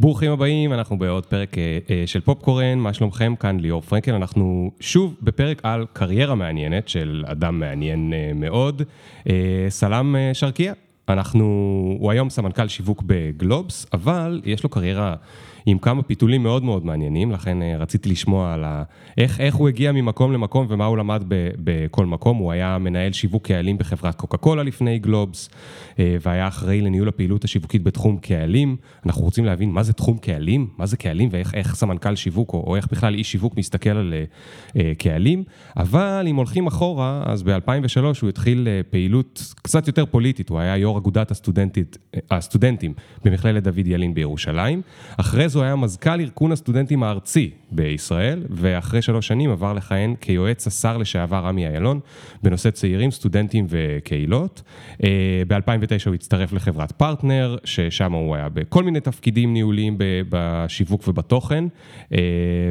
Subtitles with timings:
[0.00, 3.34] ברוכים הבאים, אנחנו בעוד פרק אה, אה, של פופקורן, מה שלומכם?
[3.36, 8.82] כאן ליאור פרנקל, אנחנו שוב בפרק על קריירה מעניינת של אדם מעניין אה, מאוד,
[9.68, 10.72] סלאם שרקייה.
[11.08, 11.44] אנחנו,
[12.00, 15.14] הוא היום סמנכ"ל שיווק בגלובס, אבל יש לו קריירה
[15.70, 18.82] עם כמה פיתולים מאוד מאוד מעניינים, לכן אה, רציתי לשמוע על ה...
[19.18, 22.36] איך, איך הוא הגיע ממקום למקום ומה הוא למד ב, בכל מקום.
[22.36, 25.50] הוא היה מנהל שיווק קהלים בחברת קוקה קולה לפני גלובס,
[25.98, 28.76] אה, והיה אחראי לניהול הפעילות השיווקית בתחום קהלים.
[29.06, 32.76] אנחנו רוצים להבין מה זה תחום קהלים, מה זה קהלים ואיך סמנכ"ל שיווק, או, או
[32.76, 34.14] איך בכלל איש שיווק מסתכל על
[34.76, 35.44] אה, קהלים.
[35.76, 40.98] אבל אם הולכים אחורה, אז ב-2003 הוא התחיל פעילות קצת יותר פוליטית, הוא היה יו"ר
[40.98, 41.32] אגודת
[42.30, 42.92] הסטודנטים
[43.24, 44.82] במכללת דוד ילין בירושלים.
[45.16, 50.66] אחרי זו הוא היה מזכ"ל ארגון הסטודנטים הארצי בישראל, ואחרי שלוש שנים עבר לכהן כיועץ
[50.66, 52.00] השר לשעבר עמי אילון,
[52.42, 54.62] בנושא צעירים, סטודנטים וקהילות.
[55.04, 59.96] אה, ב-2009 הוא הצטרף לחברת פרטנר, ששם הוא היה בכל מיני תפקידים ניהוליים
[60.28, 61.64] בשיווק ובתוכן,
[62.12, 62.18] אה,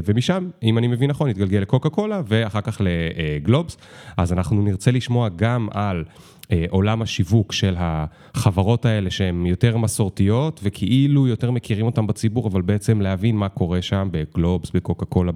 [0.05, 3.77] ומשם, אם אני מבין נכון, התגלגל לקוקה קולה, ואחר כך לגלובס.
[4.17, 6.03] אז אנחנו נרצה לשמוע גם על...
[6.51, 12.61] אה, עולם השיווק של החברות האלה שהן יותר מסורתיות וכאילו יותר מכירים אותן בציבור, אבל
[12.61, 15.31] בעצם להבין מה קורה שם בגלובס, בקוקה קולה,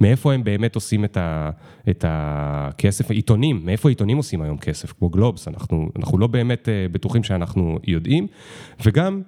[0.00, 1.50] מאיפה הם באמת עושים את, ה,
[1.90, 6.86] את הכסף, עיתונים, מאיפה עיתונים עושים היום כסף, כמו גלובס, אנחנו, אנחנו לא באמת אה,
[6.92, 8.26] בטוחים שאנחנו יודעים,
[8.84, 9.22] וגם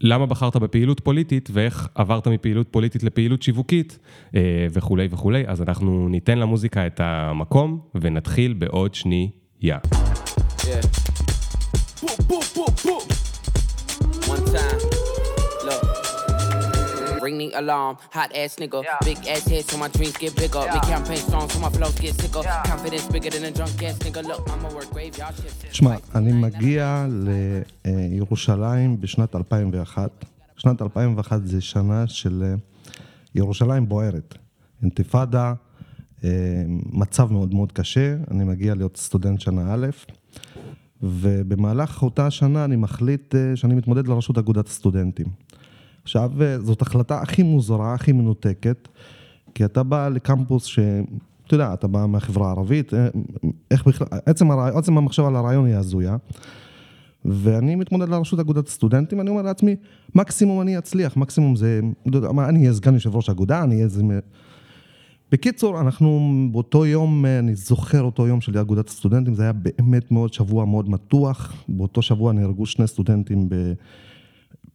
[0.00, 3.98] למה בחרת בפעילות פוליטית ואיך עברת מפעילות פוליטית לפעילות שיווקית
[4.34, 9.30] אה, וכולי וכולי, אז אנחנו ניתן למוזיקה את המקום ונתחיל בעוד שנייה.
[9.62, 10.29] Yeah.
[17.30, 18.82] Ring the alarm, hot ass nigga.
[18.82, 18.98] Yeah.
[19.04, 20.62] Big ass head so my dreams get bigger.
[20.64, 20.74] Yeah.
[20.74, 22.42] Big campaign strong so my flows get sicker.
[22.42, 22.62] Yeah.
[22.72, 24.22] Confidence bigger than a drunk ass nigga.
[24.30, 25.74] Look, I'ma work graveyard shift.
[25.74, 27.06] שמע, אני מגיע
[27.84, 30.24] לירושלים בשנת 2001.
[30.56, 32.54] שנת 2001 זה שנה של
[33.34, 34.34] ירושלים בוערת.
[34.82, 35.54] אינתיפאדה,
[36.92, 38.16] מצב מאוד מאוד קשה.
[38.30, 39.86] אני מגיע להיות סטודנט שנה א'.
[41.02, 45.26] ובמהלך אותה השנה אני מחליט אה, שאני מתמודד לראשות אגודת הסטודנטים.
[46.10, 48.88] עכשיו, אה, זאת החלטה הכי מוזרה, הכי מנותקת,
[49.54, 50.78] כי אתה בא לקמפוס ש...
[51.46, 53.08] אתה יודע, אתה בא מהחברה הערבית, אה,
[53.70, 54.78] איך בכלל, עצם, הרע...
[54.78, 56.16] עצם המחשבה על הרעיון היא הזויה.
[57.24, 59.76] ואני מתמודד לראשות אגודת הסטודנטים, אני אומר לעצמי,
[60.14, 61.80] מקסימום אני אצליח, מקסימום זה,
[62.48, 64.02] אני אהיה סגן יושב ראש אגודה, אני אהיה איזה
[65.32, 70.32] בקיצור, אנחנו באותו יום, אני זוכר אותו יום של אגודת הסטודנטים, זה היה באמת מאוד
[70.32, 71.64] שבוע מאוד מתוח.
[71.68, 73.48] באותו שבוע נהרגו שני סטודנטים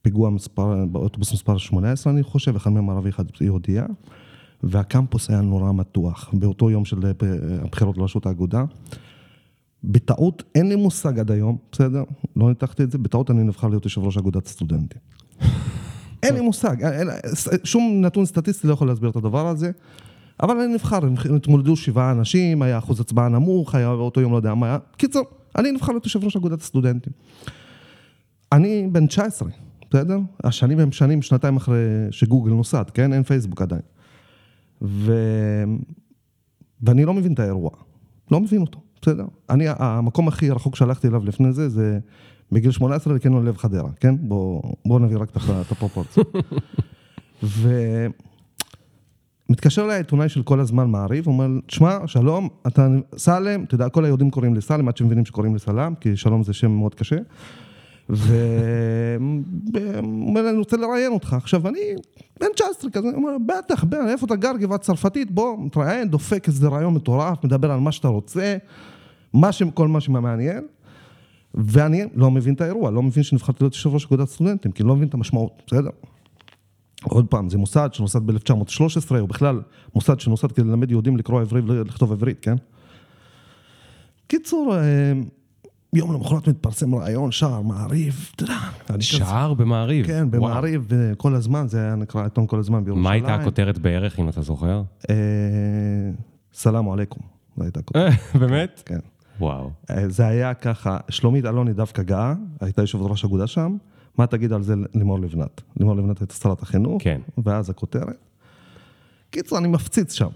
[0.06, 3.86] בפיגוע מספר, באוטובוס מספר 18, אני חושב, אחד מהם ערבי, אחד יהודייה.
[4.64, 6.98] והקמפוס היה נורא מתוח, באותו יום של
[7.64, 8.64] הבחירות לראשות האגודה.
[9.84, 12.04] בטעות, אין לי מושג עד היום, בסדר?
[12.36, 15.02] לא ניתחתי את זה, בטעות אני נבחר להיות יושב ראש אגודת הסטודנטים.
[16.24, 17.08] אין לי מושג, אין,
[17.64, 19.72] שום נתון סטטיסטי לא יכול להסביר את הדבר הזה.
[20.44, 24.38] אבל אני נבחר, הם התמודדו שבעה אנשים, היה אחוז הצבעה נמוך, היה באותו יום לא
[24.38, 24.78] יודע מה היה.
[24.98, 25.24] קיצור,
[25.58, 27.14] אני נבחר להיות יושב ראש אגודת הסטודנטים.
[28.52, 29.50] אני בן 19,
[29.90, 30.20] בסדר?
[30.44, 33.14] השנים הם שנים, שנתיים אחרי שגוגל נוסד, כן?
[33.14, 33.82] אין פייסבוק עדיין.
[34.82, 35.14] ו...
[36.82, 37.70] ואני לא מבין את האירוע.
[38.32, 39.26] לא מבין אותו, בסדר?
[39.50, 42.00] אני, המקום הכי רחוק שהלכתי אליו לפני זה, זה
[42.52, 44.16] בגיל 18 לקניון לב חדרה, כן?
[44.20, 46.24] בואו בוא נביא רק את הפרופורציה.
[47.44, 47.70] ו...
[49.50, 52.88] מתקשר אליי עיתונאי של כל הזמן מעריב, אומר, תשמע, שלום, אתה
[53.18, 56.44] סלם, אתה יודע, כל היהודים קוראים לי סלם, עד שמבינים שקוראים לי סלם, כי שלום
[56.44, 57.18] זה שם מאוד קשה.
[58.10, 59.50] והוא
[60.02, 61.34] אומר לי, אני רוצה לראיין אותך.
[61.34, 61.80] עכשיו, אני
[62.40, 66.48] בן 19 כזה, הוא אומר, בטח, בן, איפה אתה גר, גבעת צרפתית, בוא, מתראיין, דופק
[66.48, 68.58] איזה רעיון מטורף, מדבר על מה שאתה רוצה,
[69.34, 69.64] מה ש...
[69.74, 70.64] כל מה שמעניין.
[71.54, 74.96] ואני לא מבין את האירוע, לא מבין שנבחרתי להיות יושב ראש אגודת סטודנטים, כי לא
[74.96, 75.90] מבין את המשמעות, בסדר?
[77.04, 79.62] עוד פעם, זה מוסד שנוסד ב-1913, או בכלל
[79.96, 82.56] מוסד שנוסד כדי ללמד יהודים לקרוא עברית ולכתוב עברית, כן?
[84.28, 85.14] קיצור, אה,
[85.94, 88.56] יום למחרת מתפרסם רעיון, שער, מעריב, אתה יודע.
[89.00, 90.06] שער במעריב?
[90.06, 90.88] כן, במעריב,
[91.18, 93.04] כל הזמן, זה היה נקרא עיתון כל הזמן בירושלים.
[93.04, 94.84] מה הייתה הכותרת בערך, אם אתה זוכר?
[95.10, 95.16] אה,
[96.54, 97.24] סלאם עליכום,
[97.58, 98.14] זו הייתה הכותרת.
[98.42, 98.84] באמת?
[98.86, 99.00] כן.
[99.40, 99.70] וואו.
[99.90, 103.78] אה, זה היה ככה, שלומית אלוני דווקא גאה, הייתה יושבת ראש אגודה שם.
[104.18, 105.62] מה תגיד על זה לימור לבנת?
[105.78, 107.22] לימור לבנת הייתה שרת החינוך, כן.
[107.44, 108.18] ואז הכותרת.
[109.30, 110.30] קיצור, אני מפציץ שם.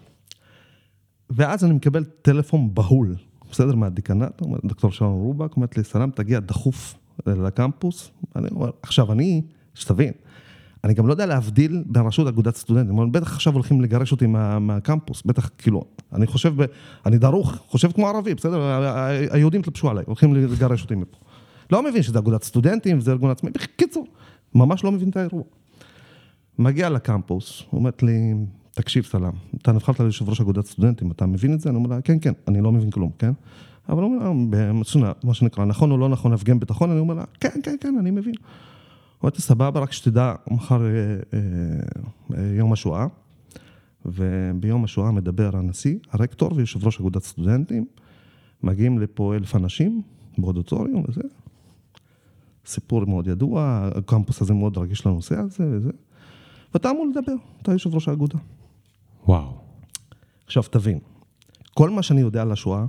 [1.30, 3.16] ואז אני מקבל טלפון בהול,
[3.52, 8.12] בסדר, מהדיקנט, דוקטור שלום רובק, אומרת לי, סלאם, תגיע דחוף לקמפוס.
[8.36, 9.42] אני אומר, עכשיו, אני,
[9.74, 10.14] שתבין,
[10.84, 14.60] אני גם לא יודע להבדיל בין רשות אגודת סטודנטים, בטח עכשיו הולכים לגרש אותי מה,
[14.60, 16.66] מהקמפוס, בטח, כאילו, אני חושב, ב,
[17.06, 18.62] אני דרוך, חושב כמו ערבי, בסדר?
[19.32, 21.18] היהודים התלבשו עליי, הולכים לגרש אותי מפה.
[21.72, 24.08] לא מבין שזה אגודת סטודנטים, זה ארגון עצמי, בקיצור,
[24.56, 25.44] ממש לא מבין את האירוע.
[26.60, 28.34] מגיע לקמפוס, אומרת לי,
[28.80, 29.32] תקשיב סלאם,
[29.62, 31.70] אתה נבחרת ליושב ראש אגודת סטודנטים, אתה מבין את זה?
[31.70, 33.32] אני אומר לה, כן, כן, אני לא מבין כלום, כן?
[33.90, 37.24] אבל הוא אומר, במצונה, מה שנקרא, נכון או לא נכון, הפגם ביטחון, אני אומר לה,
[37.40, 38.34] כן, כן, כן, אני מבין.
[39.24, 40.90] אמרתי, סבבה, רק שתדע, מחר אה,
[42.38, 43.08] אה, יום השואה,
[44.06, 47.86] וביום השואה מדבר הנשיא, הרקטור ויושב ראש אגודת סטודנטים,
[48.64, 50.02] מגיעים לפה אלף אנשים
[50.38, 51.22] באודיטוריום וזה.
[52.66, 55.92] סיפור מאוד ידוע, הקמפוס הזה מאוד רגיש לנושא הזה וזה.
[56.74, 58.38] ואתה אמור לדבר, אתה יושב ראש האגודה.
[59.30, 59.54] וואו.
[60.46, 61.00] עכשיו תבין,
[61.74, 62.86] כל מה שאני יודע על השואה,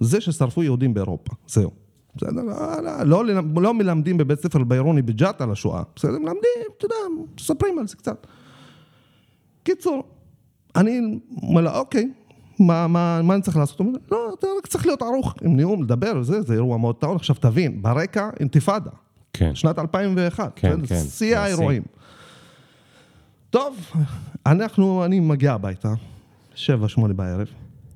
[0.00, 1.70] זה ששרפו יהודים באירופה, זהו.
[2.16, 2.42] בסדר?
[2.42, 6.12] לא, לא, לא, לא מלמדים בבית ספר ביירוני בג'ת על השואה, בסדר?
[6.12, 6.96] מלמדים, אתה יודע,
[7.36, 8.26] מספרים על זה קצת.
[9.62, 10.02] קיצור,
[10.76, 12.10] אני אומר לה, אוקיי,
[12.58, 13.80] מה, מה, מה אני צריך לעשות?
[14.10, 17.16] לא, אתה רק צריך להיות ערוך עם נאום, לדבר, וזה, זה אירוע מאוד טעון.
[17.16, 18.90] עכשיו תבין, ברקע אינתיפאדה.
[19.32, 19.54] כן.
[19.54, 20.52] שנת 2001.
[20.56, 21.04] כן, כן.
[21.08, 21.82] שיא האירועים.
[23.50, 23.76] טוב,
[24.50, 25.92] אנחנו, אני מגיע הביתה,
[26.54, 27.46] שבע, שמונה בערב,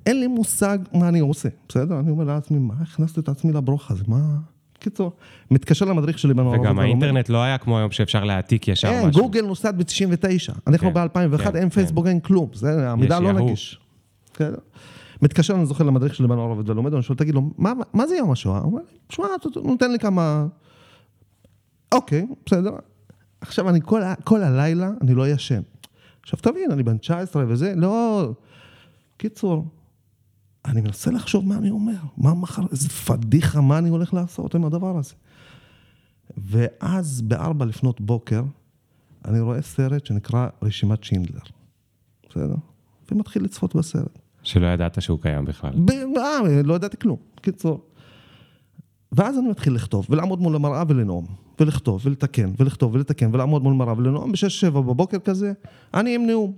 [0.05, 1.99] אין לי מושג מה אני עושה, בסדר?
[1.99, 4.37] אני אומר לעצמי, מה הכנסתי את עצמי לברוך הזה, מה...
[4.79, 5.11] קיצור,
[5.51, 6.59] מתקשר למדריך שלי בנוער.
[6.59, 9.21] וגם האינטרנט לא היה כמו היום שאפשר להעתיק ישר אין, משהו.
[9.21, 11.69] גוגל נוסד ב-99, אנחנו כן, ב-2001, כן, אין כן.
[11.69, 13.31] פייסבוק, אין כלום, זה המידע לא.
[13.31, 13.79] נגיש.
[15.21, 17.49] מתקשר, אני זוכר למדריך שלי בנוער עובד ולומד, אני שואל, תגיד לו,
[17.93, 18.57] מה, זה יום השואה?
[18.57, 20.45] הוא אומר לי, שמע, אתה אתה נותן לי כמה...
[21.91, 22.71] אוקיי, בסדר.
[23.41, 23.79] עכשיו, אני
[24.23, 25.61] כל הלילה, אני לא ישן.
[26.25, 28.29] עכשיו, תבין, אני בן 19 וזה, לא...
[29.17, 29.65] קיצור,
[30.65, 34.65] אני מנסה לחשוב מה אני אומר, מה מחר, איזה פדיחה, מה אני הולך לעשות עם
[34.65, 35.13] הדבר הזה.
[36.37, 38.43] ואז בארבע לפנות בוקר,
[39.25, 41.41] אני רואה סרט שנקרא רשימת שינדלר,
[42.29, 42.55] בסדר?
[43.11, 44.19] ומתחיל לצפות בסרט.
[44.43, 45.71] שלא ידעת שהוא קיים בכלל.
[45.85, 47.85] ב- אה, לא ידעתי כלום, קיצור.
[49.15, 51.25] ואז אני מתחיל לכתוב, ולעמוד מול המראה ולנאום,
[51.59, 55.53] ולכתוב, ולתקן, ולכתוב, ולתקן, ולעמוד מול מראה ולנאום בשש, שבע בבוקר כזה,
[55.93, 56.53] אני עם נאום.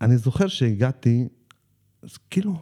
[0.00, 1.28] אני זוכר שהגעתי,
[2.02, 2.54] אז כאילו,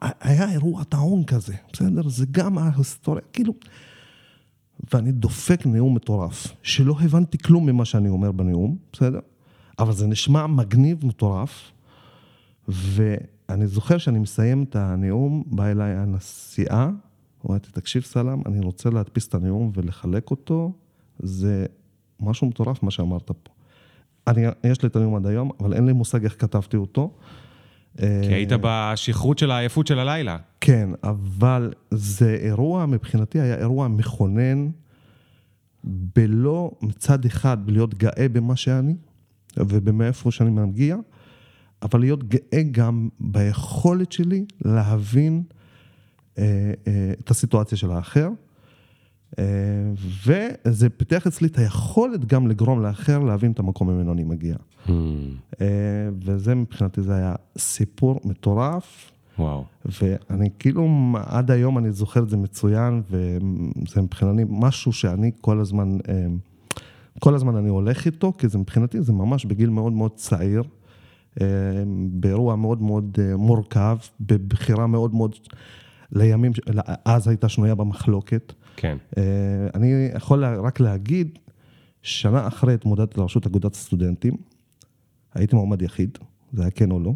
[0.00, 2.08] היה אירוע טעון כזה, בסדר?
[2.08, 3.54] זה גם ההיסטוריה, כאילו...
[4.94, 9.20] ואני דופק נאום מטורף, שלא הבנתי כלום ממה שאני אומר בנאום, בסדר?
[9.78, 11.72] אבל זה נשמע מגניב, מטורף.
[12.68, 16.90] ואני זוכר שאני מסיים את הנאום, באה אליי הנשיאה,
[17.48, 20.72] אמרתי, תקשיב סלאם, אני רוצה להדפיס את הנאום ולחלק אותו,
[21.18, 21.66] זה
[22.20, 23.52] משהו מטורף מה שאמרת פה.
[24.26, 27.10] אני, יש לי את הנאום עד היום, אבל אין לי מושג איך כתבתי אותו.
[27.96, 28.04] כי
[28.34, 30.36] היית בשכרות של העייפות של הלילה.
[30.60, 34.68] כן, אבל זה אירוע, מבחינתי היה אירוע מכונן,
[35.84, 38.94] בלא מצד אחד להיות גאה במה שאני
[39.56, 40.96] ובמאיפה שאני מגיע,
[41.82, 45.55] אבל להיות גאה גם ביכולת שלי להבין אה, אה,
[47.18, 48.28] את הסיטואציה של האחר.
[49.38, 49.44] אה,
[50.26, 54.56] וזה פיתח אצלי את היכולת גם לגרום לאחר להבין את המקום ממנו אני מגיע.
[54.86, 54.90] Hmm,
[55.60, 55.66] אה,
[56.24, 59.10] וזה מבחינתי, זה היה סיפור מטורף.
[59.38, 59.64] וואו.
[59.84, 60.88] ואני כאילו,
[61.26, 66.26] עד היום אני זוכר את זה מצוין, וזה מבחינתי משהו שאני כל הזמן, אה,
[67.20, 70.62] כל הזמן אני הולך איתו, כי זה מבחינתי, זה ממש בגיל מאוד מאוד צעיר,
[71.40, 71.46] אה,
[72.10, 75.34] באירוע מאוד מאוד אה, מורכב, בבחירה מאוד מאוד,
[76.12, 76.52] לימים,
[77.04, 78.52] אז הייתה שנויה במחלוקת.
[78.76, 78.96] כן.
[79.16, 79.22] אה,
[79.74, 81.38] אני יכול רק להגיד,
[82.02, 84.36] שנה אחרי התמודדתי לראשות אגודת הסטודנטים,
[85.34, 86.18] הייתי מועמד יחיד,
[86.52, 87.12] זה היה כן או לא,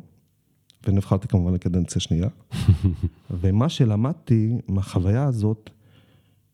[0.86, 2.28] ונבחרתי כמובן לקדנציה שנייה.
[3.40, 5.70] ומה שלמדתי מהחוויה הזאת,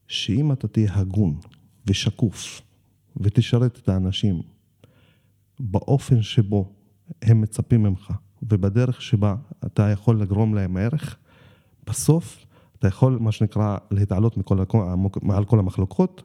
[0.07, 1.39] שאם אתה תהיה הגון
[1.87, 2.63] ושקוף,
[3.17, 4.43] ותשרת את האנשים
[5.61, 6.73] באופן שבו
[7.23, 9.35] הם מצפים ממך, ובדרך שבה
[9.67, 11.17] אתה יכול לגרום להם ערך,
[11.87, 12.47] בסוף
[12.79, 14.59] אתה יכול, מה שנקרא, להתעלות מכל,
[15.23, 16.23] מעל כל המחלוקות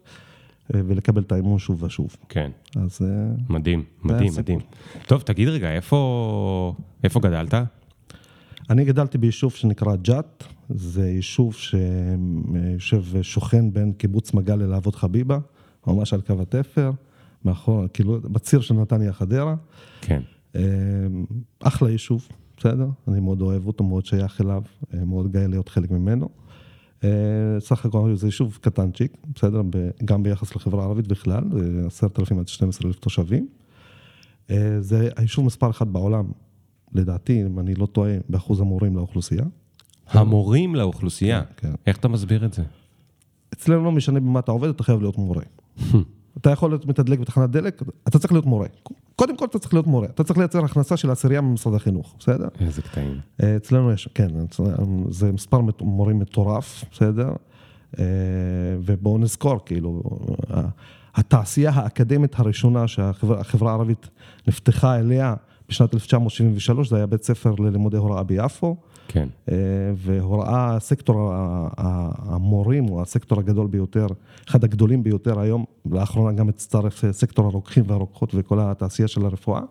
[0.76, 2.16] אה, ולקבל את האמון שוב ושוב.
[2.30, 2.52] כן.
[2.76, 3.08] אז אה,
[3.50, 4.32] מדהים, מדהים.
[4.38, 4.60] מדהים.
[5.08, 7.54] טוב, תגיד רגע, איפה, איפה גדלת?
[8.70, 15.40] אני גדלתי ביישוב שנקרא ג'ת, זה יישוב שיושב, שוכן בין קיבוץ מגל ללהבות חביבה,
[15.88, 16.92] ממש על קו התפר,
[17.46, 19.56] מאחור, כאילו, בציר של נתניה חדרה.
[20.02, 20.22] כן.
[20.56, 20.62] אה,
[21.60, 22.28] אחלה יישוב,
[22.62, 22.88] בסדר?
[23.08, 24.64] אני מאוד אוהב אותו, מאוד שייך אליו,
[24.94, 26.30] אה, מאוד גאה להיות חלק ממנו.
[27.04, 27.10] אה,
[27.60, 29.62] סך הכל זה יישוב קטנצ'יק, בסדר?
[30.06, 33.48] גם ביחס לחברה הערבית בכלל, זה עשרת אלפים עד 12 אלף תושבים.
[34.50, 36.32] אה, זה היישוב מספר אחת בעולם,
[36.94, 39.44] לדעתי, אם אני לא טועה, באחוז המורים לאוכלוסייה.
[40.08, 41.42] המורים לאוכלוסייה.
[41.58, 41.74] כן.
[41.88, 42.64] איך אתה מסביר את זה?
[43.54, 45.44] אצלנו לא משנה במה אתה עובד, אתה חייב להיות מורה.
[46.38, 48.68] אתה יכול להיות מתדלק בתחנת דלק, אתה צריך להיות מורה.
[49.16, 52.48] קודם כל אתה צריך להיות מורה, אתה צריך לייצר הכנסה של עשירייה ממשרד החינוך, בסדר?
[52.60, 53.20] איזה קטעים.
[53.44, 54.28] אה, אצלנו יש, כן,
[55.10, 57.30] זה מספר מורים מטורף, בסדר?
[58.00, 58.04] אה,
[58.86, 60.02] ובואו נזכור, כאילו,
[60.54, 60.62] ה-
[61.16, 64.10] התעשייה האקדמית הראשונה שהחברה הערבית
[64.48, 65.34] נפתחה אליה
[65.70, 68.76] בשנת 1973, זה היה בית ספר ללימודי הוראה ביפו.
[69.12, 69.28] כן.
[69.52, 69.56] אה,
[69.96, 71.32] והוראה, סקטור
[71.78, 74.08] המורים הוא הסקטור הגדול ביותר,
[74.50, 79.62] אחד הגדולים ביותר היום, לאחרונה גם הצטרף אה, סקטור הרוקחים והרוקחות וכל התעשייה של הרפואה,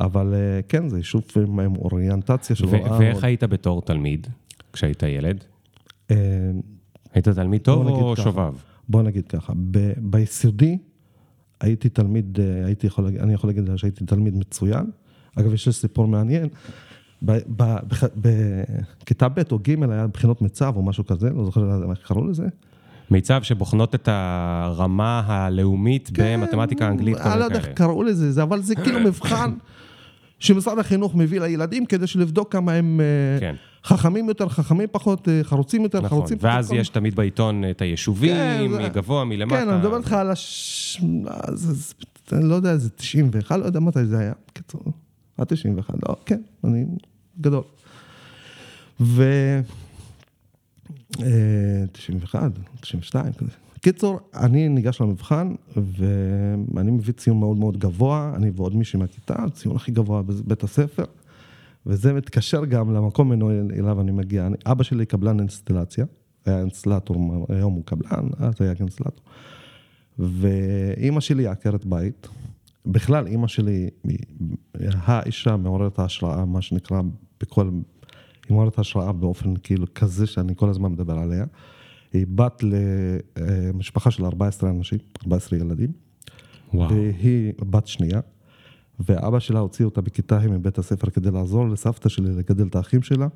[0.00, 2.80] אבל אה, כן, זה יישוב עם עם אוריינטציה של הוראה.
[2.98, 4.26] ואיך מאוד- היית בתור תלמיד,
[4.72, 5.44] כשהיית ילד?
[7.14, 8.16] היית תלמיד טוב או.
[8.16, 8.54] שובב?
[8.88, 9.52] בוא נגיד ככה,
[9.96, 10.78] ביסודי
[11.60, 14.84] הייתי תלמיד, הייתי יכול, אני יכול להגיד שהייתי תלמיד מצוין.
[15.36, 16.48] אגב, יש לי סיפור מעניין.
[17.24, 17.76] ב- ב-
[18.16, 21.60] בכיתה ב' או ג' היה בחינות מיצ"ב או משהו כזה, לא זוכר
[21.90, 22.46] איך קראו לזה.
[23.10, 27.68] מיצ"ב שבוחנות את הרמה הלאומית במתמטיקה, אנגלית, אני לא יודע איך.
[27.74, 29.52] קראו לזה, זה- אבל זה כאילו מבחן
[30.38, 33.54] שמשרד החינוך מביא לילדים כדי לבדוק כמה הם אה, כן.
[33.84, 36.50] חכמים יותר, חכמים פחות, אה, חרוצים יותר, נכון, חרוצים פחות.
[36.50, 39.56] ואז יש תמיד בעיתון את היישובים, כן, מגבוה, מלמטה.
[39.56, 41.02] כן, אני מדבר איתך על הש...
[41.30, 41.94] אז- אז-
[42.32, 44.32] אני לא יודע, זה 91, לא יודע מתי זה היה.
[44.50, 44.82] בקיצור,
[45.38, 46.84] עד 91, לא, כן, אני
[47.42, 47.62] גדול.
[49.00, 49.22] ו...
[51.20, 53.50] אה, 91, 92, כזה.
[53.80, 55.54] קיצור, אני ניגש למבחן,
[56.74, 61.04] ואני מביא ציון מאוד מאוד גבוה, אני ועוד מישהי מהכיתה, הציון הכי גבוה בבית הספר,
[61.86, 64.46] וזה מתקשר גם למקום ממנו אליו אני מגיע.
[64.46, 66.04] אני, אבא שלי קבלן אינסטלציה,
[66.46, 69.24] היה אינסטלטור, היום הוא קבלן, אז היה אינסטלטור.
[70.18, 72.28] ואימא שלי עקרת בית.
[72.86, 73.90] בכלל, אימא שלי
[74.94, 77.00] האישה מעוררת ההשראה, מה שנקרא,
[77.42, 77.70] בכל...
[78.48, 81.44] היא מעוררת השראה באופן כאילו כזה שאני כל הזמן מדבר עליה.
[82.12, 85.92] היא בת למשפחה של 14 אנשים, 14 ילדים.
[86.74, 86.90] וואו.
[86.90, 88.20] והיא בת שנייה.
[89.00, 93.02] ואבא שלה הוציא אותה בכיתה ה' מבית הספר כדי לעזור לסבתא שלי לגדל את האחים
[93.02, 93.28] שלה.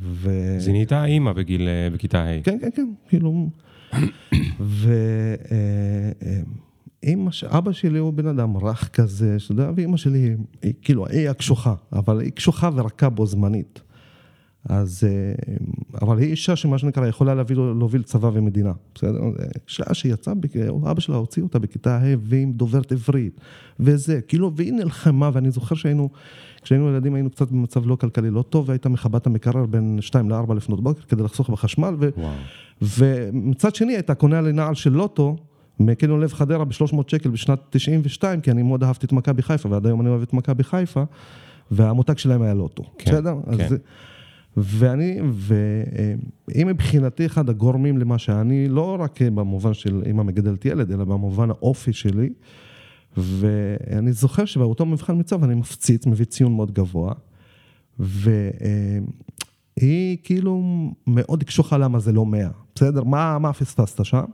[0.00, 0.30] ו...
[0.60, 2.42] היא נהייתה אימא בגיל, אה, בכיתה ה'.
[2.42, 3.50] כן, כן, כן, כאילו...
[7.04, 11.28] ואימא, אבא שלי הוא בן אדם רך כזה, שאתה יודע, ואימא שלי, היא- כאילו, היא
[11.28, 13.80] הקשוחה, אבל היא קשוחה ורכה בו זמנית.
[14.68, 15.54] אז, אה,
[16.02, 19.20] אבל היא אישה שמה שנקרא, יכולה להביא, להוביל צבא ומדינה, בסדר?
[19.68, 20.34] אישה שיצאה,
[20.90, 23.40] אבא שלה הוציא אותה בכיתה ה' והיא דוברת עברית,
[23.80, 26.08] וזה, כאילו, והיא נלחמה, ואני זוכר שהיינו,
[26.62, 30.30] כשהיינו ילדים היינו קצת במצב לא כלכלי לא טוב, והייתה מכבה את המקרר בין 2
[30.30, 32.08] ל-4 לפנות בוקר כדי לחסוך בחשמל, ו...
[32.82, 35.36] ומצד שני הייתה קונה לי נעל של לוטו,
[35.80, 39.86] מקניון לב חדרה ב-300 שקל בשנת 92, כי אני מאוד אהבתי את מכבי חיפה, ועד
[39.86, 41.04] היום אני אוהב את מכבי חיפה,
[41.70, 43.34] והמותג שלהם היה לוטו, כן, בסדר?
[43.44, 43.64] כן.
[43.64, 43.74] אז,
[44.56, 51.04] ואני, והיא מבחינתי אחד הגורמים למה שאני, לא רק במובן של אימא מגדלת ילד, אלא
[51.04, 52.30] במובן האופי שלי,
[53.16, 57.12] ואני זוכר שבאותו מבחן מצב אני מפציץ, מביא ציון מאוד גבוה,
[57.98, 58.56] והיא
[60.22, 60.62] כאילו
[61.06, 63.04] מאוד קשוחה למה זה לא מאה, בסדר?
[63.04, 64.24] מה, מה פספסת שם?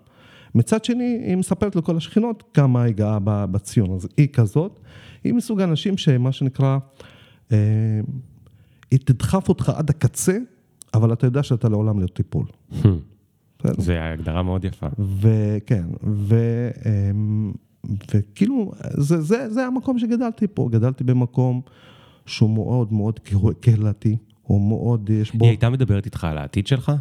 [0.54, 4.80] מצד שני, היא מספרת לכל השכנות כמה היא גאה בציון, אז היא כזאת,
[5.24, 6.78] היא מסוג האנשים שמה שנקרא,
[7.52, 7.56] אה,
[8.90, 10.38] היא תדחף אותך עד הקצה,
[10.94, 12.46] אבל אתה יודע שאתה לעולם לא תיפול.
[13.58, 13.82] בסדר?
[13.82, 14.86] זה הגדרה מאוד יפה.
[15.20, 16.36] וכן, ו,
[16.86, 17.52] אמ,
[18.14, 21.60] וכאילו, זה, זה, זה המקום שגדלתי פה, גדלתי במקום
[22.26, 25.44] שהוא מאוד מאוד קה- קהילתי, הוא מאוד, יש בו...
[25.44, 26.92] היא הייתה מדברת איתך על העתיד שלך?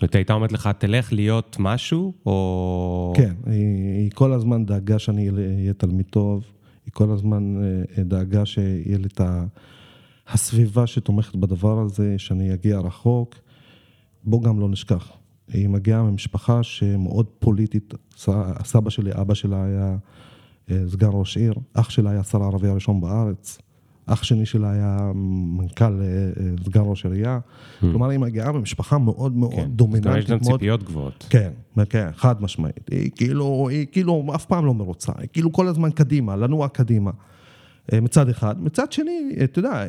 [0.00, 3.12] זאת הייתה אומרת לך, תלך להיות משהו, או...
[3.16, 6.44] כן, היא, היא כל הזמן דאגה שאני אהיה תלמיד טוב,
[6.86, 7.56] היא כל הזמן
[7.98, 9.20] אה, דאגה שיהיה לי את
[10.28, 13.34] הסביבה שתומכת בדבר הזה, שאני אגיע רחוק.
[14.24, 15.12] בוא גם לא נשכח,
[15.48, 19.96] היא מגיעה ממשפחה שמאוד פוליטית, ס- הסבא שלי, אבא שלה היה
[20.70, 23.58] אה, סגן ראש עיר, אח שלה היה שר הערבי הראשון בארץ,
[24.06, 27.38] אח שני שלה היה מנכ"ל, אה, אה, סגן ראש עירייה.
[27.80, 29.70] כלומר, היא מגיעה ממשפחה מאוד מאוד כן.
[29.70, 31.26] דומיננטית, יש גם מאוד ציפיות גבוהות.
[31.30, 31.50] כן,
[31.90, 32.88] כן, חד משמעית.
[32.90, 37.10] היא כאילו, היא כאילו אף פעם לא מרוצה, היא כאילו כל הזמן קדימה, לנוע קדימה.
[37.92, 38.62] אה, מצד אחד.
[38.62, 39.84] מצד שני, אתה יודע,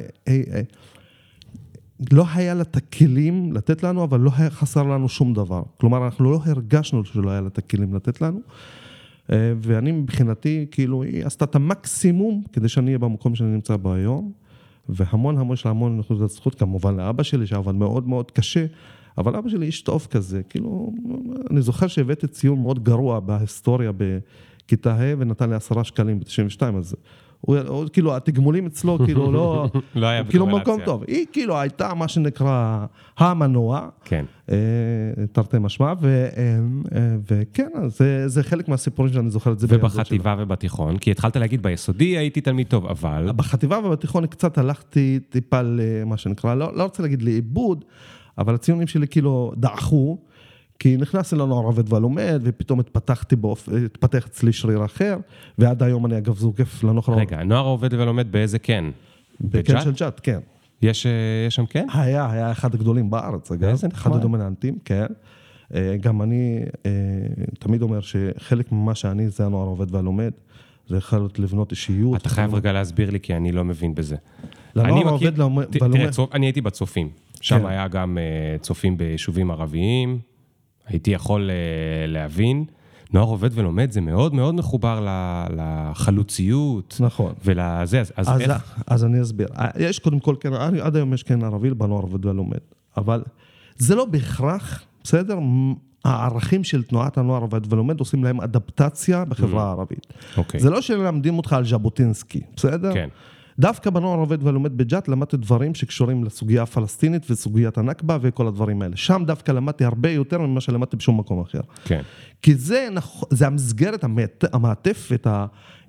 [2.12, 5.64] לא היה לה את הכלים לתת לנו, אבל לא היה חסר לנו שום דבר.
[5.80, 8.40] כלומר, אנחנו לא הרגשנו שלא היה לה את הכלים לתת לנו.
[9.32, 13.94] אה, ואני מבחינתי, כאילו, היא עשתה את המקסימום כדי שאני אהיה במקום שאני נמצא בו
[13.94, 14.32] היום.
[14.90, 18.66] והמון המון יש לה המון נקודות זכות, כמובן לאבא שלי שעבד מאוד מאוד קשה,
[19.18, 20.94] אבל אבא שלי איש טוב כזה, כאילו,
[21.52, 26.96] אני זוכר שהבאתי ציון מאוד גרוע בהיסטוריה בכיתה ה' ונתן לי עשרה שקלים ב-92, אז
[27.46, 29.70] הוא, כאילו, התגמולים אצלו, כאילו, לא...
[29.96, 30.48] לא היה כאילו.
[30.48, 31.04] מקום טוב.
[31.08, 32.86] היא כאילו הייתה מה שנקרא
[33.18, 34.26] המנוע, כן.
[34.52, 34.56] אה,
[35.32, 36.58] תרתי משמע, ו, אה,
[36.96, 39.68] אה, וכן, זה, זה חלק מהסיפורים שאני זוכר את זה.
[39.70, 43.32] ובחטיבה ובתיכון, כי התחלת להגיד ביסודי הייתי תלמיד טוב, אבל...
[43.36, 47.86] בחטיבה ובתיכון קצת הלכתי טיפה למה שנקרא, לא, לא רוצה להגיד לאיבוד,
[48.38, 50.18] אבל הציונים שלי כאילו דעכו,
[50.84, 53.70] כי נכנסתי לנוער עובד ולומד, ופתאום התפתחתי באופ...
[53.86, 55.18] התפתח אצלי שריר אחר,
[55.58, 57.04] ועד היום אני אגב זוקף לנוער...
[57.20, 58.86] רגע, נוער עובד ולומד באיזה כן?
[59.42, 60.40] בקן של ג'אט, כן.
[60.82, 61.12] יש, אה,
[61.48, 61.88] יש שם כן?
[61.94, 63.64] היה, היה אחד הגדולים בארץ, אגב.
[63.70, 64.16] איזה אחד נחמד.
[64.16, 65.06] הדומיננטים, כן.
[65.76, 66.92] אה, גם אני אה,
[67.60, 70.32] תמיד אומר שחלק ממה שאני זה הנוער העובד והלומד,
[70.88, 72.22] זה יכול להיות לבנות אישיות.
[72.22, 74.16] אתה חייב רגע להסביר לי, כי אני לא מבין בזה.
[74.76, 77.10] לנוער העובד והלומד- ת- והלומד- תראה, אני הייתי בצופים.
[77.42, 77.66] שם כן.
[77.66, 78.18] היה גם
[78.62, 80.20] צופים ביישובים ערביים,
[80.88, 82.66] הייתי יכול אה, להבין.
[83.14, 85.08] נוער עובד ולומד זה מאוד מאוד מחובר
[85.56, 86.98] לחלוציות.
[87.00, 87.34] נכון.
[87.46, 88.80] ולזה, אז, אז אז, איך...
[88.88, 89.48] אז אני אסביר.
[89.80, 92.58] יש קודם כל כן, עד היום יש כן ערבי בנוער עובד ולומד,
[92.98, 93.24] אבל
[93.78, 95.40] זה לא בהכרח, בסדר?
[96.06, 100.14] הערכים של תנועת הנוער עובד ולומד עושים להם אדפטציה בחברה הערבית.
[100.38, 100.60] אוקיי.
[100.60, 102.94] זה לא שלמדים אותך על ז'בוטינסקי, בסדר?
[102.94, 103.10] כן.
[103.60, 108.96] דווקא בנוער עובד ולומד בג'ת למדתי דברים שקשורים לסוגיה הפלסטינית וסוגיית הנכבה וכל הדברים האלה.
[108.98, 111.62] שם דווקא למדתי הרבה יותר ממה שלמדתי בשום מקום אחר.
[111.86, 112.02] כן.
[112.42, 112.88] כי זה,
[113.30, 115.28] זה המסגרת, המעט- המעטפת,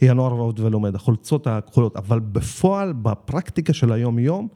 [0.01, 4.49] היא הנוער עובד ולומד, החולצות הכחולות, אבל בפועל, בפרקטיקה של היום-יום,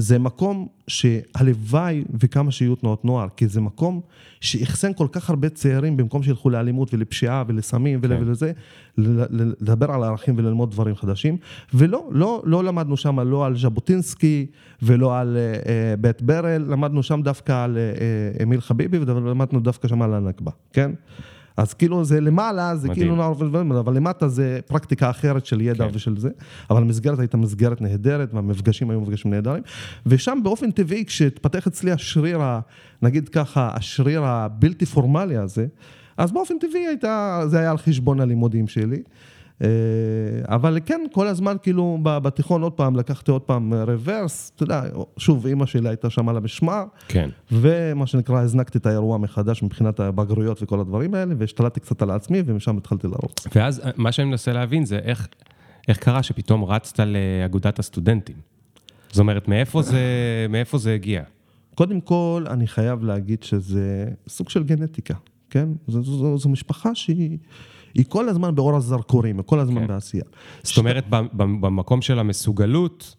[0.00, 4.00] זה מקום שהלוואי וכמה שיהיו תנועות נוער, כי זה מקום
[4.40, 8.22] שאחסן כל כך הרבה צעירים במקום שילכו לאלימות ולפשיעה ולסמים ול- כן.
[8.22, 8.52] ולזה,
[8.98, 11.36] לדבר על ערכים וללמוד דברים חדשים.
[11.74, 14.46] ולא, לא, לא למדנו שם לא על ז'בוטינסקי
[14.82, 15.42] ולא על אה,
[15.72, 20.14] אה, בית ברל, למדנו שם דווקא על אה, אה, אמיל חביבי ולמדנו דווקא שם על
[20.14, 20.90] הנכבה, כן?
[21.60, 23.02] אז כאילו זה למעלה, זה מדהים.
[23.02, 25.90] כאילו נוער ולמד, אבל למטה זה פרקטיקה אחרת של ידע כן.
[25.94, 26.28] ושל זה.
[26.70, 29.62] אבל המסגרת הייתה מסגרת נהדרת, והמפגשים היו מפגשים נהדרים.
[30.06, 32.60] ושם באופן טבעי, כשהתפתח אצלי השריר, ה-
[33.02, 35.66] נגיד ככה, השריר הבלתי פורמלי הזה,
[36.16, 39.02] אז באופן טבעי הייתה, זה היה על חשבון הלימודים שלי.
[39.62, 39.68] אה,
[40.44, 44.82] אבל כן, כל הזמן כאילו בתיכון עוד פעם, לקחתי עוד פעם רוורס, אתה יודע,
[45.16, 47.30] שוב, אימא שלי הייתה שם על המשמר, כן.
[47.52, 52.42] ומה שנקרא, הזנקתי את האירוע מחדש מבחינת הבגרויות וכל הדברים האלה, והשתלטתי קצת על עצמי,
[52.46, 53.46] ומשם התחלתי לרוץ.
[53.54, 55.28] ואז אה, מה שאני מנסה להבין זה איך,
[55.88, 58.36] איך קרה שפתאום רצת לאגודת הסטודנטים.
[59.10, 60.00] זאת אומרת, מאיפה זה,
[60.48, 61.22] מאיפה זה הגיע?
[61.74, 65.14] קודם כל, אני חייב להגיד שזה סוג של גנטיקה,
[65.50, 65.68] כן?
[65.88, 67.38] זו, זו, זו, זו משפחה שהיא
[67.94, 69.86] היא כל הזמן באור הזרקורים, היא כל הזמן כן.
[69.86, 70.24] בעשייה.
[70.62, 73.16] זאת אומרת, ב- ב- במקום של המסוגלות,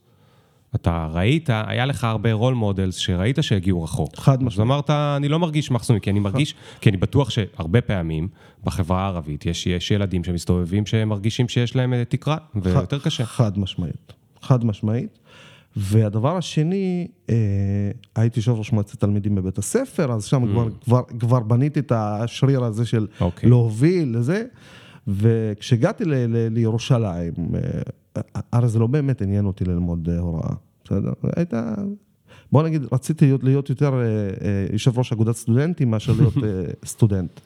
[0.75, 4.15] אתה ראית, היה לך הרבה role models שראית שהגיעו רחוק.
[4.15, 4.67] חד אז משמעית.
[4.67, 8.27] אמרת, אני לא מרגיש מחסומי, כי אני מרגיש, כי אני בטוח שהרבה פעמים
[8.63, 13.25] בחברה הערבית יש, יש ילדים שמסתובבים שהם מרגישים שיש להם אה, תקרה, ויותר קשה.
[13.25, 15.19] חד משמעית, חד משמעית.
[15.75, 17.35] והדבר השני, אה,
[18.15, 22.63] הייתי יושב ראש מועצת תלמידים בבית הספר, אז שם כבר, כבר, כבר בניתי את השריר
[22.63, 23.23] הזה של Mm.
[23.23, 23.49] אוקיי.
[23.49, 24.43] להוביל לזה,
[25.07, 27.33] וכשהגעתי ל, ל, לירושלים,
[28.15, 30.53] אה, הרי זה לא באמת עניין אותי ללמוד אה, הוראה,
[30.85, 31.13] בסדר?
[31.35, 31.73] הייתה...
[32.51, 36.49] בוא נגיד, רציתי להיות, להיות יותר אה, אה, יושב ראש אגודת סטודנטים מאשר להיות אה,
[36.85, 37.39] סטודנט.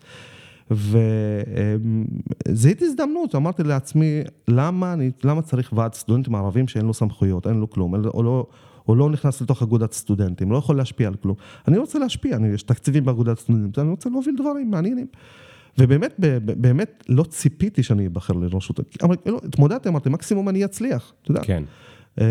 [2.48, 7.56] וזיהיתי הזדמנות, אמרתי לעצמי, למה, אני, למה צריך ועד סטודנטים ערבים שאין לו סמכויות, אין
[7.56, 8.46] לו כלום, אין או לא,
[8.88, 11.36] או לא נכנס לתוך אגודת סטודנטים, לא יכול להשפיע על כלום.
[11.68, 15.08] אני רוצה להשפיע, אני, יש תקציבים באגודת סטודנטים, אני רוצה להוביל דברים מעניינים.
[15.78, 18.80] ובאמת, באמת לא ציפיתי שאני אבחר לראשות,
[19.26, 21.42] לא, התמודדתי, אמרתי, מקסימום אני אצליח, אתה יודע.
[21.44, 21.64] כן.
[22.22, 22.26] אה,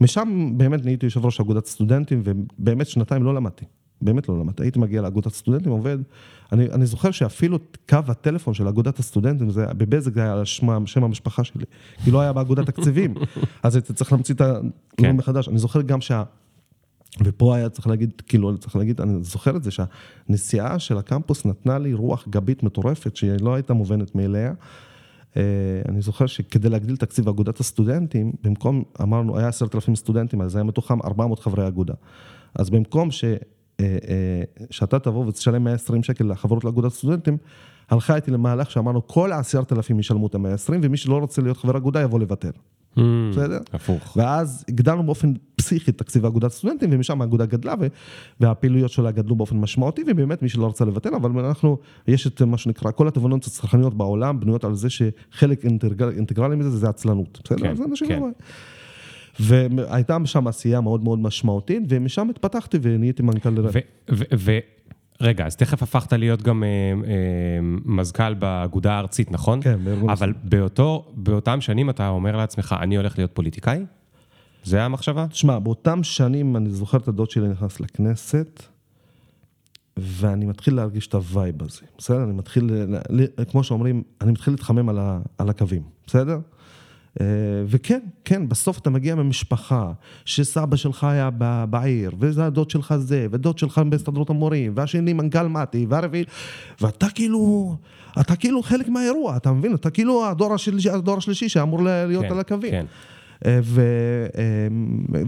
[0.00, 3.64] ומשם באמת נהייתי יושב ראש אגודת סטודנטים, ובאמת שנתיים לא למדתי.
[4.02, 4.62] באמת לא למדתי.
[4.62, 5.98] הייתי מגיע לאגודת סטודנטים, עובד.
[6.52, 7.58] אני, אני זוכר שאפילו
[7.88, 11.64] קו הטלפון של אגודת הסטודנטים, זה, בבזק זה היה על שמה, שם המשפחה שלי.
[12.04, 13.14] כי לא היה באגודת תקציבים.
[13.62, 14.58] אז הייתי צריך להמציא את ה...
[14.96, 15.16] כן.
[15.16, 15.48] מחדש.
[15.48, 16.22] אני זוכר גם שה...
[17.24, 21.78] ופה היה צריך להגיד, כאילו, צריך להגיד, אני זוכר את זה, שהנסיעה של הקמפוס נתנה
[21.78, 24.52] לי רוח גבית מטורפת, שהיא לא הייתה מובנת מאליה.
[25.36, 25.42] אה,
[25.88, 30.64] אני זוכר שכדי להגדיל תקציב אגודת הסטודנטים, במקום, אמרנו, היה עשרת אלפים סטודנטים, אז היה
[30.64, 31.94] מתוכם 400 חברי אגודה.
[32.54, 33.24] אז במקום ש,
[34.70, 37.36] שאתה תבוא ותשלם 120 שקל לחברות לאגודת סטודנטים,
[37.90, 41.76] הלכה איתי למהלך שאמרנו, כל העשרת אלפים ישלמו את ה-120, ומי שלא רוצה להיות חבר
[41.76, 42.50] אגודה יבוא לוותר.
[42.96, 43.00] Mm,
[43.32, 43.58] בסדר?
[43.72, 44.16] הפוך.
[44.16, 47.74] ואז הגדלנו באופן פסיכי את תקציב אגודת סטודנטים, ומשם האגודה גדלה,
[48.40, 52.58] והפעילויות שלה גדלו באופן משמעותי, ובאמת מי שלא רצה לבטל, אבל אנחנו, יש את מה
[52.58, 57.40] שנקרא, כל התובנות הצרכניות בעולם בנויות על זה שחלק אינטגר, אינטגרלי מזה זה עצלנות.
[57.44, 57.58] בסדר?
[57.58, 58.10] כן, אז אנשים.
[58.10, 58.28] לא...
[59.40, 63.54] והייתה שם עשייה מאוד מאוד משמעותית, ומשם התפתחתי ונהייתי מנכ"ל...
[64.32, 64.58] ו-
[65.20, 69.62] רגע, אז תכף הפכת להיות גם אה, אה, מזכ"ל באגודה הארצית, נכון?
[69.62, 73.84] כן, בארגון אבל באותו, באותם שנים אתה אומר לעצמך, אני הולך להיות פוליטיקאי?
[74.64, 75.26] זה המחשבה?
[75.26, 78.62] תשמע, באותם שנים אני זוכר את הדוד שלי נכנס לכנסת,
[79.96, 82.24] ואני מתחיל להרגיש את ה vibe הזה, בסדר?
[82.24, 82.70] אני מתחיל,
[83.50, 86.38] כמו שאומרים, אני מתחיל להתחמם על, ה, על הקווים, בסדר?
[87.20, 87.26] אה,
[87.66, 89.92] וכן, כן, בסוף אתה מגיע ממשפחה,
[90.24, 91.30] שסבא שלך היה
[91.70, 96.24] בעיר, והדוד שלך זה, ודוד שלך בהסתדרות המורים, והשני מנכ"ל מתי, והרביעי,
[96.80, 97.76] ואתה כאילו,
[98.20, 99.74] אתה כאילו חלק מהאירוע, אתה מבין?
[99.74, 102.70] אתה כאילו הדור השלישי, הדור השלישי שאמור להיות כן, על הקווים.
[102.70, 102.86] כן.
[103.46, 103.82] אה, ו,
[104.38, 104.68] אה,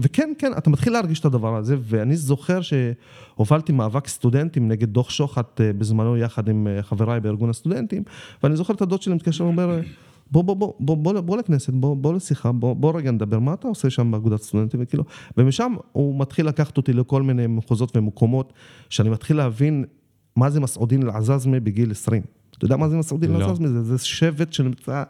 [0.01, 5.09] וכן, כן, אתה מתחיל להרגיש את הדבר הזה, ואני זוכר שהובלתי מאבק סטודנטים נגד דוח
[5.09, 8.03] שוחט בזמנו יחד עם חבריי בארגון הסטודנטים,
[8.43, 9.79] ואני זוכר את הדוד שלי מתקשר ואומר,
[10.31, 13.53] בוא, בוא, בוא, בוא, בוא, בוא לכנסת, בוא, בוא לשיחה, בוא, בוא רגע נדבר, מה
[13.53, 15.03] אתה עושה שם באגודת סטודנטים, וכאילו,
[15.37, 18.53] ומשם הוא מתחיל לקחת אותי לכל מיני מחוזות ומקומות,
[18.89, 19.85] שאני מתחיל להבין
[20.35, 22.23] מה זה מסעודין אל-עזאזמה בגיל 20.
[22.57, 23.37] אתה יודע מה זה מסעודין לא.
[23.37, 23.67] אל-עזאזמה?
[23.67, 25.03] זה, זה שבט שנמצא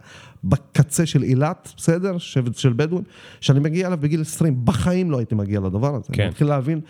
[0.43, 2.17] בקצה של אילת, בסדר?
[2.17, 3.03] שבט של בדואים,
[3.41, 6.07] שאני מגיע אליו בגיל 20, בחיים לא הייתי מגיע לדבר הזה.
[6.11, 6.21] כן.
[6.21, 6.81] אני מתחיל להבין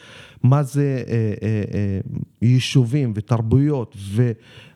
[0.43, 1.13] מה זה אה,
[1.43, 1.99] אה, אה,
[2.41, 4.31] יישובים ותרבויות ו,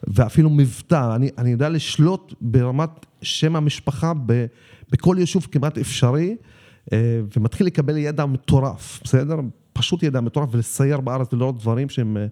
[0.07, 1.15] ואפילו מבטא.
[1.15, 4.45] אני, אני יודע לשלוט ברמת שם המשפחה ב,
[4.91, 6.35] בכל יישוב כמעט אפשרי,
[6.93, 9.35] אה, ומתחיל לקבל ידע מטורף, בסדר?
[9.73, 12.25] פשוט ידע מטורף ולסייר בארץ ולראות דברים שהם אה,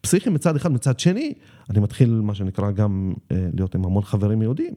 [0.00, 1.32] פסיכיים מצד אחד, מצד שני,
[1.70, 4.74] אני מתחיל מה שנקרא גם אה, להיות עם המון חברים יהודים.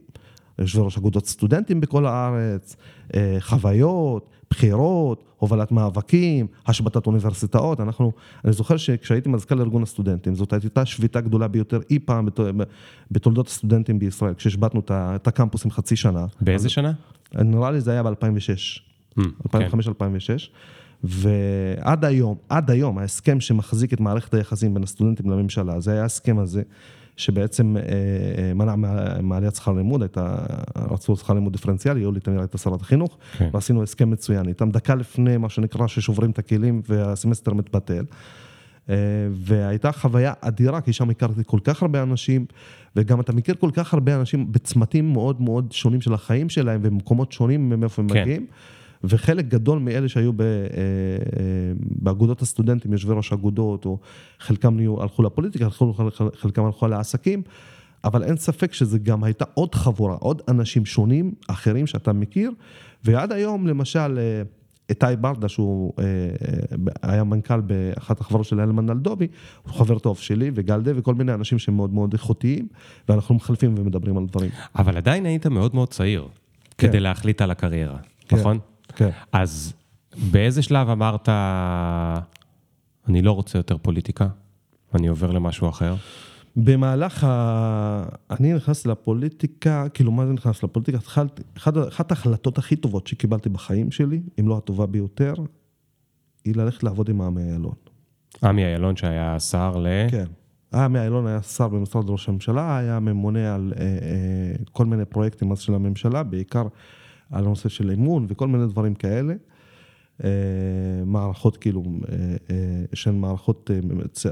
[0.58, 2.76] יושבי ראש אגודות סטודנטים בכל הארץ,
[3.14, 7.80] אה, חוויות, בחירות, הובלת מאבקים, השבתת אוניברסיטאות.
[7.80, 8.12] אנחנו,
[8.44, 12.40] אני זוכר שכשהייתי מזכ"ל ארגון הסטודנטים, זאת הייתה שביתה גדולה ביותר אי פעם בת-
[13.10, 16.26] בתולדות הסטודנטים בישראל, כשהשבתנו את הקמפוסים חצי שנה.
[16.40, 16.92] באיזה שנה?
[17.34, 18.80] נראה לי זה היה ב-2006,
[19.18, 20.48] Mm, 2005-2006,
[21.04, 26.38] ועד היום, עד היום, ההסכם שמחזיק את מערכת היחסים בין הסטודנטים לממשלה, זה היה ההסכם
[26.38, 26.62] הזה,
[27.18, 28.74] שבעצם אה, אה, מנע
[29.22, 30.36] מעליית שכר לימוד, הייתה,
[30.76, 33.48] רצו שכר לימוד דיפרנציאלי, יולי תמיר הייתה שרת החינוך, כן.
[33.52, 38.04] ועשינו הסכם מצוין איתם, דקה לפני מה שנקרא ששוברים את הכלים והסמסטר מתבטל.
[38.90, 38.94] אה,
[39.32, 42.46] והייתה חוויה אדירה, כי שם הכרתי כל כך הרבה אנשים,
[42.96, 47.32] וגם אתה מכיר כל כך הרבה אנשים בצמתים מאוד מאוד שונים של החיים שלהם, ובמקומות
[47.32, 48.20] שונים מאיפה הם כן.
[48.20, 48.46] מגיעים.
[49.04, 53.98] וחלק גדול מאלה שהיו ב, אה, אה, באגודות הסטודנטים, יושבי ראש אגודות, או
[54.38, 55.68] חלקם נהיו, הלכו לפוליטיקה,
[56.34, 57.42] חלקם הלכו לעסקים,
[58.04, 62.50] אבל אין ספק שזה גם הייתה עוד חבורה, עוד אנשים שונים, אחרים שאתה מכיר,
[63.04, 64.42] ועד היום, למשל, אה,
[64.88, 65.92] איתי ברדה, שהוא
[67.02, 69.26] היה מנכ"ל באחת החברות של אלמן אלדובי,
[69.62, 72.68] הוא חבר טוב שלי, וגלדה, וכל מיני אנשים שהם מאוד מאוד איכותיים,
[73.08, 74.50] ואנחנו מחלפים ומדברים על דברים.
[74.76, 76.28] אבל עדיין היית מאוד מאוד צעיר,
[76.78, 76.88] כן.
[76.88, 78.36] כדי להחליט על הקריירה, כן.
[78.36, 78.58] נכון?
[78.98, 79.10] כן.
[79.32, 79.72] אז
[80.30, 81.28] באיזה שלב אמרת,
[83.08, 84.28] אני לא רוצה יותר פוליטיקה,
[84.94, 85.94] אני עובר למשהו אחר?
[86.56, 88.04] במהלך ה...
[88.30, 90.98] אני נכנסתי לפוליטיקה, כאילו מה זה נכנס לפוליטיקה?
[90.98, 95.34] התחלתי, אחת, אחת ההחלטות הכי טובות שקיבלתי בחיים שלי, אם לא הטובה ביותר,
[96.44, 97.74] היא ללכת לעבוד עם עמי אילון.
[98.42, 99.86] עמי אילון שהיה שר ל...
[100.10, 100.24] כן.
[100.74, 105.52] עמי אילון היה שר במשרד ראש הממשלה, היה ממונה על אה, אה, כל מיני פרויקטים
[105.52, 106.66] אז של הממשלה, בעיקר
[107.30, 109.34] על הנושא של אמון וכל מיני דברים כאלה.
[110.24, 110.30] אה,
[111.06, 112.16] מערכות כאילו, אה,
[112.50, 113.70] אה, שהן מערכות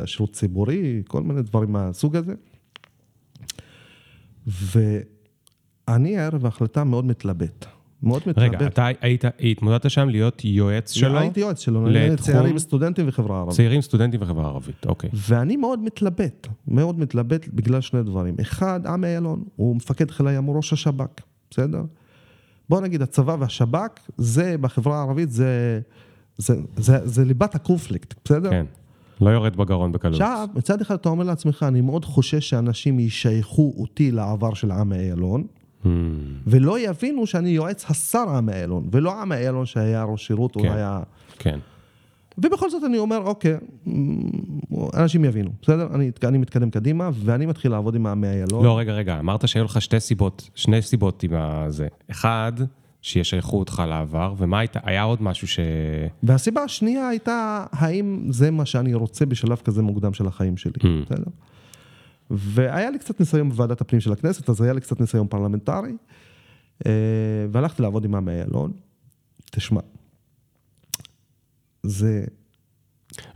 [0.04, 2.35] שירות ציבורי, כל מיני דברים מהסוג הזה.
[4.46, 7.66] ואני הערב ההחלטה מאוד מתלבט.
[8.02, 8.54] מאוד מתלבט.
[8.54, 11.18] רגע, אתה היית, התמודדת שם להיות יועץ שלו?
[11.18, 12.16] הייתי יועץ שלו, לתחום...
[12.16, 13.54] צעירים, סטודנטים וחברה ערבית.
[13.54, 15.11] צעירים, סטודנטים וחברה ערבית, אוקיי.
[15.12, 18.35] ואני מאוד מתלבט, מאוד מתלבט בגלל שני דברים.
[18.40, 21.82] אחד, עמי אילון, הוא מפקד חיל הים, הוא ראש השב"כ, בסדר?
[22.68, 25.81] בוא נגיד, הצבא והשב"כ, זה בחברה הערבית, זה,
[26.38, 28.50] זה, זה, זה ליבת הקונפליקט, בסדר?
[28.50, 28.66] כן.
[29.20, 30.20] לא יורד בגרון בקלות.
[30.20, 34.98] עכשיו, מצד אחד אתה אומר לעצמך, אני מאוד חושש שאנשים ישייכו אותי לעבר של עמי
[34.98, 35.46] אילון,
[35.85, 35.88] Hmm,
[36.46, 40.61] ולא יבינו שאני יועץ השר עמי אילון, ולא עמי אילון שהיה ראש שירות, כן.
[40.61, 41.00] הוא היה...
[41.38, 41.59] כן.
[42.38, 43.55] ובכל זאת אני אומר, אוקיי,
[43.87, 44.20] מ,
[44.94, 45.88] אנשים יבינו, בסדר?
[45.94, 48.64] אני, אני מתקדם קדימה, ואני מתחיל לעבוד עם עמי אילון.
[48.64, 51.88] לא, רגע, רגע, אמרת שהיו לך שתי סיבות, שני סיבות עם הזה.
[52.11, 52.53] אחד,
[53.03, 55.59] שישייכו אותך לעבר, ומה הייתה, היה עוד משהו ש...
[56.22, 60.87] והסיבה השנייה הייתה, האם זה מה שאני רוצה בשלב כזה מוקדם של החיים שלי, Mm.
[61.07, 61.25] בסדר?
[62.31, 65.92] והיה לי קצת ניסיון בוועדת הפנים של הכנסת, אז היה לי קצת ניסיון פרלמנטרי,
[66.87, 66.92] אה,
[67.51, 68.72] והלכתי לעבוד עם עמי אילון.
[69.51, 69.81] תשמע,
[71.88, 72.25] זה...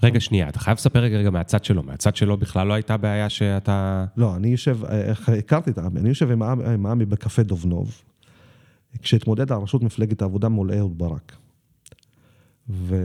[0.02, 1.82] רגע, שנייה, אתה חייב לספר רגע, מהצד שלו.
[1.82, 4.04] מהצד שלו בכלל לא הייתה בעיה שאתה...
[4.16, 8.02] לא, אני יושב, איך הכרתי את עמי, אני יושב עם עמי בקפה דובנוב,
[9.02, 11.36] כשהתמודד על ראשות מפלגת העבודה מול אהוד ברק.
[12.68, 12.96] ו...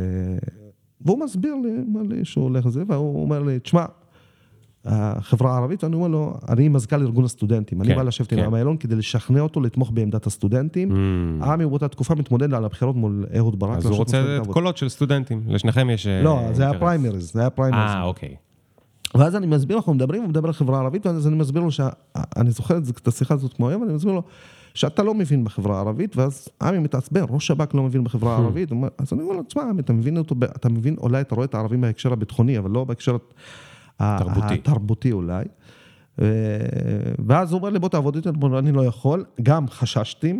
[1.02, 3.86] והוא מסביר לי, אומר לי שהוא הולך לזה, והוא אומר לי, תשמע,
[4.86, 8.39] החברה הערבית, אני אומר לו, אני מזכ"ל ארגון הסטודנטים, אני כן, בא לשבת כן.
[8.39, 10.91] עם עמי אילון כדי לשכנע אותו לתמוך בעמדת הסטודנטים.
[10.91, 13.78] Hmm, עמי באותה תקופה מתמודד על הבחירות מול אהוד ברק.
[13.78, 14.48] אז הוא רוצה את.
[14.48, 16.08] קולות של סטודנטים, לשניכם יש...
[16.08, 16.80] אה, לא, זה היה.
[16.80, 17.91] פריימריז, זה היה פריימריז.
[17.91, 18.36] אה, אוקיי.
[19.15, 22.52] ואז אני מסביר, אנחנו מדברים, הוא מדבר על חברה ערבית, ואז אני מסביר לו, שאני
[22.52, 24.21] זוכר את השיחה הזאת כמו היום, אני מסביר לו
[24.74, 28.78] שאתה לא מבין בחברה הערבית, ואז עמי מתעצבן, ראש שב"כ לא מבין בחברה הערבית, הוא
[28.78, 31.56] אומר- אז אני אומר לו, תשמע, אתה מבין אותו, אתה מבין, אולי אתה רואה את
[31.56, 33.17] הערבים בהקשר הביטחוני, אבל לא בהקשר
[33.98, 34.54] תרבותי.
[34.54, 35.46] התרבותי אולי.
[37.26, 40.40] ואז הוא אומר לי, בוא תעבוד איתי, אמרתי לו, אני לא יכול, גם חששתי מ-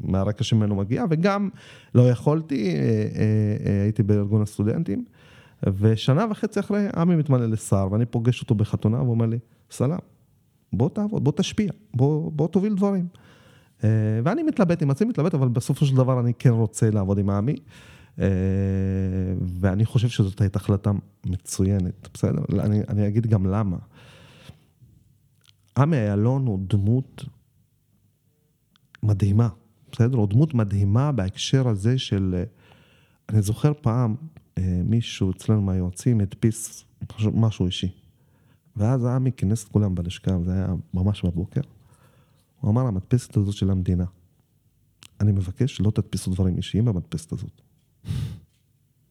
[0.00, 1.48] מהרקע שממנו מגיע, וגם
[1.94, 2.86] לא יכולתי, אה, אה,
[3.66, 5.04] אה, הייתי בארגון הסטודנטים,
[5.78, 9.38] ושנה וחצי אחרי, עמי מתמלא לשר, ואני פוגש אותו בחתונה, והוא אומר לי,
[9.70, 9.98] סלאם,
[10.72, 13.06] בוא תעבוד, בוא תשפיע, בוא, בוא תוביל דברים.
[13.84, 13.88] אה,
[14.24, 17.56] ואני מתלבט עם עצמי, מתלבט, אבל בסופו של דבר אני כן רוצה לעבוד עם עמי.
[18.20, 18.26] אה,
[19.60, 20.90] ואני חושב שזאת הייתה החלטה
[21.26, 22.42] מצוינת, בסדר?
[22.60, 23.76] אני, אני אגיד גם למה.
[25.76, 27.24] עמי אילון הוא דמות
[29.02, 29.48] מדהימה,
[29.92, 30.16] בסדר?
[30.16, 32.34] הוא דמות מדהימה בהקשר הזה של...
[32.38, 32.44] אה,
[33.28, 34.14] אני זוכר פעם
[34.58, 36.84] אה, מישהו אצלנו מהיועצים הדפיס
[37.34, 37.88] משהו אישי.
[38.76, 41.60] ואז עמי כינס את כולם בלשכה, זה היה ממש בבוקר.
[42.60, 44.04] הוא אמר, המדפסת הזאת של המדינה.
[45.20, 47.62] אני מבקש שלא תדפיסו דברים אישיים במדפסת הזאת.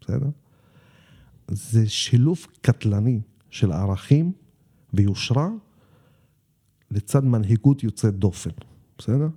[0.02, 0.30] בסדר?
[1.47, 4.32] זה שילוב קטלני של ערכים
[4.93, 5.49] ויושרה
[6.91, 8.49] לצד מנהיגות יוצאת דופן,
[8.97, 9.28] בסדר?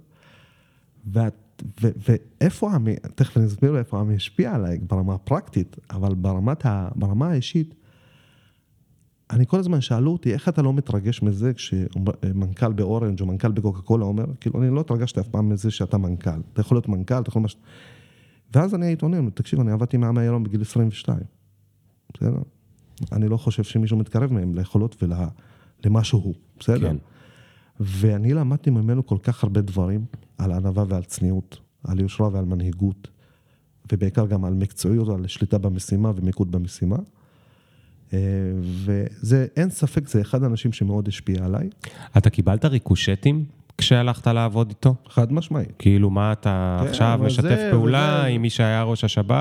[2.41, 7.29] ואיפה עמי, תכף אני אסביר איפה עמי השפיע עליי ברמה הפרקטית, אבל ברמת ה, ברמה
[7.29, 7.75] האישית,
[9.31, 13.83] אני כל הזמן שאלו אותי, איך אתה לא מתרגש מזה כשמנכ"ל באורנג' או מנכ"ל בקוקה
[13.83, 16.41] קולה אומר, כאילו, אני לא התרגשתי אף פעם מזה שאתה מנכ"ל.
[16.53, 17.43] אתה יכול להיות מנכ"ל, אתה יכול...
[17.43, 17.57] מש...
[18.55, 21.19] ואז אני הייתי עונה, תקשיב, אני עבדתי עם עמי איילון בגיל 22.
[22.15, 22.43] בסדר?
[23.13, 26.89] אני לא חושב שמישהו מתקרב מהם ליכולות ולמה שהוא, בסדר?
[26.89, 26.97] כן.
[27.81, 30.05] ואני למדתי ממנו כל כך הרבה דברים
[30.39, 33.09] על ענווה ועל צניעות, על יושרה ועל מנהיגות,
[33.93, 36.97] ובעיקר גם על מקצועיות, על שליטה במשימה ומיקוד במשימה.
[38.13, 38.19] אה,
[38.63, 41.69] וזה, אין ספק, זה אחד האנשים שמאוד השפיע עליי,
[42.17, 43.45] אתה קיבלת ריקושטים
[43.83, 44.95] כשהלכת לעבוד איתו?
[45.09, 45.69] חד משמעית.
[45.79, 49.35] כאילו, מה אתה כן, עכשיו משתף זה- פעולה וזה- עם מי שהיה ראש השב"כ?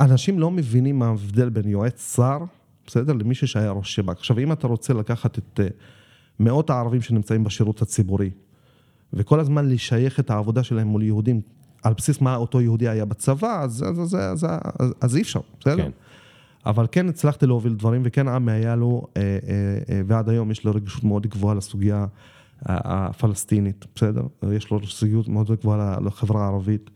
[0.00, 2.38] אנשים לא מבינים מה ההבדל בין יועץ שר,
[2.86, 3.12] בסדר?
[3.12, 4.10] למישהו שהיה ראש שב"כ.
[4.18, 5.66] עכשיו, אם אתה רוצה לקחת את אה,
[6.40, 8.30] מאות הערבים שנמצאים בשירות הציבורי,
[9.12, 11.40] וכל הזמן לשייך את העבודה שלהם מול יהודים,
[11.82, 14.46] על בסיס מה אותו יהודי היה בצבא, אז, אז, אז, אז,
[14.78, 15.76] אז, אז אי אפשר, בסדר?
[15.84, 15.90] כן.
[16.66, 19.36] אבל כן הצלחתי להוביל דברים, וכן עמי היה לו, אה, אה,
[19.94, 22.06] אה, ועד היום יש לו רגישות מאוד גבוהה לסוגיה
[22.66, 24.22] הפלסטינית, בסדר?
[24.52, 26.90] יש לו רגישות מאוד גבוהה לחברה הערבית.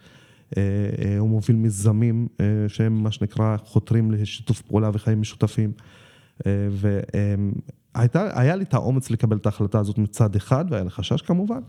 [0.56, 0.62] אה,
[1.04, 5.72] אה, הוא מוביל מיזמים אה, שהם מה שנקרא חותרים לשיתוף פעולה וחיים משותפים.
[7.94, 11.60] והיה לי את האומץ לקבל את ההחלטה הזאת מצד אחד, והיה לי חשש כמובן,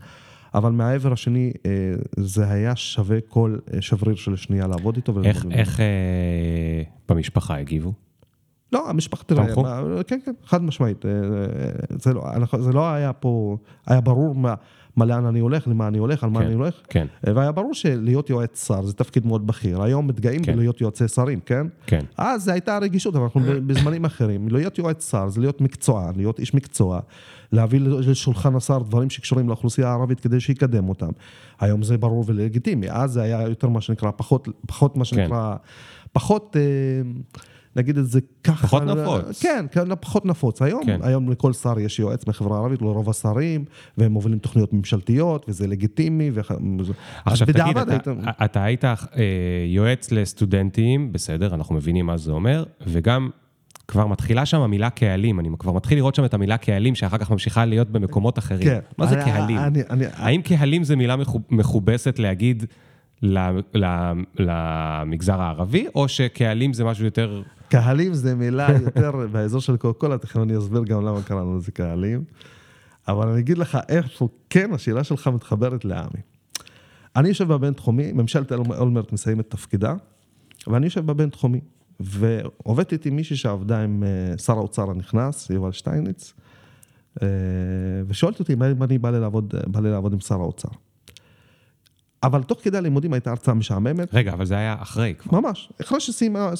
[0.53, 1.53] אבל מהעבר השני
[2.17, 5.23] זה היה שווה כל שבריר של שנייה לעבוד איתו.
[5.23, 5.45] איך.
[5.51, 5.79] איך
[7.09, 7.93] במשפחה הגיבו?
[8.71, 9.63] לא, המשפחה, תראה, תמכו?
[10.07, 11.05] כן, כן, חד משמעית.
[11.05, 11.11] אה,
[11.89, 12.23] זה לא,
[12.59, 14.53] זה לא היה פה, היה ברור מה,
[14.95, 16.81] מה לאן אני הולך, למה אני הולך, על מה כן, אני הולך.
[16.89, 17.07] כן.
[17.27, 19.81] אה, והיה ברור שלהיות יועץ שר זה תפקיד מאוד בכיר.
[19.81, 20.53] היום מתגאים כן.
[20.53, 21.67] בלהיות יועצי שרים, כן?
[21.85, 22.05] כן.
[22.17, 24.47] אז זו הייתה הרגישות, אבל אנחנו בזמנים אחרים.
[24.47, 26.99] להיות יועץ שר זה להיות מקצוען, להיות איש מקצוע,
[27.51, 31.09] להביא לשולחן השר דברים שקשורים לאוכלוסייה הערבית כדי שיקדם אותם.
[31.59, 35.55] היום זה ברור ולגיטימי, אז זה היה יותר מה שנקרא, פחות, פחות מה שנקרא,
[36.13, 36.61] פחות, אה,
[37.77, 38.67] נגיד את זה ככה.
[38.67, 39.41] פחות נפוץ.
[39.43, 40.61] כן, כן, פחות נפוץ.
[40.61, 40.99] היום, כן.
[41.03, 43.65] היום לכל שר יש יועץ מהחברה הערבית, לרוב השרים,
[43.97, 46.29] והם מובילים תוכניות ממשלתיות, וזה לגיטימי.
[46.79, 46.91] אז
[47.25, 48.07] עכשיו תגיד, אתה, היית-
[48.45, 48.97] אתה היית אה,
[49.67, 53.29] יועץ לסטודנטים, בסדר, אנחנו מבינים מה זה אומר, וגם
[53.87, 57.31] כבר מתחילה שם המילה קהלים, אני כבר מתחיל לראות שם את המילה קהלים, שאחר כך
[57.31, 58.63] ממשיכה להיות במקומות אחרים.
[58.63, 58.79] כן.
[58.97, 59.57] מה זה אני- קהלים?
[59.57, 62.65] אני- אני- האם קהלים זה מילה מכו- מכובסת להגיד
[64.35, 67.41] למגזר הערבי, או שקהלים זה משהו יותר...
[67.69, 71.71] קהלים זה מילה יותר באזור של קוקה קולה, תכף אני אסביר גם למה קראנו לזה
[71.71, 72.23] קהלים.
[73.07, 76.21] אבל אני אגיד לך איפה כן השאלה שלך מתחברת לעמי.
[77.15, 79.93] אני יושב בבינתחומי, ממשלת אול- אולמרט מסיימת את תפקידה,
[80.67, 81.59] ואני יושב בבינתחומי,
[81.99, 86.33] ועובדת איתי מישהי שעבדה עם אה, שר האוצר הנכנס, יובל שטייניץ,
[87.21, 87.27] אה,
[88.07, 90.69] ושואלת אותי אם אני בא לי לעבוד, בא לי לעבוד עם שר האוצר.
[92.23, 95.39] אבל תוך כדי הלימודים הייתה הרצאה משעממת, רגע, אבל זה היה אחרי כבר.
[95.39, 95.71] ממש.
[95.81, 96.51] אחרי שסיימה,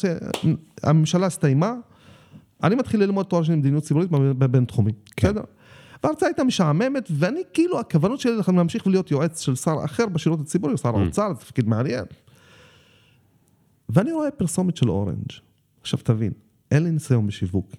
[0.84, 1.74] הממשלה הסתיימה,
[2.63, 5.28] אני מתחיל ללמוד תואר שני מדיניות ציבורית בבינתחומי, כן.
[5.28, 5.41] בסדר?
[6.04, 10.39] וההרצאה הייתה משעממת, ואני כאילו, הכוונות שלי הן להמשיך ולהיות יועץ של שר אחר בשירות
[10.39, 12.06] הציבורי, שר האוצר, זה תפקיד מעניין.
[13.89, 15.32] ואני רואה פרסומת של אורנג'.
[15.82, 16.32] עכשיו תבין,
[16.72, 17.72] אין לי ניסיון בשיווק,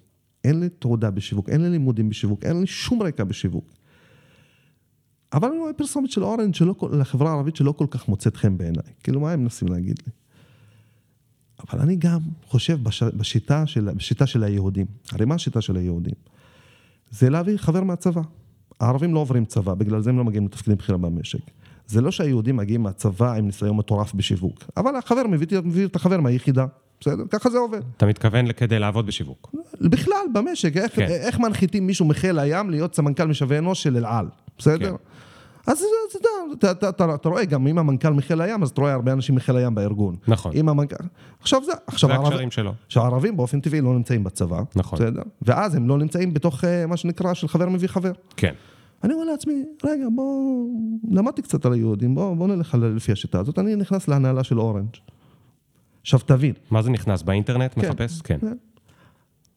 [0.43, 3.78] אין לי תעודה בשיווק, אין לי לימודים בשיווק, אין לי שום רקע בשיווק.
[5.33, 8.57] אבל אני רואה פרסומת של אורנג' שלא, כל- לחברה הערבית שלא כל כך מוצאת חן
[8.57, 8.83] בעיניי.
[9.03, 10.11] כאילו, מה הם מנסים להגיד לי?
[11.69, 14.85] אבל אני גם חושב בש, בשיטה, של, בשיטה של היהודים.
[15.11, 16.13] הרי מה השיטה של היהודים?
[17.11, 18.21] זה להביא חבר מהצבא.
[18.79, 21.39] הערבים לא עוברים צבא, בגלל זה הם לא מגיעים לתפקידים בכירים במשק.
[21.87, 26.19] זה לא שהיהודים מגיעים מהצבא עם ניסיון מטורף בשיווק, אבל החבר מביא, מביא את החבר
[26.19, 26.65] מהיחידה,
[26.99, 27.23] בסדר?
[27.29, 27.79] ככה זה עובד.
[27.97, 29.55] אתה מתכוון כדי לעבוד בשיווק.
[29.81, 31.05] בכלל, במשק, איך, כן.
[31.09, 34.27] איך מנחיתים מישהו מחיל הים להיות סמנכ"ל משאבי אנוש של אל על,
[34.59, 34.89] בסדר?
[34.89, 34.95] כן.
[35.67, 36.19] אז זה- זה-
[36.57, 39.35] אתה, אתה, אתה, אתה רואה, גם אם המנכ"ל מחיל הים, אז אתה רואה הרבה אנשים
[39.35, 40.15] מחיל הים בארגון.
[40.27, 40.51] נכון.
[40.55, 40.95] אם המנכ"ל...
[41.41, 42.73] עכשיו זה, עכשיו זה הערב- הקשרים שלו.
[42.89, 44.99] שהערבים באופן טבעי לא נמצאים בצבא, נכון.
[44.99, 45.21] בסדר?
[45.41, 48.11] ואז הם לא נמצאים בתוך אה, מה שנקרא של חבר מביא חבר.
[48.37, 48.53] כן.
[49.03, 50.65] אני אומר לעצמי, רגע, בוא,
[51.11, 54.95] למדתי קצת על היהודים, בוא, בוא נלך לפי השיטה הזאת, אני נכנס להנהלה של אורנג'.
[56.01, 57.21] עכשיו תבין, מה זה נכנס?
[57.21, 57.81] באינטרנט כן.
[57.89, 58.21] מחפש?
[58.21, 58.37] כן.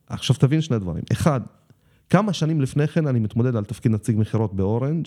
[0.09, 1.05] עכשיו תבין שני דברים.
[1.13, 1.41] אחד,
[2.13, 5.07] כמה שנים לפני כן אני מתמודד על תפקיד נציג מכירות באורנג',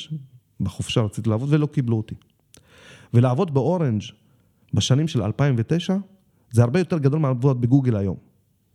[0.59, 2.15] בחופשה רציתי לעבוד ולא קיבלו אותי.
[3.13, 4.01] ולעבוד באורנג'
[4.73, 5.95] בשנים של 2009,
[6.51, 8.15] זה הרבה יותר גדול מלעבוד בגוגל היום.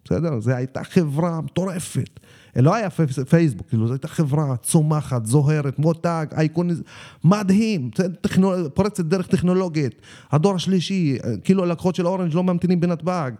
[0.04, 0.40] בסדר?
[0.40, 2.20] זו הייתה חברה מטורפת.
[2.56, 6.82] לא היה פייס- פייסבוק, כאילו, זו הייתה חברה צומחת, זוהרת, מותג, אייקוני, זה
[7.24, 7.90] מדהים,
[8.20, 8.68] טכנול...
[8.74, 13.30] פורצת דרך טכנולוגית, הדור השלישי, כאילו הלקוחות של אורנג' לא ממתינים בנתב"ג,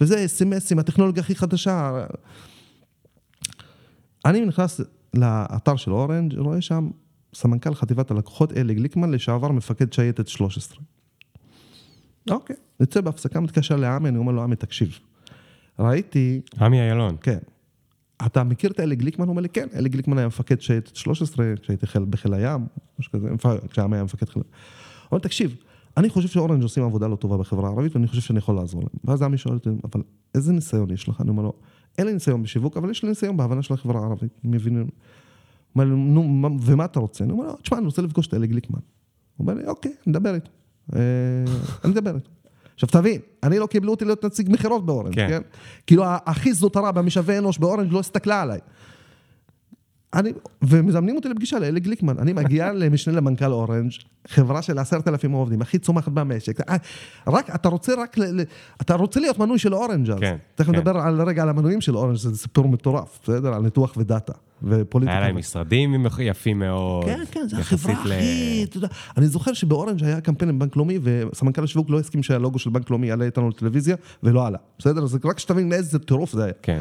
[0.00, 2.04] וזה אס.אם.אסים, הטכנולוגיה הכי חדשה.
[4.24, 4.80] אני נכנס
[5.14, 6.90] לאתר של אורנג', רואה שם
[7.34, 10.78] סמנכ"ל חטיבת הלקוחות אלי גליקמן, לשעבר מפקד שייטת 13.
[12.30, 14.98] אוקיי, יוצא בהפסקה, מתקשר לעמי, אני אומר לו, עמי, תקשיב.
[15.78, 17.16] ראיתי, עמי איילון.
[17.22, 17.38] כן,
[18.26, 19.24] אתה מכיר את אלי גליקמן?
[19.24, 22.66] הוא אומר לי, כן, אלי גליקמן היה מפקד שייטת 13, כשהייתי חיל, בחיל הים,
[22.98, 24.42] משהו כזה, מפ- כשעמי היה מפקד חיל.
[24.42, 24.48] הוא
[25.12, 25.56] אומר, תקשיב,
[25.96, 28.90] אני חושב שאורנג' עושים עבודה לא טובה בחברה הערבית, ואני חושב שאני יכול לעזור להם.
[29.04, 30.02] ואז עמי שואל אותי, אבל
[30.34, 31.20] איזה ניסיון יש לך?
[31.20, 31.52] אני אומר לו,
[31.98, 34.30] אין לי ניסיון בשיווק, אבל יש לי ניסיון בהבנה של החברה הערבית.
[34.42, 34.54] הוא
[35.74, 37.24] אומר לי, נו, מה- ומה אתה רוצה?
[37.24, 38.78] אני אומר לו, תשמע, אני רוצה לפגוש את אלי גליקמן.
[39.36, 40.50] הוא אומר לי, אוקיי, נדבר איתו.
[40.96, 41.00] אה,
[41.84, 42.30] אני מדבר איתו.
[42.74, 45.28] עכשיו תבין, אני לא קיבלו אותי להיות נציג מכירות באורנג', כן.
[45.28, 45.40] כן?
[45.86, 48.58] כאילו הכי זוטרה במשאבי אנוש באורנג' לא הסתכלה עליי.
[50.14, 52.18] אני, ומזמנים אותי לפגישה לאלי גליקמן.
[52.18, 53.90] אני מגיע למשנה למנכ"ל אורנג',
[54.28, 56.60] חברה של עשרת אלפים עובדים, הכי צומחת במשק.
[56.68, 56.76] אה,
[57.26, 58.40] רק, אתה רוצה רק, ל,
[58.80, 60.18] אתה רוצה להיות מנוי של אורנג' אז.
[60.20, 60.76] כן, תכף כן.
[60.76, 63.54] נדבר על רגע על המנויים של אורנג', זה סיפור מטורף, בסדר?
[63.54, 65.18] על ניתוח ודאטה ופוליטיקה.
[65.18, 67.04] היה להם משרדים יפים מאוד.
[67.04, 70.98] כן, כן, זו החברה הכי, אתה יודע, אני זוכר שבאורנג' היה קמפיין עם בנק לאומי,
[71.02, 75.02] וסמנכ"ל השיווק לא הסכים שהלוגו של בנק לאומי יעלה איתנו לטלוויזיה, ולא עלה, בסדר?
[75.02, 76.52] אז רק שתבין איזה טירוף זה היה.
[76.62, 76.80] כן.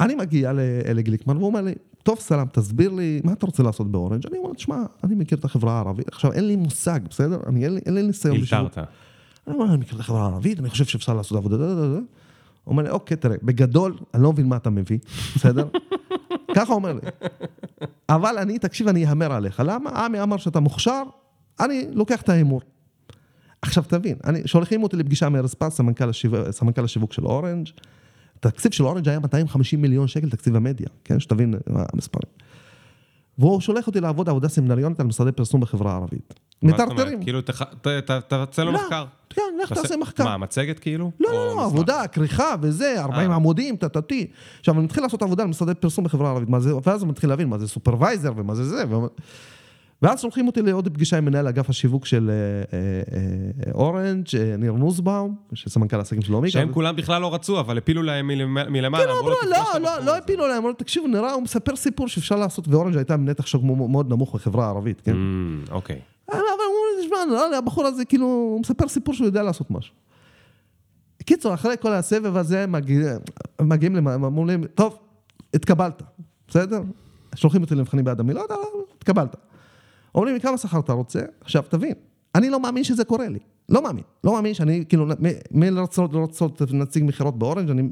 [0.00, 3.90] אני מגיע לאלי גליקמן, והוא אומר לי, טוב סלאם, תסביר לי, מה אתה רוצה לעשות
[3.90, 4.26] באורנג'?
[4.26, 7.40] אני אומר, תשמע, אני מכיר את החברה הערבית, עכשיו אין לי מושג, בסדר?
[7.46, 8.78] אני, אין לי, אין לי ניסיון, אלתרתי.
[9.46, 11.94] אני אומר, אני מכיר את החברה הערבית, אני חושב שאפשר לעשות עבודה, דה, דה, דה.
[11.94, 12.02] הוא
[12.66, 14.98] אומר לי, אוקיי, תראה, בגדול, אני לא מבין מה אתה מביא,
[15.36, 15.68] בסדר?
[16.56, 17.00] ככה הוא אומר לי.
[18.08, 19.62] אבל אני, תקשיב, אני אהמר עליך.
[19.66, 19.90] למה?
[19.90, 21.02] עמי אמר שאתה מוכשר,
[21.60, 22.60] אני לוקח את ההימור.
[23.62, 27.68] עכשיו תבין, אני, שולחים אותי לפגישה עם ארז פס, סמנכ"ל השיווק, סמנכ"ל השיווק של אורנג'.
[28.46, 31.20] התקציב של אורנג' היה 250 מיליון שקל, תקציב המדיה, כן?
[31.20, 32.32] שתבין מה המספרים.
[33.38, 36.34] והוא שולח אותי לעבוד עבודה סמינריונית על משרדי פרסום בחברה הערבית.
[36.62, 37.22] מטרטרים.
[37.22, 37.40] כאילו,
[38.28, 39.04] תעשה לו לא, מחקר.
[39.30, 40.24] כן, לך תעשה מחקר.
[40.24, 41.10] מה, מצגת כאילו?
[41.20, 41.64] לא, לא, לא?
[41.64, 43.36] עבודה, כריכה וזה, 40 אה.
[43.36, 44.26] עמודים, טטטי.
[44.60, 46.48] עכשיו, אני מתחיל לעשות עבודה על משרדי פרסום בחברה הערבית,
[46.86, 48.84] ואז אני מתחיל להבין מה זה supervisor ומה זה זה.
[50.02, 52.34] ואז שולחים אותי לעוד פגישה עם מנהל אגף השיווק של אה,
[52.78, 53.02] אה,
[53.66, 54.26] אה, אורנג',
[54.58, 56.50] ניר נוסבאום, שסמנכ"ל העסקים של לאומי.
[56.50, 59.04] שהם כולם בכלל לא רצו, אבל הפילו להם מלמ- מלמעלה.
[59.04, 61.42] אמרו לו, אמרו, "תפגוש את לא, לא, לא הזה." הפילו להם, אמרו, תקשיבו, נראה, הוא
[61.42, 65.12] מספר סיפור שאפשר לעשות, ואורנג' הייתה נתח שוק מאוד נמוך בחברה הערבית, כן?
[65.12, 65.98] אמ, אוקיי.
[66.32, 69.94] אבל אמרו תשמע, נראה לי הבחור הזה כאילו, הוא מספר סיפור שהוא יודע לעשות משהו.
[71.24, 73.16] קיצור, אחרי כל הסבב הזה, מגיע-
[73.62, 74.98] מגיעים אמרו לי, טוב,
[75.54, 76.02] התקבלת,
[76.48, 76.80] בסדר?
[77.34, 78.60] שולחים אותי למבחנים בעד המילות, אבל
[78.96, 79.36] התקבלת.
[80.14, 81.20] אומרים לי, כמה שכר אתה רוצה?
[81.40, 81.92] עכשיו, תבין,
[82.34, 83.38] אני לא מאמין שזה קורה לי.
[83.68, 84.04] לא מאמין.
[84.24, 85.06] לא מאמין שאני, כאילו,
[85.50, 87.82] מלרצות לרצות נציג מכירות באורנג', אני,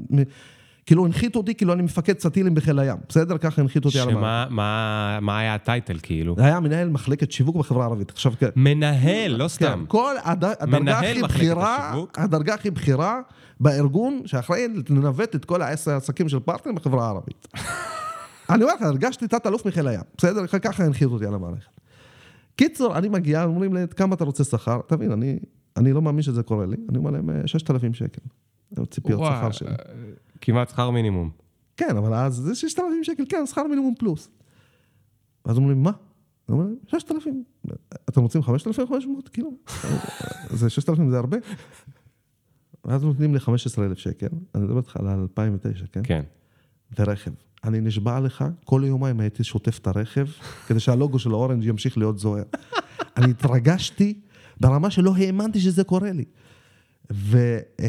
[0.85, 3.37] כאילו, הנחיתו אותי, כאילו, אני מפקד סטילים בחיל הים, בסדר?
[3.37, 4.21] ככה הנחיתו אותי על המערכת.
[4.47, 6.35] שמה מה- מה היה הטייטל כאילו?
[6.37, 8.09] זה היה מנהל מחלקת שיווק בחברה הערבית.
[8.11, 8.49] עכשיו, כן.
[8.55, 9.65] מנהל, לא סתם.
[9.79, 10.43] כן, כל הד...
[10.43, 11.93] הדרגה הכי בכירה.
[12.17, 13.19] הדרגה הכי בכירה
[13.59, 17.47] בארגון שאחראי לנווט את כל העשר העסקים של פרטנר בחברה הערבית.
[18.49, 20.47] אני אומר לך, הרגשתי תת-אלוף מחיל הים, בסדר?
[20.47, 21.69] ככה הנחיתו אותי על המערכת.
[22.61, 24.81] קיצור, אני מגיע, אומרים לי, כמה אתה רוצה שכר?
[24.87, 25.39] תבין, אני,
[25.77, 28.21] אני לא מאמין שזה קורה לי, אני אומר להם, "אה, 6,000 שקל.
[28.71, 29.71] זה ציפיות שכר שלי.
[30.41, 31.29] כמעט שכר מינימום.
[31.77, 34.29] כן, אבל אז זה 6,000 שקל, כן, שכר מינימום פלוס.
[35.45, 35.91] ואז אומרים, מה?
[36.49, 37.43] אני אומר, 6,000.
[38.09, 39.29] אתם רוצים 5,500?
[39.29, 39.51] כאילו,
[40.59, 41.37] זה 6,000 זה הרבה.
[42.85, 46.01] ואז נותנים לי 15,000 שקל, אני מדבר איתך על 2009, כן?
[46.03, 46.23] כן.
[46.99, 47.31] ורכב.
[47.63, 50.25] אני נשבע לך, כל יומיים הייתי שוטף את הרכב,
[50.67, 52.43] כדי שהלוגו של האורנג' ימשיך להיות זוהר.
[53.17, 54.19] אני התרגשתי
[54.59, 56.25] ברמה שלא האמנתי שזה קורה לי.
[57.11, 57.37] ו,
[57.79, 57.87] אה,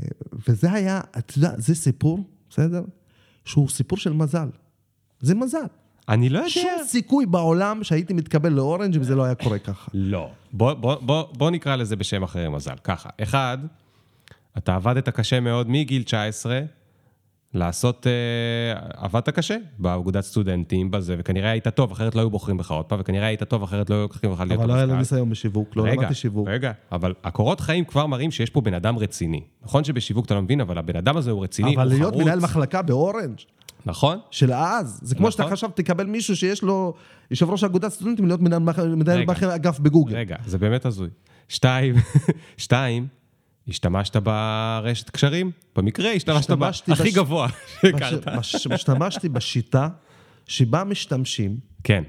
[0.00, 0.04] אה,
[0.48, 2.82] וזה היה, אתה יודע, זה סיפור, בסדר?
[3.44, 4.48] שהוא סיפור של מזל.
[5.20, 5.66] זה מזל.
[6.08, 6.50] אני לא יודע.
[6.50, 9.90] שום סיכוי בעולם שהייתי מתקבל לאורנג' אם זה לא היה קורה ככה.
[9.94, 10.30] לא.
[10.52, 12.74] בוא, בוא, בוא, בוא נקרא לזה בשם אחר, מזל.
[12.84, 13.58] ככה, אחד,
[14.58, 16.60] אתה עבדת קשה מאוד מגיל 19,
[17.54, 18.12] לעשות, אה,
[18.96, 23.00] עבדת קשה באגודת סטודנטים, בזה, וכנראה היית טוב, אחרת לא היו בוחרים בך עוד פעם,
[23.00, 24.98] וכנראה היית טוב, אחרת לא היו לוקחים לך להיות אבל לא היה לי מזכ"ל.
[24.98, 26.48] ניסיון בשיווק, לא רגע, למדתי שיווק.
[26.48, 29.40] רגע, אבל הקורות חיים כבר מראים שיש פה בן אדם רציני.
[29.64, 32.24] נכון שבשיווק אתה לא מבין, אבל הבן אדם הזה הוא רציני, אבל הוא להיות חרוץ.
[32.24, 33.36] מנהל מחלקה באורנג'
[33.86, 34.18] נכון?
[34.30, 35.52] של אז, זה כמו שאתה נכון.
[35.56, 36.94] חשבת, תקבל מישהו שיש לו
[37.30, 38.60] יושב ראש אגודת סטודנטים להיות מנהל
[39.26, 40.16] מח- אגף בגוגל.
[40.16, 41.08] רגע, זה באמת הזוי.
[41.48, 41.94] שתיים,
[42.56, 43.06] שתיים,
[43.68, 45.50] השתמשת ברשת קשרים?
[45.76, 47.48] במקרה השתמשת בה הכי בש- גבוה
[47.82, 48.28] שהכרת.
[48.72, 49.88] השתמשתי בשיטה
[50.48, 52.02] שבה משתמשים כן.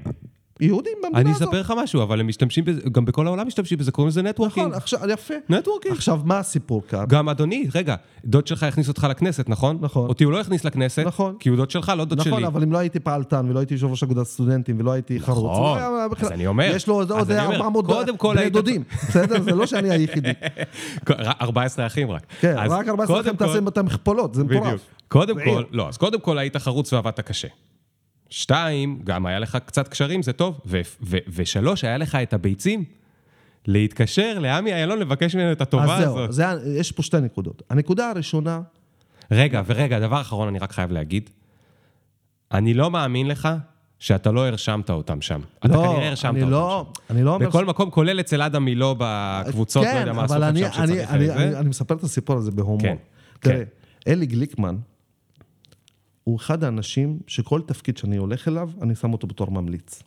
[0.60, 1.42] יהודים במדינה אני הזאת.
[1.42, 4.66] אספר לך משהו, אבל הם משתמשים בזה, גם בכל העולם משתמשים בזה, קוראים לזה networking.
[4.66, 5.34] נכון, עכשיו, יפה.
[5.48, 5.94] networking.
[5.94, 7.04] עכשיו, מה הסיפור כאן?
[7.08, 7.94] גם אדוני, רגע,
[8.24, 9.78] דוד שלך הכניס אותך לכנסת, נכון?
[9.80, 10.08] נכון.
[10.08, 11.34] אותי הוא לא הכניס לכנסת, נכון.
[11.40, 12.30] כי הוא דוד שלך, לא דוד שלי.
[12.30, 15.56] נכון, אבל אם לא הייתי פעלתן ולא הייתי יושב ראש אגודת סטודנטים ולא הייתי חרוץ,
[15.58, 18.16] הוא לא היה אז אני אומר, יש לו עוד אז עוד אני אומר, 400 קודם
[18.16, 19.42] כל בני דודים, בסדר?
[19.42, 20.32] זה לא שאני היחידי.
[21.40, 22.22] 14 אחים רק.
[22.40, 24.62] כן, רק 14 קודם לכם כל- תעשה את המכפולות, זה בדיוק.
[24.64, 24.80] מטורף.
[25.08, 25.34] קודם.
[25.44, 27.48] כל, לא, אז קודם כל היית חרוץ ועבדת קשה.
[28.36, 30.60] שתיים, גם היה לך קצת קשרים, זה טוב.
[30.66, 32.84] ו- ו- ושלוש, היה לך את הביצים
[33.66, 36.32] להתקשר לעמי אילון לבקש ממנו את הטובה אז זהו, הזאת.
[36.32, 37.62] זה יש פה שתי נקודות.
[37.70, 38.60] הנקודה הראשונה,
[39.30, 41.30] רגע, ורגע, דבר אחרון אני רק חייב להגיד.
[42.52, 43.48] אני לא מאמין לך
[43.98, 45.40] שאתה לא הרשמת אותם שם.
[45.58, 47.14] אתה לא, כנראה הרשמת אני אותם לא- שם.
[47.14, 50.42] אני לא אומר בכל מקום, כולל אצל אדם מילוא בקבוצות, לא יודע מה עשו כן,
[50.42, 51.34] אני, שם אני, שצריך אני, זה.
[51.36, 52.78] אני, אני מספר את הסיפור הזה בהומור.
[52.80, 52.96] כן,
[53.40, 53.62] תראה,
[54.08, 54.76] אלי גליקמן
[56.24, 60.02] הוא אחד האנשים שכל תפקיד שאני הולך אליו, אני שם אותו בתור ממליץ.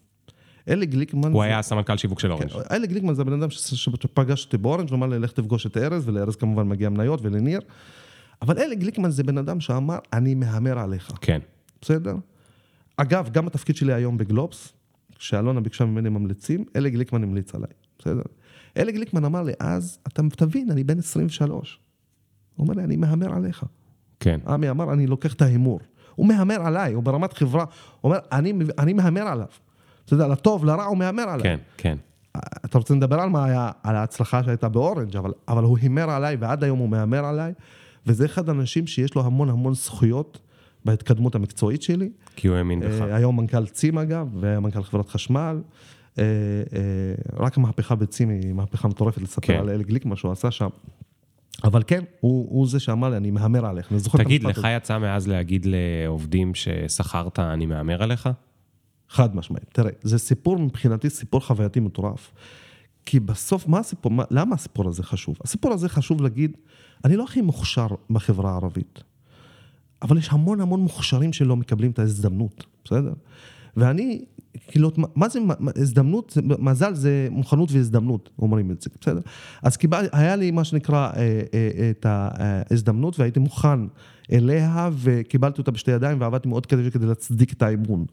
[0.70, 1.32] אלי גליקמן...
[1.32, 2.50] הוא זה- היה סמנכ"ל שיווק של אורנג'.
[2.50, 5.78] כן, אלי גליקמן זה הבן אדם ש- שפגש אותי באורנג' ואמר לי, לך תפגוש את
[5.78, 7.60] ארז, ולארז כמובן מגיע מניות ולניר.
[8.42, 11.12] אבל אלי גליקמן זה בן אדם שאמר, אני מהמר עליך.
[11.22, 11.40] כן.
[11.82, 12.16] בסדר?
[12.98, 14.74] אגב, גם התפקיד שלי היום בגלובס,
[15.20, 18.22] כשאלונה ביקשה ממני ממליצים, אלי גליקמן המליץ עליי, בסדר?
[18.78, 21.80] אלי גליקמן אמר לי, אז, אתה תבין, אני בן 23.
[22.56, 23.64] הוא אומר לי, אני מהמר עליך.
[24.20, 24.40] כן.
[24.48, 25.80] עמי אמר, אני לוקח את ההימור.
[26.18, 27.64] הוא מהמר עליי, הוא ברמת חברה,
[28.02, 29.48] הוא אומר, אני, אני מהמר עליו.
[30.06, 31.44] אתה יודע, לטוב, לרע, הוא מהמר עליי.
[31.44, 31.98] כן, כן.
[32.66, 36.36] אתה רוצה לדבר על מה היה, על ההצלחה שהייתה באורנג', אבל, אבל הוא הימר עליי,
[36.40, 37.54] ועד היום הוא מהמר עליי,
[38.06, 40.40] וזה אחד האנשים שיש לו המון המון זכויות
[40.86, 42.10] בהתקדמות המקצועית שלי.
[42.36, 43.02] כי הוא האמין בך.
[43.02, 45.62] אה, היום מנכ"ל צים אגב, והיה מנכ"ל חברת חשמל.
[46.20, 46.80] אה, אה,
[47.38, 49.60] רק המהפכה בצים היא מהפכה מטורפת לספר כן.
[49.60, 50.70] על אלי גליק, מה שהוא עשה שם.
[51.64, 53.92] אבל כן, הוא, הוא זה שאמר לי, אני מהמר עליך.
[53.92, 54.68] אני זוכר תגיד, לך.
[54.78, 58.30] יצא מאז להגיד לעובדים ששכרת, אני מהמר עליך?
[59.10, 59.70] חד משמעית.
[59.74, 62.32] תראה, זה סיפור מבחינתי, סיפור חווייתי מטורף.
[63.06, 65.38] כי בסוף, מה הסיפור, מה, למה הסיפור הזה חשוב?
[65.44, 66.58] הסיפור הזה חשוב להגיד,
[67.06, 69.04] אני לא הכי מוכשר בחברה הערבית,
[70.02, 73.14] אבל יש המון המון מוכשרים שלא מקבלים את ההזדמנות, בסדר?
[73.78, 74.26] ואני,
[74.68, 75.40] כאילו, מה- זה
[75.76, 76.30] הזדמנות?
[76.30, 79.20] זה- מזל זה מוכנות והזדמנות, אומרים את זה, בסדר?
[79.64, 83.80] אז קיבל, היה לי מה שנקרא אה, אה, את ההזדמנות והייתי מוכן
[84.32, 88.06] אליה וקיבלתי אותה בשתי ידיים ועבדתי מאוד קשה כדי להצדיק את האמון.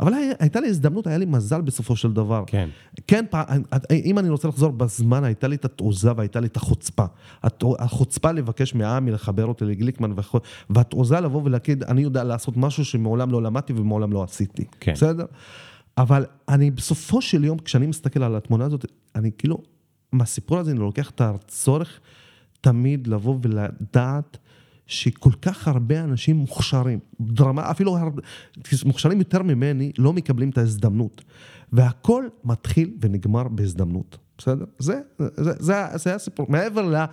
[0.00, 2.44] אבל היה- הייתה לי הזדמנות, היה לי מזל בסופו של דבר.
[2.46, 2.68] כן.
[3.06, 3.42] כן, פע-
[3.92, 7.04] אם אני רוצה לחזור בזמן, הייתה לי את התעוזה והייתה לי את החוצפה.
[7.78, 10.10] החוצפה לבקש מעמי לחבר אותי לגליקמן,
[10.70, 14.64] והתעוזה לבוא ולהגיד, אני יודע לעשות משהו שמעולם לא למדתי ומעולם לא עשיתי.
[14.80, 14.92] כן.
[14.92, 15.24] בסדר?
[15.98, 18.84] אבל אני בסופו של יום, כשאני מסתכל על התמונה הזאת,
[19.14, 19.58] אני כאילו,
[20.12, 22.00] מהסיפור הזה אני לוקח את הצורך
[22.60, 24.38] תמיד לבוא ולדעת
[24.86, 28.22] שכל כך הרבה אנשים מוכשרים, דרמה, אפילו הרבה,
[28.84, 31.24] מוכשרים יותר ממני, לא מקבלים את ההזדמנות.
[31.72, 34.64] והכל מתחיל ונגמר בהזדמנות, בסדר?
[34.78, 36.46] זה, זה, זה, זה הסיפור.
[36.48, 37.04] מעבר, ל,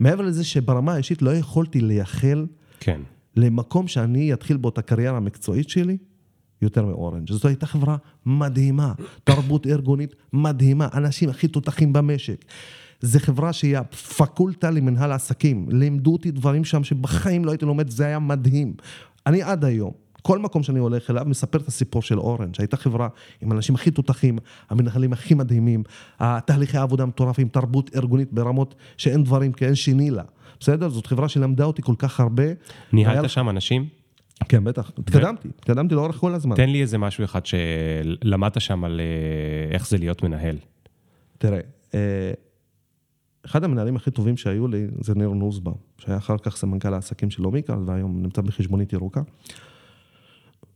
[0.00, 2.46] מעבר לזה שברמה האישית לא יכולתי לייחל
[2.80, 3.00] כן.
[3.36, 5.98] למקום שאני אתחיל בו את הקריירה המקצועית שלי,
[6.62, 7.32] יותר מאורנג'.
[7.32, 7.96] זאת הייתה חברה
[8.26, 8.92] מדהימה,
[9.24, 12.44] תרבות ארגונית מדהימה, אנשים הכי תותחים במשק.
[13.00, 15.66] זו חברה שהיא הפקולטה למנהל עסקים.
[15.70, 18.74] לימדו אותי דברים שם שבחיים לא הייתי לומד, זה היה מדהים.
[19.26, 19.90] אני עד היום,
[20.22, 22.54] כל מקום שאני הולך אליו, מספר את הסיפור של אורנג'.
[22.58, 23.08] הייתה חברה
[23.42, 24.38] עם אנשים הכי תותחים,
[24.70, 25.82] המנהלים הכי מדהימים,
[26.20, 30.22] התהליכי העבודה מטורפים, תרבות ארגונית ברמות שאין דברים כי אין שני לה.
[30.60, 30.88] בסדר?
[30.88, 32.42] זאת חברה שלמדה אותי כל כך הרבה.
[32.42, 32.54] היה
[32.92, 33.99] ניהלת לך- שם אנשים?
[34.48, 34.90] כן, בטח.
[34.98, 36.56] התקדמתי, התקדמתי לאורך כל הזמן.
[36.56, 40.56] תן לי איזה משהו אחד שלמדת שם על אה, איך זה להיות מנהל.
[41.38, 41.60] תראה,
[41.94, 42.32] אה,
[43.46, 47.42] אחד המנהלים הכי טובים שהיו לי זה ניר נוסבאום, שהיה אחר כך סמנכ"ל העסקים של
[47.42, 49.20] לומיקה, והיום נמצא בחשבונית ירוקה.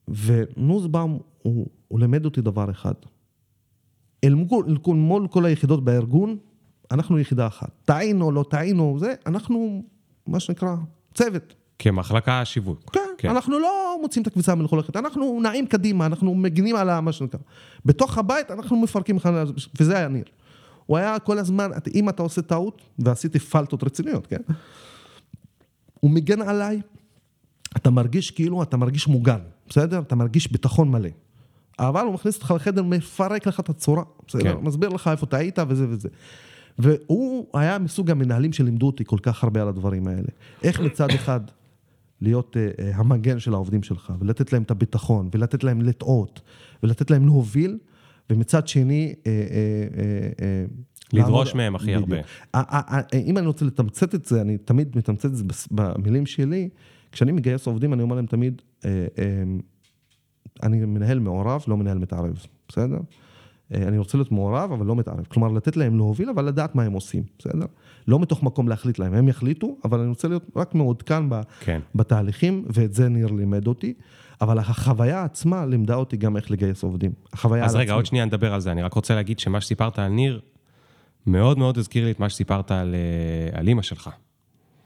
[0.08, 2.94] ונוסבאום, הוא, הוא לימד אותי דבר אחד.
[4.24, 6.36] אל מול, אל מול כל היחידות בארגון,
[6.90, 7.70] אנחנו יחידה אחת.
[7.84, 9.82] טעינו, לא טעינו, זה, אנחנו,
[10.26, 10.74] מה שנקרא,
[11.14, 11.54] צוות.
[11.78, 12.90] כמחלקה שיווק.
[12.92, 13.28] כן, כן.
[13.30, 17.40] אנחנו לא מוצאים את הקבוצה המלוכלכת, אנחנו נעים קדימה, אנחנו מגינים על מה שנקרא.
[17.84, 20.24] בתוך הבית אנחנו מפרקים אחד, על- וזה היה ניר.
[20.86, 24.40] הוא היה כל הזמן, אם אתה עושה טעות, ועשיתי פלטות רציניות, כן?
[26.00, 26.80] הוא מגן עליי,
[27.76, 29.98] אתה מרגיש כאילו אתה מרגיש מוגן, בסדר?
[29.98, 31.08] אתה מרגיש ביטחון מלא.
[31.78, 34.42] אבל הוא מכניס אותך לחדר, מפרק לך את הצורה, בסדר?
[34.42, 34.64] כן.
[34.64, 36.08] מסביר לך איפה טעית וזה וזה.
[36.78, 40.28] והוא היה מסוג המנהלים שלימדו אותי כל כך הרבה על הדברים האלה.
[40.62, 41.40] איך מצד אחד
[42.20, 46.40] להיות uh, uh, המגן של העובדים שלך, ולתת להם את הביטחון, ולתת להם לטעות,
[46.82, 47.78] ולתת להם להוביל,
[48.30, 49.14] ומצד שני...
[49.14, 49.26] Uh, uh,
[50.38, 51.94] uh, לדרוש מהם הכי.
[51.94, 52.16] הרבה.
[52.16, 52.22] ה-
[52.54, 56.68] ה- ה- אם אני רוצה לתמצת את זה, אני תמיד מתמצת את זה במילים שלי.
[57.12, 59.42] כשאני מגייס עובדים, אני אומר להם תמיד, אה, אה,
[60.62, 62.38] אני מנהל מעורב, לא מנהל מתערב,
[62.68, 62.98] בסדר?
[63.74, 65.24] אה, אני רוצה להיות מעורב, אבל לא מתערב.
[65.28, 67.66] כלומר, לתת להם להוביל, אבל לדעת מה הם עושים, בסדר?
[68.08, 71.80] לא מתוך מקום להחליט להם, הם יחליטו, אבל אני רוצה להיות רק מעודכן ב- כן.
[71.94, 73.94] בתהליכים, ואת זה ניר לימד אותי.
[74.40, 77.12] אבל החוויה עצמה לימדה אותי גם איך לגייס עובדים.
[77.32, 77.96] החוויה אז על רגע, עצמי.
[77.96, 78.72] עוד שנייה נדבר על זה.
[78.72, 80.40] אני רק רוצה להגיד שמה שסיפרת על ניר,
[81.26, 84.10] מאוד מאוד הזכיר לי את מה שסיפרת על, אה, על אימא שלך.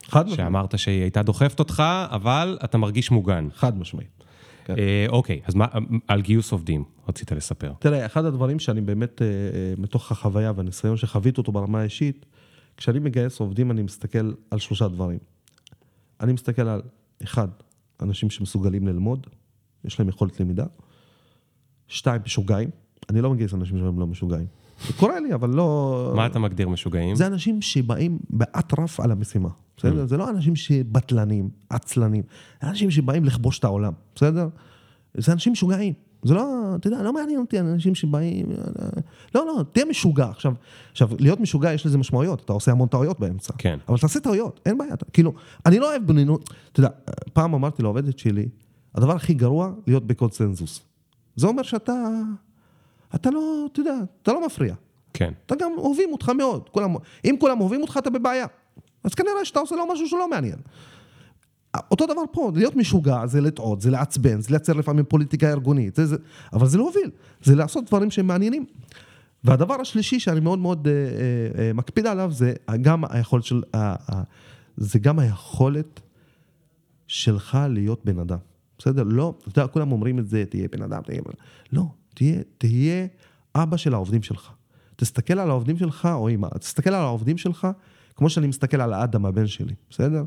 [0.03, 0.37] חד משמעית.
[0.37, 3.47] שאמרת שהיא הייתה דוחפת אותך, אבל אתה מרגיש מוגן.
[3.55, 4.23] חד משמעית.
[4.65, 4.75] כן.
[4.77, 5.65] אה, אוקיי, אז מה,
[6.07, 7.71] על גיוס עובדים רצית לספר.
[7.79, 9.31] תראה, אחד הדברים שאני באמת, אה, אה,
[9.77, 12.25] מתוך החוויה והניסיון שחוויתי אותו ברמה האישית,
[12.79, 15.19] כשאני מגייס עובדים, אני מסתכל על שלושה דברים.
[16.21, 16.81] אני מסתכל על,
[17.23, 17.47] אחד,
[18.01, 19.27] אנשים שמסוגלים ללמוד,
[19.85, 20.65] יש להם יכולת למידה.
[21.87, 22.69] שתיים, משוגעים.
[23.09, 24.45] אני לא מגייס אנשים שהם לא משוגעים.
[24.87, 26.13] זה קורה לי, אבל לא...
[26.15, 27.15] מה אתה מגדיר משוגעים?
[27.15, 29.81] זה אנשים שבאים באטרף על המשימה, Mm.
[29.81, 30.05] בסדר?
[30.05, 32.23] זה לא אנשים שבטלנים, עצלנים,
[32.61, 34.47] זה אנשים שבאים לכבוש את העולם, בסדר?
[35.17, 35.93] זה אנשים משוגעים.
[36.23, 36.45] זה לא,
[36.75, 38.45] אתה יודע, לא מעניין אותי אנשים שבאים...
[39.35, 40.25] לא, לא, תהיה משוגע.
[40.29, 40.53] עכשיו,
[40.91, 43.53] עכשיו, להיות משוגע יש לזה משמעויות, אתה עושה המון טעויות באמצע.
[43.57, 43.79] כן.
[43.89, 44.93] אבל תעשה טעויות, אין בעיה.
[44.93, 45.33] אתה- כאילו,
[45.65, 46.89] אני לא אוהב בנינות, אתה יודע,
[47.33, 48.49] פעם אמרתי לעובדת שלי,
[48.95, 50.81] הדבר הכי גרוע, להיות בקונצנזוס.
[51.35, 52.09] זה אומר שאתה,
[53.15, 54.75] אתה לא, אתה יודע, אתה לא מפריע.
[55.13, 55.33] כן.
[55.45, 56.69] אתה גם אוהבים אותך מאוד.
[56.69, 56.95] כולם,
[57.25, 58.45] אם כולם אוהבים אותך, אתה בבעיה.
[59.03, 60.57] אז כנראה שאתה עושה לו משהו שלא מעניין.
[61.91, 66.05] אותו דבר פה, להיות משוגע זה לטעות, זה לעצבן, זה לייצר לפעמים פוליטיקה ארגונית, זה,
[66.05, 66.15] זה,
[66.53, 67.09] אבל זה להוביל,
[67.43, 68.65] זה לעשות דברים שהם מעניינים.
[69.43, 73.95] והדבר השלישי שאני מאוד מאוד אה, אה, אה, מקפיד עליו זה גם היכולת של, אה,
[74.11, 74.21] אה,
[74.77, 75.99] זה גם היכולת
[77.07, 78.37] שלך להיות בן אדם,
[78.77, 79.03] בסדר?
[79.03, 81.45] לא, אתה יודע, כולם אומרים את זה, תהיה בן אדם, תהיה בן אדם.
[81.71, 83.07] לא, תהיה, תהיה
[83.55, 84.51] אבא של העובדים שלך.
[84.95, 87.67] תסתכל על העובדים שלך, או אמא, תסתכל על העובדים שלך
[88.19, 90.23] כמו שאני מסתכל על האדם, הבן שלי, בסדר?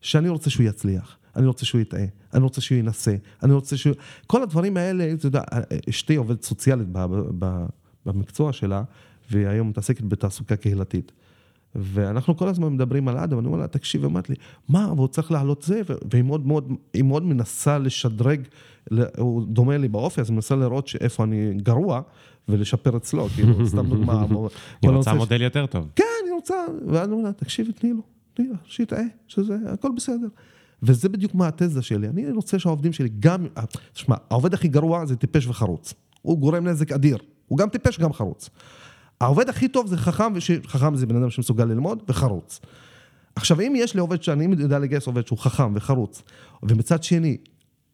[0.00, 3.94] שאני רוצה שהוא יצליח, אני רוצה שהוא יטעה, אני רוצה שהוא ינסה, אני רוצה שהוא...
[4.26, 5.42] כל הדברים האלה, אתה יודע,
[5.88, 7.66] אשתי עובדת סוציאלית ב- ב- ב-
[8.06, 8.82] במקצוע שלה,
[9.30, 11.12] והיא היום מתעסקת בתעסוקה קהילתית.
[11.74, 14.36] ואנחנו כל הזמן מדברים על אדם, אני אומר לה, תקשיב, אמרת לי,
[14.68, 15.80] מה, והוא צריך לעלות זה,
[16.12, 18.40] והיא מאוד מאוד, היא מאוד מנסה לשדרג,
[19.18, 22.00] הוא דומה לי באופי, אז היא מנסה לראות שאיפה אני גרוע,
[22.48, 24.22] ולשפר אצלו, כאילו, סתם דוגמה.
[24.22, 24.50] היא רוצה
[24.82, 25.88] הנושא ש- מודל יותר טוב.
[25.96, 26.54] כן, אני רוצה,
[26.88, 28.02] ואז הוא אומר, תקשיבי, תני לו, תני לו,
[28.64, 30.28] שיטעה, שזה, הכל בסדר.
[30.82, 33.46] וזה בדיוק מה התזה שלי, אני רוצה שהעובדים שלי גם,
[33.92, 35.94] תשמע, העובד הכי גרוע זה טיפש וחרוץ.
[36.22, 37.18] הוא גורם נזק אדיר,
[37.48, 38.50] הוא גם טיפש, גם חרוץ.
[39.20, 40.32] העובד הכי טוב זה חכם,
[40.64, 42.60] וחכם זה בן אדם שמסוגל ללמוד, וחרוץ.
[43.36, 46.22] עכשיו, אם יש לי עובד שאני יודע לגייס עובד שהוא חכם וחרוץ,
[46.62, 47.36] ומצד שני,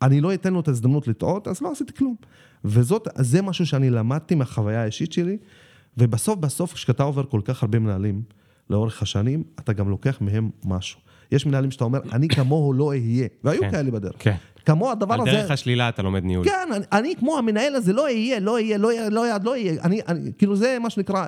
[0.02, 2.14] אני לא אתן לו את ההזדמנות לטעות, אז לא עשיתי כלום.
[2.64, 5.36] וזאת, זה משהו שאני למדתי מהחוויה האישית שלי,
[5.98, 8.22] ובסוף בסוף, כשאתה עובר כל כך הרבה מנהלים
[8.72, 11.00] לאורך השנים, אתה גם לוקח מהם משהו.
[11.32, 13.70] יש מנהלים שאתה אומר, אני כמוהו לא אהיה, והיו כן.
[13.70, 14.14] כאלה בדרך.
[14.18, 14.34] כן.
[14.64, 15.30] כמו הדבר על הזה...
[15.30, 16.44] דרך השלילה אתה לומד ניהול.
[16.44, 19.50] כן, אני, אני כמו המנהל הזה, לא אהיה, לא אהיה, לא אהיה, לא אהיה, לא
[19.50, 19.82] אהיה.
[19.82, 21.26] אני, אני, כאילו זה מה שנקרא,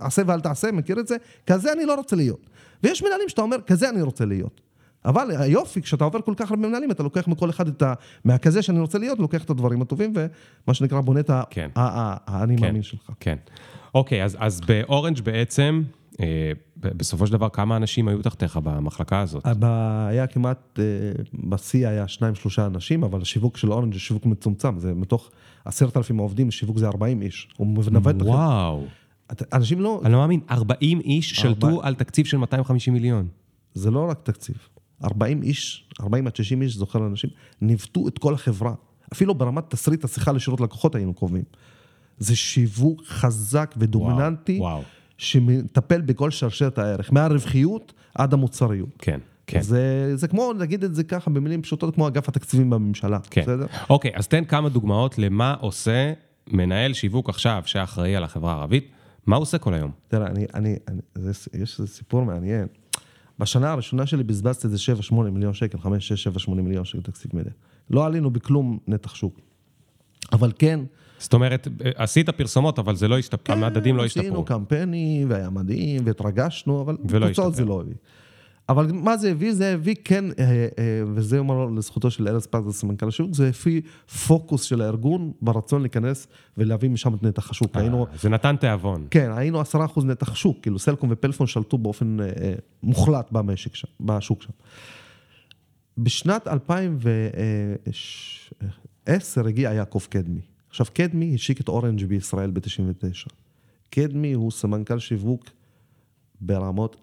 [0.00, 1.16] עשה ואל תעשה, מכיר את זה?
[1.46, 2.50] כזה אני לא רוצה להיות.
[2.82, 4.60] ויש מנהלים שאתה אומר, כזה אני רוצה להיות.
[5.04, 7.94] אבל היופי, כשאתה עובר כל כך הרבה מנהלים, אתה לוקח מכל אחד את ה...
[8.24, 11.70] מהכזה שאני רוצה להיות, לוקח את הדברים הטובים, ומה שנקרא, בונה את כן.
[11.76, 13.10] האני כן, מאמין שלך.
[13.20, 13.36] כן.
[13.94, 15.82] אוקיי, אז, אז באורנג' בעצם,
[16.76, 19.46] בסופו של דבר, כמה אנשים היו תחתיך במחלקה הזאת?
[20.08, 20.84] היה כמעט, אה,
[21.48, 25.30] בשיא היה שניים, שלושה אנשים, אבל השיווק של אורנג' זה שיווק מצומצם, זה מתוך
[25.64, 27.48] עשרת אלפים עובדים, שיווק זה 40 איש.
[27.56, 28.36] הוא מנווט החברה.
[28.36, 28.86] וואו,
[29.52, 33.28] אנשים לא, אני לא מאמין, 40 איש שלטו על תקציב של 250 מיליון.
[33.74, 34.56] זה לא רק תקציב.
[35.04, 38.74] 40 איש, 40 עד 60 איש, זוכר אנשים, ניווטו את כל החברה.
[39.12, 41.44] אפילו ברמת תסריט השיחה לשירות לקוחות היינו קובעים.
[42.18, 44.82] זה שיווק חזק ודומיננטי, וואו.
[45.20, 48.88] שמטפל בכל שרשרת הערך, מהרווחיות עד המוצריות.
[48.98, 49.60] כן, כן.
[49.60, 53.42] זה, זה כמו, נגיד את זה ככה במילים פשוטות, כמו אגף התקציבים בממשלה, כן.
[53.42, 53.66] בסדר?
[53.90, 56.12] אוקיי, אז תן כמה דוגמאות למה עושה
[56.46, 58.88] מנהל שיווק עכשיו, שאחראי על החברה הערבית,
[59.26, 59.90] מה הוא עושה כל היום?
[60.08, 62.66] תראה, אני, אני, אני זה, יש איזה סיפור מעניין.
[63.38, 64.76] בשנה הראשונה שלי בזבזתי איזה
[65.10, 67.52] 7-8 מיליון שקל, 5, 6, 7, 8 מיליון שקל תקציב מדיה.
[67.90, 69.40] לא עלינו בכלום נתח שוק.
[70.40, 70.80] אבל כן,
[71.18, 74.26] זאת אומרת, עשית פרסומות, אבל זה לא השתפר, המדדים לא השתפרו.
[74.26, 76.96] עשינו קמפיינים, והיה מדהים, והתרגשנו, אבל
[77.28, 77.64] תוצאות זה.
[77.64, 77.94] לא הביא.
[78.68, 79.52] אבל מה זה הביא?
[79.52, 80.44] זה הביא כן, אה,
[80.78, 83.82] אה, וזה אומר לזכותו של ארז פז, סמנכ"ל השיווק, זה הביא
[84.26, 86.26] פוקוס של הארגון ברצון להיכנס
[86.58, 87.76] ולהביא משם את נתח השוק.
[87.76, 89.06] היינו, אה, זה נתן תיאבון.
[89.10, 92.26] כן, היינו עשרה אחוז נתח שוק, כאילו סלקום ופלאפון שלטו באופן אה,
[92.82, 94.52] מוחלט במשק שם, בשוק שם.
[95.98, 96.48] בשנת
[99.08, 100.40] 2010 הגיע יעקב קדמי.
[100.68, 103.30] עכשיו, קדמי השיק את אורנג' בישראל ב-99.
[103.90, 105.44] קדמי הוא סמנכ"ל שיווק
[106.40, 106.96] ברמות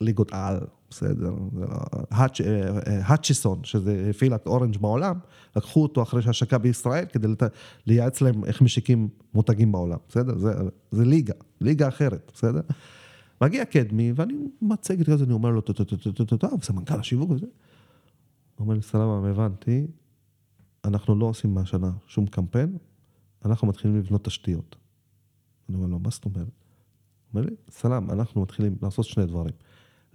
[0.00, 1.34] ליגות על, בסדר?
[1.54, 1.68] זה לא-
[2.10, 5.18] האצ'- אה, אה, האצ'יסון, שזה הפעיל את אורנג' בעולם,
[5.56, 7.42] לקחו אותו אחרי שהשקה בישראל כדי לת...
[7.86, 10.38] לייעץ להם איך משיקים מותגים בעולם, בסדר?
[10.38, 10.52] זה,
[10.90, 12.60] זה ליגה, ליגה אחרת, בסדר?
[13.40, 16.48] מגיע קדמי, ואני מצגת כזה, אני אומר לו, טו טו טו טו טו טו טו,
[16.62, 17.46] סמנכ"ל השיווק וזה.
[18.58, 19.86] אומר לי, סלאם, הבנתי,
[20.84, 22.76] אנחנו לא עושים מהשנה שום קמפיין,
[23.44, 24.76] אנחנו מתחילים לבנות תשתיות.
[25.68, 26.36] אני אומר לו, מה זאת אומרת?
[26.38, 26.46] הוא
[27.40, 29.54] אומר לי, סלאם, אנחנו מתחילים לעשות שני דברים.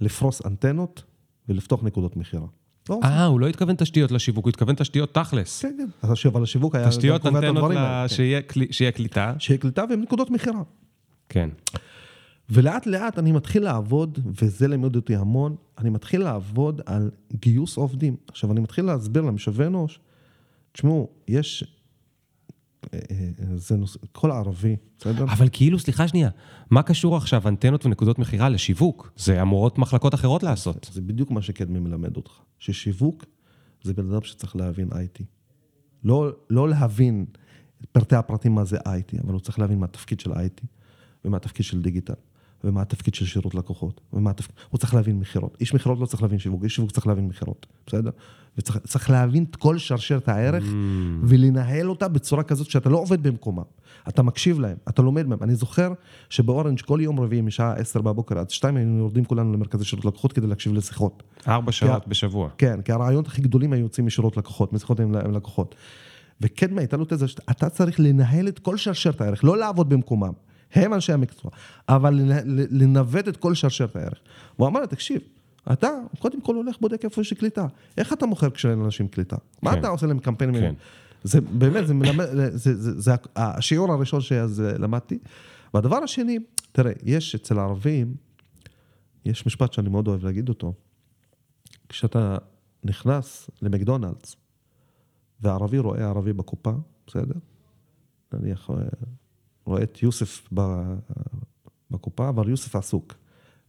[0.01, 1.03] לפרוס אנטנות
[1.49, 2.47] ולפתוח נקודות מכירה.
[2.89, 2.99] לא.
[3.03, 5.61] אה, הוא לא התכוון תשתיות לשיווק, הוא התכוון תשתיות תכלס.
[5.61, 6.07] כן, כן.
[6.33, 6.89] אבל השיווק היה...
[6.89, 8.15] תשתיות אנטנות הדברים ל- האלה, כן.
[8.15, 9.33] שיהיה קלי- שיהיה קליטה.
[9.39, 10.61] שיהיה קליטה והם נקודות מכירה.
[11.29, 11.49] כן.
[12.49, 18.15] ולאט לאט אני מתחיל לעבוד, וזה לימד אותי המון, אני מתחיל לעבוד על גיוס עובדים.
[18.27, 19.99] עכשיו, אני מתחיל להסביר למשווי אנוש,
[20.75, 21.63] תשמעו, יש...
[22.93, 25.23] אה, אה, זה נושא, כל ערבי, בסדר?
[25.23, 26.29] אבל כאילו, סליחה שנייה,
[26.69, 29.11] מה קשור עכשיו אנטנות ונקודות מכירה לשיווק?
[29.17, 30.89] זה אמורות מחלקות אחרות לעשות.
[30.93, 33.25] זה בדיוק מה שקדמי מלמד אותך, ששיווק
[33.83, 35.23] זה בן אדם שצריך להבין IT.
[36.03, 37.25] לא, לא להבין
[37.91, 40.65] פרטי הפרטים מה זה IT, אבל הוא צריך להבין מה התפקיד של IT,
[41.25, 42.13] ומה התפקיד של דיגיטל,
[42.63, 44.55] ומה התפקיד של שירות לקוחות, ומה התפקיד...
[44.69, 45.57] הוא צריך להבין מכירות.
[45.59, 48.09] איש מכירות לא צריך להבין שיווק, איש שיווק צריך להבין מכירות, בסדר?
[48.57, 50.63] וצריך צריך להבין את כל שרשרת הערך,
[51.23, 53.63] ולנהל אותה בצורה כזאת שאתה לא עובד במקומם.
[54.07, 55.39] אתה מקשיב להם, אתה לומד מהם.
[55.41, 55.93] אני זוכר
[56.29, 60.33] שבאורנג' כל יום רביעי משעה 10 בבוקר עד 2 היינו יורדים כולנו למרכזי שירות לקוחות
[60.33, 61.23] כדי להקשיב לשיחות.
[61.47, 62.49] ארבע שעות בשבוע.
[62.57, 65.75] כן, כי הרעיונות הכי גדולים היו יוצאים משירות לקוחות, משיחות עם עם לקוחות.
[66.41, 70.31] וקדמה הייתה לו תזה שאתה צריך לנהל את כל שרשרת הערך, לא לעבוד במקומם.
[70.73, 71.51] הם אנשי המקצוע,
[71.89, 72.21] אבל
[72.71, 74.19] לנווט את כל שרשרת הערך.
[74.57, 75.21] והוא אמר לי, תקשיב,
[75.71, 75.89] אתה
[76.19, 77.67] קודם כל הולך בודק איפה יש קליטה.
[77.97, 79.35] איך אתה מוכר כשאין לאנשים קליטה?
[79.61, 79.79] מה כן.
[79.79, 80.61] אתה עושה להם קמפיינים?
[80.61, 80.73] כן.
[81.23, 85.17] זה באמת, זה מלמד, זה, זה, זה, זה השיעור הראשון שאז למדתי.
[85.73, 86.39] והדבר השני,
[86.71, 88.15] תראה, יש אצל הערבים,
[89.25, 90.73] יש משפט שאני מאוד אוהב להגיד אותו.
[91.89, 92.37] כשאתה
[92.83, 94.35] נכנס למקדונלדס,
[95.41, 96.71] וערבי רואה ערבי בקופה,
[97.07, 97.39] בסדר?
[98.33, 98.75] נניח, אה,
[99.65, 100.49] רואה את יוסף
[101.91, 103.13] בקופה, אבל יוסף עסוק.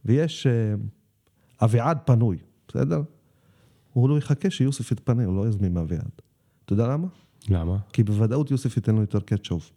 [0.05, 0.73] ויש אה,
[1.61, 2.37] אביעד פנוי,
[2.67, 3.01] בסדר?
[3.93, 6.11] הוא לא יחכה שיוסף יתפנה, הוא לא יזמין מאביעד.
[6.65, 7.07] אתה יודע למה?
[7.49, 7.77] למה?
[7.93, 9.71] כי בוודאות יוסף ייתן לו יותר קטשופ.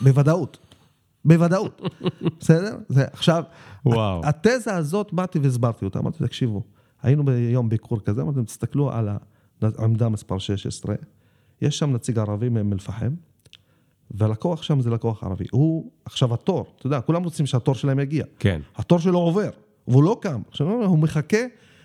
[0.00, 0.58] בוודאות.
[1.24, 1.82] בוודאות.
[2.40, 2.78] בסדר?
[2.88, 3.42] זה עכשיו,
[3.86, 4.20] וואו.
[4.24, 6.62] התזה הזאת, באתי והסברתי אותה, אמרתי, תקשיבו,
[7.02, 9.08] היינו ביום ביקור כזה, אמרתי, תסתכלו על
[9.62, 10.94] העמדה מספר 16,
[11.62, 13.14] יש שם נציג ערבי מאום אל-פחם,
[14.10, 15.44] והלקוח שם זה לקוח ערבי.
[15.50, 18.24] הוא, עכשיו התור, אתה יודע, כולם רוצים שהתור שלהם יגיע.
[18.38, 18.60] כן.
[18.76, 19.50] התור שלו עובר,
[19.88, 20.40] והוא לא קם.
[20.48, 21.38] עכשיו, הוא מחכה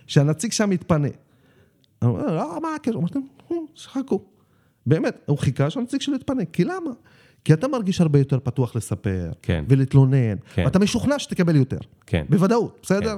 [0.07, 1.07] שהנציג שם יתפנה.
[2.01, 2.97] אני אומר, לא, מה הקשר?
[2.97, 4.21] אמרתם, "הו, שחכו.
[4.85, 6.45] באמת, הוא חיכה שהנציג שלו יתפנה.
[6.45, 6.91] כי למה?
[7.45, 9.63] כי אתה מרגיש הרבה יותר פתוח לספר, כן.
[9.69, 10.63] ולהתלונן, כן.
[10.65, 11.77] ואתה משוכנע שתקבל יותר.
[12.05, 12.25] כן.
[12.29, 13.17] בוודאות, בסדר?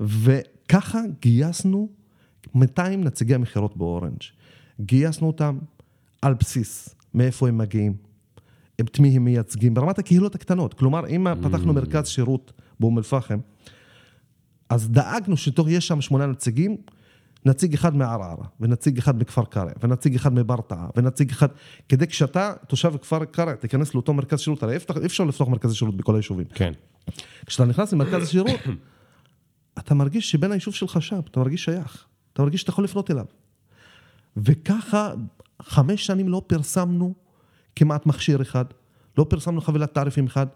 [0.00, 1.88] וככה גייסנו
[2.54, 4.22] 200 נציגי מכירות באורנג'.
[4.80, 5.58] גייסנו אותם
[6.22, 7.94] על בסיס מאיפה הם מגיעים,
[8.86, 10.74] את מי הם מייצגים, ברמת הקהילות הקטנות.
[10.74, 13.38] כלומר, אם פתחנו מרכז שירות באום אל-פחם,
[14.68, 16.76] אז דאגנו שיש שם שמונה נציגים,
[17.46, 21.48] נציג אחד מערערה, ונציג אחד מכפר קרע, ונציג אחד מברטעה, ונציג אחד...
[21.88, 25.96] כדי כשאתה תושב כפר קרע, תיכנס לאותו מרכז שירות, הרי אי אפשר לפתוח מרכזי שירות
[25.96, 26.46] בכל היישובים.
[26.54, 26.72] כן.
[27.46, 28.60] כשאתה נכנס למרכז השירות,
[29.78, 33.24] אתה מרגיש שבין היישוב שלך שם, אתה מרגיש שייך, אתה מרגיש שאתה יכול לפנות אליו.
[34.36, 35.12] וככה,
[35.62, 37.14] חמש שנים לא פרסמנו
[37.76, 38.64] כמעט מכשיר אחד,
[39.18, 40.46] לא פרסמנו חבילת תעריפים אחד.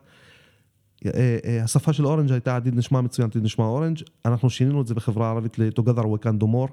[1.07, 4.87] אה, אה, השפה של אורנג' הייתה עתיד נשמע מצוין, עתיד נשמע אורנג', אנחנו שינינו את
[4.87, 6.73] זה בחברה הערבית ל-Together we can do more,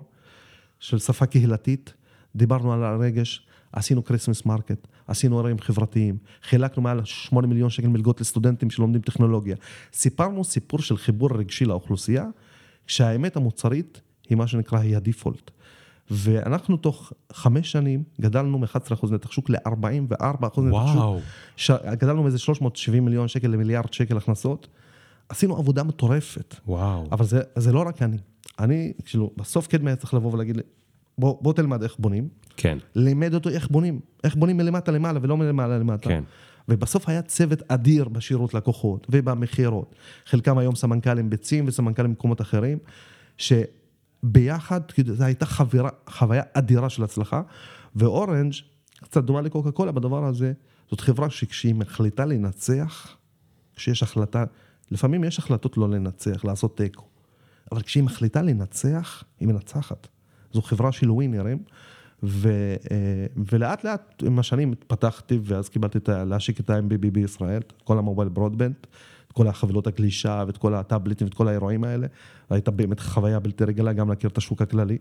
[0.80, 1.94] של שפה קהילתית,
[2.36, 8.22] דיברנו על הרגש, עשינו Christmas market, עשינו אירועים חברתיים, חילקנו מעל 8 מיליון שקל מלגות
[8.22, 9.56] לסטודנטים שלומדים טכנולוגיה.
[9.94, 12.26] סיפרנו סיפור של חיבור רגשי לאוכלוסייה,
[12.88, 15.52] כשהאמת המוצרית היא מה שנקרא, היא ה default.
[16.12, 20.66] ואנחנו תוך חמש שנים גדלנו מ-11% נתח שוק ל-44% נתח שוק.
[20.72, 21.20] וואו.
[21.56, 21.72] ש...
[21.72, 24.68] גדלנו מאיזה 370 מיליון שקל למיליארד שקל הכנסות.
[25.30, 26.56] עשינו עבודה מטורפת.
[26.68, 27.08] וואו.
[27.12, 28.18] אבל זה, זה לא רק אני.
[28.60, 30.64] אני, כאילו, בסוף קדמי היה צריך לבוא ולהגיד לי,
[31.18, 32.28] בוא, בוא תלמד איך בונים.
[32.58, 34.00] כן, לימד אותו איך בונים.
[34.24, 36.10] איך בונים מלמטה למעלה ולא מלמעלה למטה.
[36.10, 36.24] כן.
[36.70, 39.96] ובסוף היה צוות אדיר בשירות לקוחות ובמכירות.
[40.26, 42.78] חלקם היום סמנכ"לים ביצים וסמנכ"לים במקומות אחרים,
[43.38, 43.66] שביחד,
[44.88, 47.42] כאילו, זו הייתה חבירה, חוויה אדירה של הצלחה.
[47.96, 48.54] ואורנג'
[49.04, 50.54] קצת דומה לקוקה קולה בדבר הזה,
[50.90, 53.18] זאת חברה שכשהיא מחליטה לנצח,
[53.76, 54.44] כשיש החלטה,
[54.92, 57.06] לפעמים יש החלטות לא לנצח, לעשות תיקו.
[57.72, 60.08] אבל כשהיא מחליטה לנצח, היא מנצחת.
[60.54, 61.64] זו חברה של ווינרים,
[62.24, 62.50] ו,
[62.92, 66.10] אה, ולאט לאט עם השנים התפתחתי, ואז קיבלתי את.
[66.10, 68.76] להשיק את ה-MBB בישראל, כל המובייל ברודבנד,
[69.32, 72.08] את כל החבילות הגלישה ואת כל הטאבלטים ואת כל האירועים האלה.
[72.50, 74.98] הייתה באמת חוויה בלתי רגילה גם להכיר את השוק הכללי.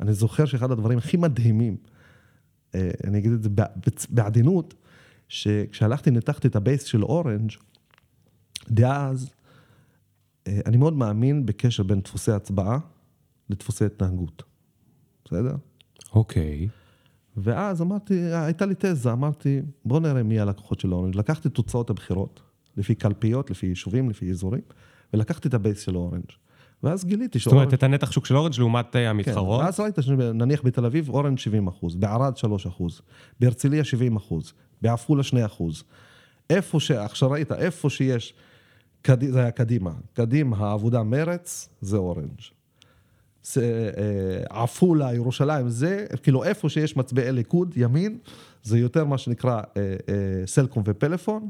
[0.00, 1.76] אני זוכר שאחד הדברים הכי מדהימים,
[2.74, 3.48] אה, אני אגיד את זה
[4.10, 4.74] בעדינות,
[5.28, 7.52] שכשהלכתי, ניתחתי את ה base של אורנג',
[8.70, 9.30] דאז,
[10.46, 12.78] אה, אני מאוד מאמין בקשר בין דפוסי הצבעה
[13.50, 14.42] לדפוסי התנהגות.
[15.24, 15.56] בסדר?
[16.12, 16.68] אוקיי.
[17.36, 21.16] ואז אמרתי, הייתה לי תזה, אמרתי, בוא נראה מי הלקוחות של אורנג'.
[21.16, 22.40] לקחתי תוצאות הבחירות,
[22.78, 24.62] לפי קלפיות, לפי יישובים, לפי אזורים,
[25.14, 26.30] ולקחתי את ה base של אורנג'.
[26.82, 27.74] ואז גיליתי זאת אומרת, שאורנג'...
[27.74, 29.60] את הנתח שוק של אורנג' לעומת אה, כן, המתחרות.
[29.60, 33.00] ואז ראית שנניח בתל אביב אורנג' 70 אחוז, בערד 3 אחוז,
[33.40, 34.52] בהרצליה 70 אחוז,
[34.82, 35.84] בעפולה 2 אחוז.
[36.50, 36.90] איפה ש...
[36.90, 38.34] עכשיו ראית, איפה שיש,
[39.02, 39.24] קד...
[39.24, 39.90] זה היה קדימה.
[40.12, 42.40] קדימה, העבודה מרץ, זה אורנג'.
[43.44, 43.62] ס- אה,
[44.50, 48.18] עפולה, ירושלים, זה, כאילו איפה שיש מצביעי ליכוד, ימין,
[48.62, 51.48] זה יותר מה שנקרא אה, אה, סלקום ופלאפון.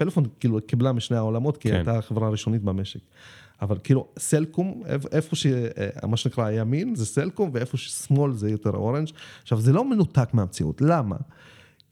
[0.00, 1.74] פלאפון כאילו קיבלה משני העולמות, כי כן.
[1.74, 3.00] הייתה החברה הראשונית במשק.
[3.62, 5.46] אבל כאילו סלקום, איפ- איפה ש...
[5.46, 9.08] אה, מה שנקרא הימין זה סלקום, ואיפה ששמאל זה יותר אורנג'.
[9.42, 11.16] עכשיו, זה לא מנותק מהמציאות, למה?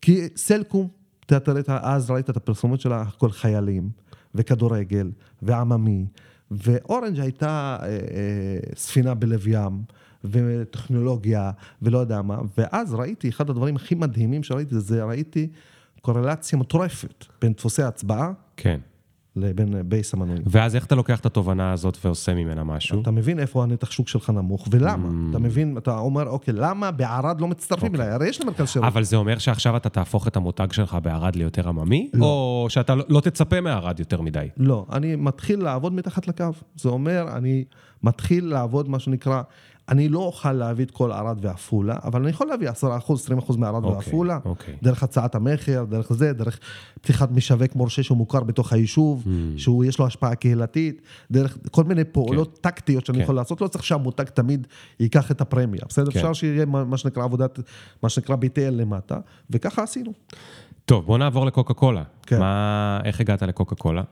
[0.03, 0.89] כי סלקום,
[1.27, 1.37] אתה
[1.69, 3.91] ה- אז ראית את הפרסומות שלה, הכל חיילים,
[4.35, 5.11] וכדורגל,
[5.43, 6.07] ועממי,
[6.51, 7.97] ואורנג' הייתה אה, אה,
[8.77, 9.83] ספינה בלב ים,
[10.25, 11.51] וטכנולוגיה,
[11.83, 15.49] ולא יודע מה, ואז ראיתי, אחד הדברים הכי מדהימים שראיתי, זה ראיתי
[16.03, 18.81] קורלציה מטורפת בין דפוסי ההצבעה כן.
[19.37, 20.43] לבין בייס המנויים.
[20.47, 23.03] ואז איך אתה לוקח את התובנה הזאת ועושה ממנה משהו?
[23.03, 25.09] אתה מבין איפה הנתח שוק שלך נמוך, ולמה?
[25.31, 28.09] אתה מבין, אתה אומר, אוקיי, למה בערד לא מצטרפים אליי?
[28.09, 28.89] הרי יש לי מרכז שירות.
[28.89, 32.11] אבל זה אומר שעכשיו אתה תהפוך את המותג שלך בערד ליותר עממי?
[32.15, 32.25] לא.
[32.27, 34.49] או שאתה לא- לא תצפה מערד יותר מדי?
[34.57, 36.45] לא, אני מתחיל לעבוד מתחת לקו.
[36.77, 37.65] זה אומר, אני
[38.03, 39.43] מתחיל לעבוד, מה שנקרא,
[39.89, 42.73] אני לא אוכל להביא את כל ערד ועפולה, אבל אני יכול להביא 10%,
[43.51, 44.75] 20% מערד אוקיי, ועפולה, אוקיי.
[44.83, 46.59] דרך הצעת המכר, דרך זה, דרך
[47.01, 49.59] פתיחת משווק מורשה שהוא מוכר בתוך היישוב, Hmm.
[49.59, 53.25] שהוא יש לו השפעה קהילתית, דרך כל מיני פעולות טקטיות שאני כן.
[53.25, 54.67] יכול לעשות, לא צריך שהמותג תמיד
[55.01, 56.11] ייקח את הפרמיה, בסדר?
[56.11, 56.19] כן.
[56.19, 57.59] אפשר שיהיה מה שנקרא עבודת,
[58.03, 59.19] מה שנקרא BTL למטה,
[59.51, 60.13] וככה עשינו.
[60.85, 62.03] טוב, בוא נעבור לקוקה קולה.
[62.27, 62.39] כן.
[62.39, 64.03] מה, איך הגעת לקוקה קולה?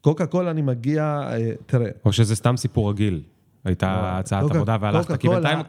[0.00, 1.02] קוקה קולה אני מגיע,
[1.32, 3.22] אה, תראה, או שזה סתם סיפור רגיל?
[3.64, 5.62] הייתה לא, הצעת עבודה והלכת, כי בינתיים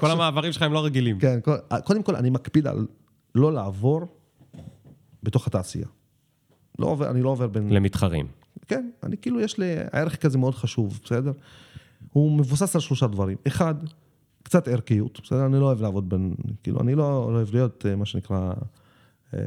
[0.00, 1.18] כל- המעברים שלך הם לא רגילים.
[1.18, 2.86] כן, כל- קודם כל אני מקפיד על
[3.34, 4.06] לא לעבור
[5.22, 5.86] בתוך התעשייה.
[6.78, 7.72] לא אני לא עובר בין...
[7.72, 8.26] למתחרים.
[8.66, 11.32] כן, אני כאילו, יש לי ערך כזה מאוד חשוב, בסדר?
[12.12, 13.36] הוא מבוסס על שלושה דברים.
[13.46, 13.74] אחד,
[14.42, 15.46] קצת ערכיות, בסדר?
[15.46, 16.34] אני לא אוהב לעבוד בין...
[16.62, 18.52] כאילו, אני לא, אוהב להיות אה, מה שנקרא
[19.34, 19.40] אה,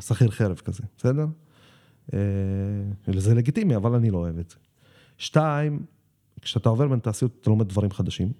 [0.00, 1.26] שכיר חרב כזה, בסדר?
[2.14, 2.18] אה,
[3.16, 4.56] זה לגיטימי, אבל אני לא אוהב את זה.
[5.18, 5.82] שתיים,
[6.40, 8.32] כשאתה עובר בין תעשיות, אתה לומד דברים חדשים.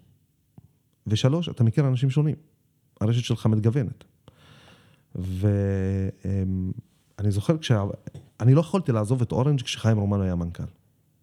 [1.07, 2.35] ושלוש, אתה מכיר אנשים שונים.
[3.01, 4.05] הרשת שלך מתגוונת.
[5.15, 5.51] ואני
[7.31, 7.85] זוכר כשה...
[8.41, 10.63] אני לא יכולתי לעזוב את אורנג' כשחיים רומן היה מנכ"ל.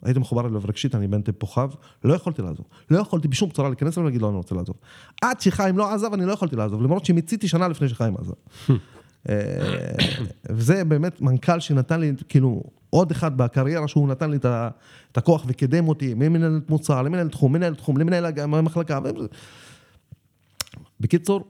[0.01, 1.69] הייתי מחובר אליו רגשית, אני בן כוכב,
[2.03, 2.65] לא יכולתי לעזוב.
[2.89, 4.75] לא יכולתי בשום צורה להיכנס אליו ולהגיד לו, אני רוצה לעזוב.
[5.21, 8.33] עד שחיים לא עזב, אני לא יכולתי לעזוב, למרות שמיציתי שנה לפני שחיים עזב.
[9.29, 9.35] אה,
[10.49, 12.63] וזה באמת מנכ"ל שנתן לי, כאילו,
[12.93, 14.37] עוד אחד בקריירה שהוא נתן לי
[15.11, 18.99] את הכוח וקידם אותי, ממנהלת מוצר, למנהל תחום, מנהל תחום, למנהל המחלקה.
[20.99, 21.43] בקיצור,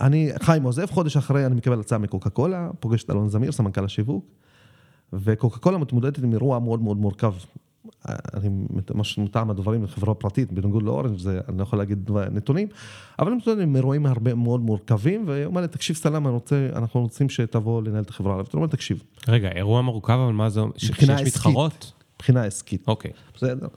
[0.00, 3.84] אני, חיים עוזב, חודש אחרי אני מקבל הצעה מקוקה קולה, פוגש את אלון זמיר, סמנכ"ל
[3.84, 4.24] השיווק,
[5.12, 7.32] וקוקה קולה מתמודדת עם אירוע מאוד מאוד מורכב.
[8.08, 8.48] אני,
[8.94, 12.68] מש- מטעם הדברים, חברה פרטית, בניגוד לאורנג', זה, אני לא יכול להגיד נתונים,
[13.18, 18.02] אבל עם אירועים הרבה מאוד מורכבים, והיא אומרת, תקשיב סלאם, רוצה, אנחנו רוצים שתבוא לנהל
[18.02, 18.54] את החברה הערבית.
[18.54, 20.72] אני אומר, תקשיב, רגע, אירוע מורכב, אבל מה זה אומר?
[20.76, 21.02] שיש.
[21.26, 21.92] מתחרות?
[22.16, 22.88] מבחינה עסקית.
[22.88, 23.10] אוקיי.
[23.34, 23.68] בסדר.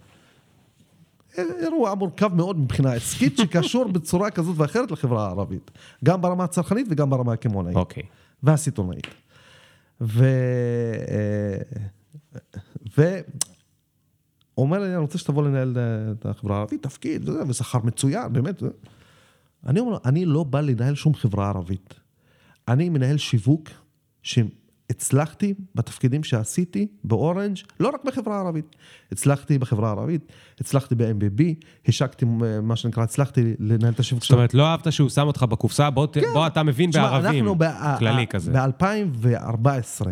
[1.38, 5.72] אירוע מורכב מאוד מבחינה עסקית, שקשור בצורה כזאת ואחרת לחברה הערבית.
[6.04, 7.76] גם ברמה הצרכנית וגם ברמה הקמעונאית.
[7.76, 8.04] אוקיי.
[8.44, 9.08] והסיטונאית.
[10.02, 10.26] ו...
[11.08, 11.80] אה,
[12.98, 13.20] ו...
[14.58, 15.78] אומר לי, אני רוצה שתבוא לנהל
[16.12, 18.64] את החברה הערבית, תפקיד, ושכר מצוין, באמת.
[19.66, 21.94] אני אומר לו, אני לא בא לנהל שום חברה ערבית.
[22.68, 23.70] אני מנהל שיווק
[24.90, 28.76] הצלחתי בתפקידים שעשיתי באורנג', לא רק בחברה הערבית,
[29.12, 31.44] הצלחתי בחברה הערבית, הצלחתי ב-MBB,
[31.88, 32.26] השקתי
[32.64, 36.08] מה שנקרא, הצלחתי לנהל את השיווק זאת אומרת, לא אהבת שהוא שם אותך בקופסה, בוא,
[36.12, 36.22] כן.
[36.34, 38.52] בוא אתה מבין תשמע, בערבים, אנחנו כללי כזה.
[38.52, 40.06] ב-2014,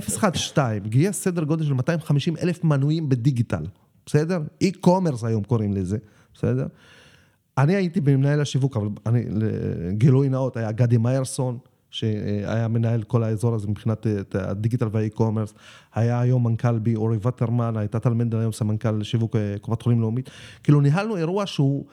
[0.00, 3.64] 012 גייס סדר גודל של 250 אלף מנויים בדיגיטל,
[4.10, 4.40] בסדר?
[4.60, 5.98] אי-קומרס היום קוראים לזה,
[6.34, 6.66] בסדר?
[7.58, 9.24] אני הייתי במנהל השיווק, אבל אני,
[9.90, 11.58] גילוי נאות, היה גדי מיירסון,
[11.90, 15.54] שהיה מנהל כל האזור הזה מבחינת אה, הדיגיטל והאי-קומרס,
[15.94, 20.00] היה היום מנכ"ל בי אורי וטרמן, הייתה טל מנדל היום סמנכ"ל שיווק אה, קופת חולים
[20.00, 20.30] לאומית,
[20.64, 21.84] כאילו ניהלנו אירוע שהוא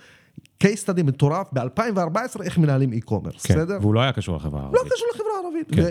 [0.63, 3.78] case study מטורף ב-2014 איך מנהלים אי-קומרס, כן, בסדר?
[3.82, 4.82] והוא לא היה קשור לחברה הערבית.
[4.84, 5.76] לא קשור לחברה הערבית.
[5.76, 5.82] כן.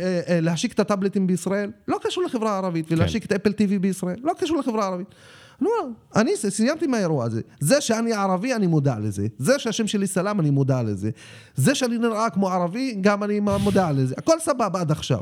[0.40, 2.92] ולהשיק את הטאבלטים בישראל, לא קשור לחברה הערבית.
[2.92, 5.14] ולהשיק את אפל טיווי בישראל, לא קשור לחברה הערבית.
[5.60, 5.70] נו,
[6.16, 7.40] אני סיימתי מהאירוע הזה.
[7.60, 9.26] זה שאני ערבי, אני מודע לזה.
[9.38, 11.10] זה שהשם שלי סלאם, אני מודע לזה.
[11.54, 14.14] זה שאני נראה כמו ערבי, גם אני מודע לזה.
[14.18, 15.20] הכל סבבה עד עכשיו.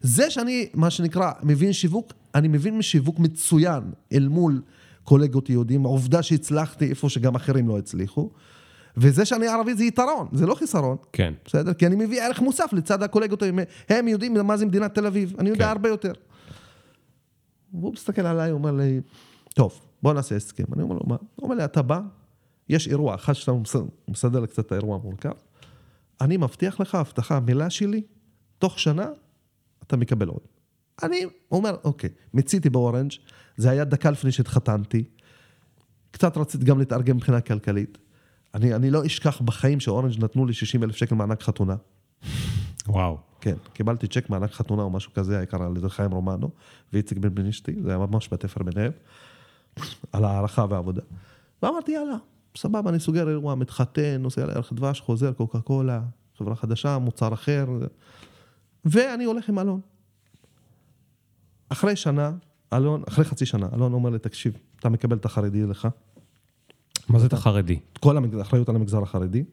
[0.00, 4.62] זה שאני, מה שנקרא, מבין שיווק, אני מבין משיווק מצוין אל מול
[5.04, 5.82] קולגות יהודים.
[5.82, 8.30] עובדה שהצלחתי איפה שגם אחרים לא הצליחו.
[8.96, 10.96] וזה שאני ערבי זה יתרון, זה לא חיסרון.
[11.12, 11.32] כן.
[11.44, 11.74] בסדר?
[11.74, 13.42] כי אני מביא ערך מוסף לצד הקולגות,
[13.88, 15.70] הם יודעים מה זה מדינת תל אביב, אני יודע כן.
[15.70, 16.12] הרבה יותר.
[17.74, 19.00] והוא מסתכל עליי, הוא אומר לי,
[19.54, 20.64] טוב, בוא נעשה הסכם.
[20.74, 21.16] אני אומר לו, מה?
[21.36, 22.00] הוא אומר לי, אתה בא,
[22.68, 23.52] יש אירוע אחד שאתה
[24.08, 25.32] מסדר, לי קצת את האירוע המורכב,
[26.20, 28.02] אני מבטיח לך, הבטחה, מילה שלי,
[28.58, 29.06] תוך שנה
[29.82, 30.40] אתה מקבל עוד.
[31.02, 33.12] אני אומר, אוקיי, מיציתי באורנג',
[33.56, 35.04] זה היה דקה לפני שהתחתנתי,
[36.10, 37.98] קצת רציתי גם להתארגן מבחינה כלכלית.
[38.54, 41.76] אני, אני לא אשכח בחיים שאורנג' נתנו לי 60 אלף שקל מענק חתונה.
[42.86, 43.18] וואו.
[43.40, 46.50] כן, קיבלתי צ'ק מענק חתונה או משהו כזה, היה על ידי חיים רומנו
[46.92, 48.92] ואיציק בן בן אשתי, זה היה ממש בתפר ביניהם,
[50.12, 51.02] על הערכה ועבודה.
[51.62, 52.16] ואמרתי, יאללה,
[52.56, 56.00] סבבה, אני סוגר אירוע, מתחתן, נוסע לערך דבש, חוזר, קוקה קולה,
[56.38, 57.66] חברה חדשה, מוצר אחר,
[58.84, 59.80] ואני הולך עם אלון.
[61.68, 62.32] אחרי שנה,
[62.72, 65.88] אלון, אחרי חצי שנה, אלון אומר לי, תקשיב, אתה מקבל את החרדי לך,
[67.08, 67.78] מה זה את החרדי?
[68.00, 69.44] כל האחריות על המגזר החרדי,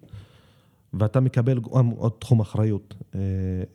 [0.94, 3.20] ואתה מקבל גם עוד תחום אחריות אה,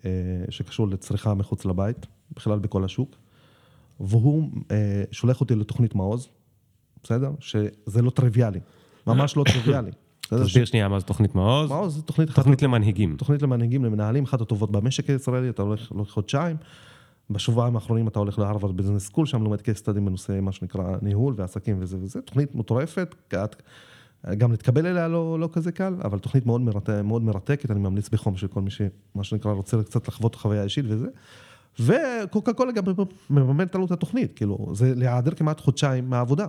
[0.05, 0.11] אה,
[0.51, 3.17] שקשור לצריכה מחוץ לבית, בכלל בכל השוק,
[4.01, 6.29] והוא אה, שולח אותי לתוכנית מעוז,
[7.05, 7.31] בסדר?
[7.41, 8.61] שזה לא טריוויאלי,
[9.07, 9.91] ממש לא טריוויאלי.
[10.31, 11.71] תסביר שנייה מה זה תוכנית מעוז.
[11.71, 13.17] מעוז זה תוכנית, תוכנית למנהיגים.
[13.17, 16.57] תוכנית למנהיגים, למנהלים, אחת הטובות במשק הישראלי, אתה הולך חודשיים,
[17.31, 21.35] בשבועיים האחרונים אתה הולך להרווארד ביזנס סקול, שם לומד case study בנושא מה שנקרא ניהול
[21.37, 23.15] ועסקים וזה וזה, תוכנית מטורפת,
[24.39, 28.09] גם להתקבל אליה לא, לא כזה קל, אבל תוכנית מאוד, מרתק, מאוד מרתקת, אני ממליץ
[28.09, 31.07] בחום של כל מי שמה שנקרא רוצה קצת לחוות חוויה אישית וזה.
[31.81, 32.85] וקוקה קולה גם
[33.31, 36.47] מממנת לנו את התוכנית, כאילו, זה להיעדר כמעט חודשיים מהעבודה.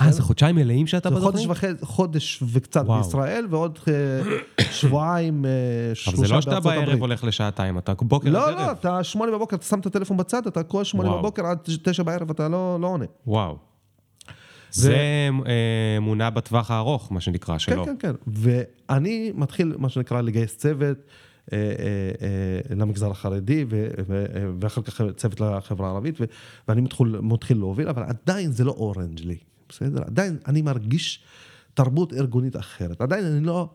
[0.00, 1.46] אה, זה חודשיים מלאים שאתה זה בתוכנית?
[1.46, 3.02] חודש וחצי, חודש וקצת וואו.
[3.02, 5.50] בישראל, ועוד אה, שבועיים, אה,
[5.86, 7.00] אבל שלושה זה לא שאתה בארצות בערב הברית.
[7.00, 8.72] הולך לשעתיים, אתה בוקר לא, עד לא.
[8.72, 11.16] אתה שמונה בבוקר, אתה שם את הטלפון בצד, אתה כל שמונה.
[11.16, 13.04] בבוקר עד תשע בערב, אתה לא לא עונה.
[13.26, 13.56] וואו.
[14.70, 14.96] זה
[15.46, 17.84] אה, אמונה בטווח הארוך, מה שנקרא, כן, שלו.
[17.84, 18.12] כן, כן.
[18.26, 20.98] ואני מתחיל, מה שנקרא, לגייס צוות
[21.52, 22.26] אה, אה,
[22.70, 23.64] אה, למגזר החרדי,
[24.60, 26.18] ואחר כך צוות לחברה הערבית,
[26.68, 29.36] ואני מתחיל, מתחיל להוביל, אבל עדיין זה לא אורנג' לי,
[29.68, 30.02] בסדר?
[30.06, 31.22] עדיין אני מרגיש
[31.74, 33.00] תרבות ארגונית אחרת.
[33.00, 33.70] עדיין אני לא...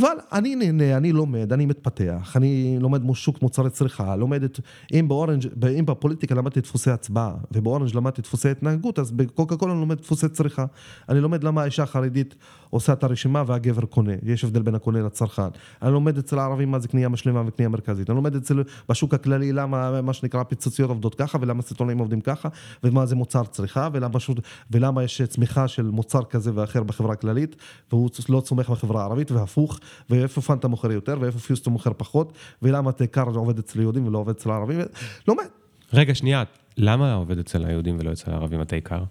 [0.00, 4.60] אבל אני נהנה, אני לומד, אני מתפתח, אני לומד שוק מוצרי צריכה, לומד את...
[4.94, 5.46] אם באורנג',
[5.78, 10.28] אם בפוליטיקה למדתי דפוסי הצבעה, ובאורנג' למדתי דפוסי התנהגות, אז בקוקה קולה אני לומד דפוסי
[10.28, 10.64] צריכה.
[11.08, 12.34] אני לומד למה האישה החרדית
[12.70, 14.12] עושה את הרשימה והגבר קונה.
[14.22, 15.48] יש הבדל בין הקונה לצרכן.
[15.82, 18.10] אני לומד אצל הערבים מה זה קנייה משלימה וקנייה מרכזית.
[18.10, 22.48] אני לומד אצל, בשוק הכללי למה מה שנקרא פיצוציות עובדות ככה, ולמה סיטונאים עובדים ככה,
[22.84, 24.36] ומה זה מוצר צריכה, ולמה, שות,
[24.70, 27.56] ולמה יש צמיחה של מוצר כזה ואחר בחברה הכללית,
[27.92, 29.78] והוא לא צומח בחברה הערבית, והפוך,
[30.10, 32.32] ואיפה פנטה מוכר יותר, ואיפה פיוסטו מוכר פחות,
[32.62, 34.80] ולמה תקר עובד אצל יהודים ולא עובד אצל הערבים.
[35.28, 35.46] לומד.
[35.92, 36.42] רגע, שנייה,
[36.76, 39.02] למה עובד אצל היהודים ולא אצל הערבים עיקר?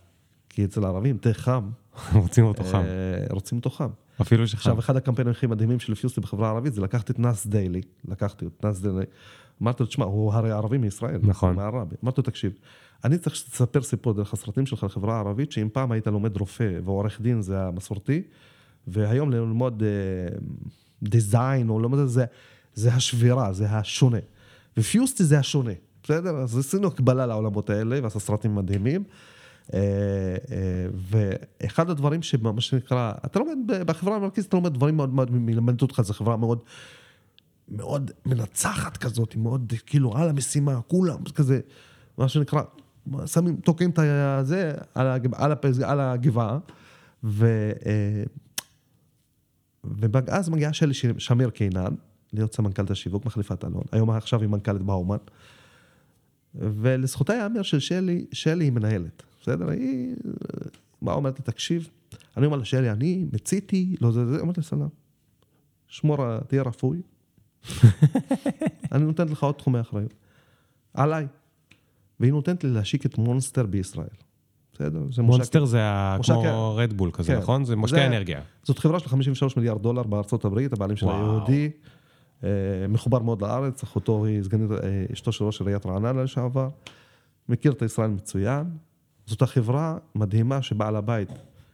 [0.50, 1.70] כי אצל הערבים תה חם,
[2.14, 2.78] רוצים אותו חם.
[2.78, 3.90] אה, רוצים אותו חם.
[4.22, 4.58] אפילו שחם.
[4.58, 8.46] עכשיו, אחד הקמפיינים הכי מדהימים של פיוסטי בחברה הערבית זה לקחתי את נאס דיילי, לקחתי
[8.46, 9.06] את נאס דיילי,
[9.62, 11.56] אמרתי לו, תשמע, הוא הרי ערבי מישראל, נכון.
[11.56, 11.96] מעראבה.
[12.04, 12.54] אמרתי לו, תקשיב,
[13.04, 17.22] אני צריך שתספר סיפור דרך הסרטים שלך לחברה הערבית, שאם פעם היית לומד רופא ועורך
[17.22, 18.22] דין זה המסורתי,
[18.88, 20.38] והיום ללמוד אה,
[21.04, 22.26] דיזיין או ללמוד את זה,
[22.74, 24.20] זה השבירה, זה השונה.
[24.78, 25.72] ופיוסטי זה השונה,
[26.04, 26.36] בסדר?
[26.36, 29.04] אז עשינו הקבלה לעולמות האלה, ועשה סרטים מדהימים.
[29.74, 29.80] אה,
[30.52, 35.82] אה, ואחד הדברים שמה שנקרא, אתה לומד בחברה המרכזית, אתה לומד דברים מאוד מאוד, מלמדת
[35.82, 36.60] אותך, זו חברה מאוד,
[37.70, 41.60] מאוד מנצחת כזאת, היא מאוד כאילו על המשימה, כולם כזה,
[42.18, 42.62] מה שנקרא,
[43.26, 44.00] שמים, תוקעים את
[44.40, 46.58] הזה על, הגב, על, הפז, על הגבעה,
[47.24, 47.72] ו...
[50.04, 51.94] אה, ואז מגיעה שלי שמיר קינן,
[52.34, 55.18] להיות סמנכ"לת השיווק, מחליפת אלון, היום עכשיו היא מנכ"לת באומן.
[56.56, 59.70] ולזכותה ייאמר של שלי, שלי היא מנהלת, בסדר?
[59.70, 60.16] היא
[61.02, 61.90] באה אומרת לי, תקשיב,
[62.38, 64.88] אני אומר לה, שלי, אני מציתי, לא זה, זה, אומרת לי, סלאם,
[65.88, 67.02] שמור, תהיה רפוי.
[68.92, 70.14] אני נותנת לך עוד תחומי אחריות.
[70.94, 71.28] עליי.
[72.20, 74.08] והיא נותנת לי להשיק את מונסטר בישראל.
[74.76, 75.00] בסדר?
[75.12, 75.80] זה מונסטר זה
[76.18, 77.38] מושק- כמו רדבול כזה, כן.
[77.40, 77.66] נכון?
[77.66, 78.42] זה משקה זה- אנרגיה.
[78.64, 81.12] זאת חברה של 53 מיליארד דולר בארצות הברית, הבעלים שלה.
[81.12, 81.70] יהודי,
[82.44, 82.50] אה,
[82.90, 84.78] מחובר מאוד לארץ, אחותו היא סגנית, אה,
[85.14, 86.70] אשתו של ראש עיריית רעננה לשעבר,
[87.50, 88.64] מכיר את ישראל מצוין.
[89.26, 91.30] זאת החברה מדהימה שבעל הבית,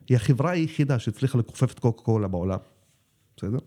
[0.09, 2.57] היא החברה היחידה שהצליחה לכופף את קוקה קולה בעולם,
[3.37, 3.57] בסדר?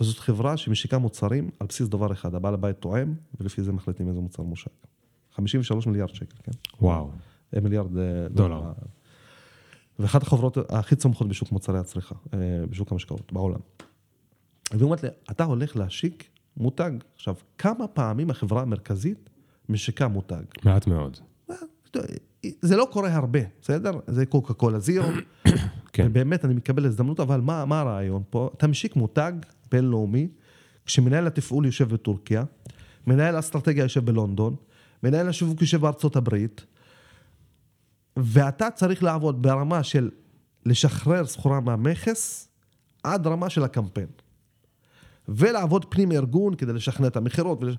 [0.00, 4.20] וזאת חברה שמשיקה מוצרים על בסיס דבר אחד, הבעל הבית טועם, ולפי זה מחליטים איזה
[4.20, 4.70] מוצר מושק.
[5.36, 6.52] 53 מיליארד שקל, כן?
[6.80, 7.10] וואו.
[7.62, 8.62] מיליארד אה, דולר.
[9.98, 12.38] ואחת החברות הכי צומחות בשוק מוצרי הצריכה, אה,
[12.70, 13.60] בשוק המשקאות בעולם.
[14.70, 16.24] והיא אומרת לי, אתה הולך להשיק
[16.56, 16.90] מותג.
[17.14, 19.30] עכשיו, כמה פעמים החברה המרכזית
[19.68, 20.42] משיקה מותג?
[20.64, 21.18] מעט מאוד.
[22.62, 23.92] זה לא קורה הרבה, בסדר?
[24.06, 25.08] זה קוקה קולה זירו.
[25.92, 26.06] כן.
[26.06, 28.50] ובאמת, אני מקבל הזדמנות, אבל מה, מה הרעיון פה?
[28.56, 29.32] אתה משיק מותג
[29.70, 30.28] בינלאומי,
[30.86, 32.44] כשמנהל התפעול יושב בטורקיה,
[33.06, 34.56] מנהל האסטרטגיה יושב בלונדון,
[35.02, 36.64] מנהל השיווק יושב בארצות הברית,
[38.16, 40.10] ואתה צריך לעבוד ברמה של
[40.66, 42.48] לשחרר סחורה מהמכס
[43.02, 44.06] עד רמה של הקמפיין.
[45.28, 47.62] ולעבוד פנים ארגון כדי לשכנע את המכירות.
[47.62, 47.76] ולש...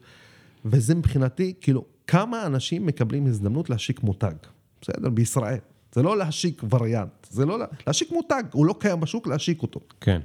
[0.66, 4.34] וזה מבחינתי, כאילו, כמה אנשים מקבלים הזדמנות להשיק מותג,
[4.82, 5.10] בסדר?
[5.10, 5.58] בישראל.
[5.92, 9.80] זה לא להשיק וריאנט, זה לא לה- להשיק מותג, הוא לא קיים בשוק, להשיק אותו.
[10.02, 10.22] כן.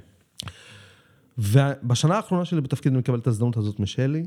[1.37, 4.23] ובשנה האחרונה שלי בתפקיד אני מקבל את ההזדמנות הזאת משלי,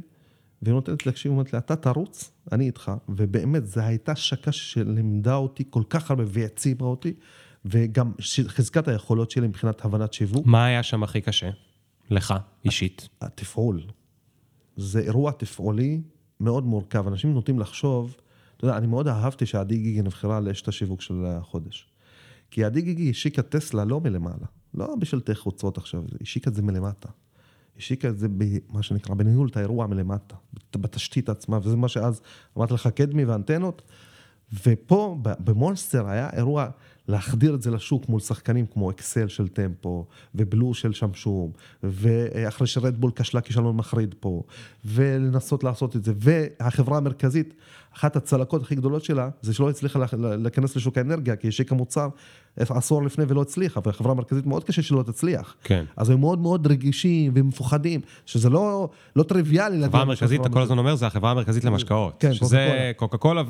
[0.63, 5.65] והיא נותנת להקשיב, אומרת לי, אתה תרוץ, אני איתך, ובאמת, זו הייתה שקה שלימדה אותי
[5.71, 7.13] כל כך הרבה והעצימה אותי,
[7.65, 8.13] וגם
[8.47, 10.47] חיזקה את היכולות שלי מבחינת הבנת שיווק.
[10.47, 11.51] מה היה שם הכי קשה?
[12.11, 12.35] לך,
[12.65, 13.09] אישית.
[13.21, 13.83] התפעול.
[14.77, 16.01] זה אירוע תפעולי
[16.41, 17.07] מאוד מורכב.
[17.07, 18.17] אנשים נוטים לחשוב,
[18.57, 21.89] אתה יודע, אני מאוד אהבתי שעדי גיגי נבחרה לאשת השיווק של החודש.
[22.51, 26.63] כי עדי גיגי השיקה טסלה לא מלמעלה, לא בשלטי חוצות עכשיו, היא השיקה את זה
[26.63, 27.09] מלמטה.
[27.79, 30.35] השיקה את זה במה שנקרא, בניהול את האירוע מלמטה,
[30.77, 32.21] בתשתית עצמה, וזה מה שאז
[32.57, 33.83] אמרתי לך, קדמי ואנטנות.
[34.67, 36.67] ופה במונסטר היה אירוע
[37.09, 41.53] להחדיר את זה לשוק מול שחקנים כמו אקסל של טמפו, ובלו של שמשום,
[41.83, 44.43] ואחרי שרדבול כשלה כישלון מחריד פה,
[44.85, 46.13] ולנסות לעשות את זה.
[46.17, 47.55] והחברה המרכזית,
[47.97, 51.75] אחת הצלקות הכי גדולות שלה, זה שלא הצליחה לה- לה- להיכנס לשוק האנרגיה, כי השיקה
[51.75, 52.09] מוצר
[52.57, 55.55] עשור לפני ולא הצליחה, והחברה המרכזית מאוד קשה שלא תצליח.
[55.65, 55.85] כן.
[55.97, 59.85] אז הם מאוד מאוד רגישים ומפוחדים, שזה לא, לא טריוויאלי.
[59.85, 62.15] החברה המרכזית, אתה כל הזמן אומר, זה החברה המרכזית למשקאות.
[62.19, 63.43] כן, שזה קוקה קולה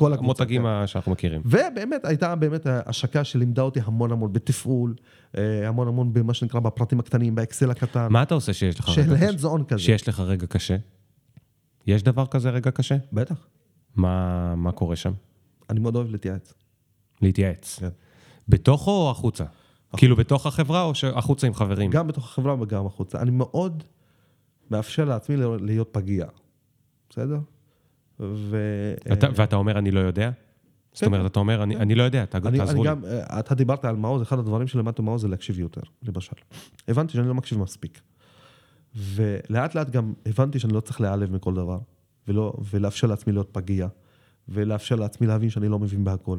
[0.00, 0.86] והמותגים כן.
[0.86, 1.42] שאנחנו מכירים.
[1.44, 4.94] ובאמת הייתה באמת השקה שלימדה אותי המון המון בתפעול,
[5.38, 9.00] אה, המון המון במה שנקרא בפרטים הקטנים, באקסל הקטן, מה אתה עושה שיש לך של
[9.00, 9.30] רגע קשה?
[9.30, 9.78] hands on כזה.
[9.82, 10.76] שיש לך רגע קשה?
[11.86, 12.96] יש דבר כזה רגע קשה?
[13.12, 13.46] בטח.
[13.96, 15.12] מה מה קורה שם?
[15.70, 16.54] אני מאוד אוהב להתייעץ.
[17.22, 17.78] להתייעץ.
[17.80, 17.88] כן.
[18.48, 19.44] בתוך או החוצה?
[19.96, 21.90] כאילו בתוך החברה או החוצה עם חברים?
[21.90, 23.20] גם בתוך החברה וגם החוצה.
[23.22, 23.84] אני מאוד
[24.70, 26.26] מאפשר לעצמי להיות פגיע,
[27.10, 27.38] בסדר?
[28.20, 28.56] ו...
[29.12, 30.30] אתה- ואתה אומר, אני לא יודע?
[30.92, 31.02] זאת.
[31.04, 32.90] אומרת, אתה אומר, אני אני לא יודע, ת- אני, אני תעזרו לי.
[32.90, 36.36] גם, אה, אתה דיברת על מעוז, אחד הדברים שלמדתי במעוז זה להקשיב יותר, למשל.
[36.88, 38.00] הבנתי שאני לא מקשיב מספיק.
[38.96, 41.78] ולאט לאט גם הבנתי שאני לא צריך להיעלב מכל דבר,
[42.28, 43.88] ולא, ולאפשר לעצמי להיות פגיע,
[44.48, 46.38] ולאפשר לעצמי להבין שאני לא מבין בהכל.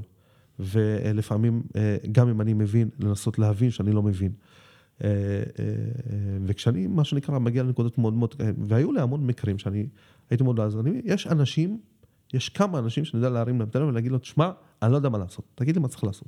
[0.59, 4.31] ולפעמים, אה, גם אם אני מבין, לנסות להבין שאני לא מבין.
[5.03, 5.43] אה, אה,
[6.45, 8.35] וכשאני, מה שנקרא, מגיע לנקודות מאוד מאוד,
[8.67, 9.87] והיו לי המון מקרים שאני
[10.29, 11.79] הייתי מאוד אני, יש אנשים,
[12.33, 15.17] יש כמה אנשים שאני יודע להרים להם טלפון ולהגיד לו, תשמע, אני לא יודע מה
[15.17, 16.27] לעשות, תגיד לי מה צריך לעשות.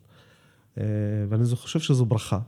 [1.29, 2.39] ואני חושב שזו ברכה,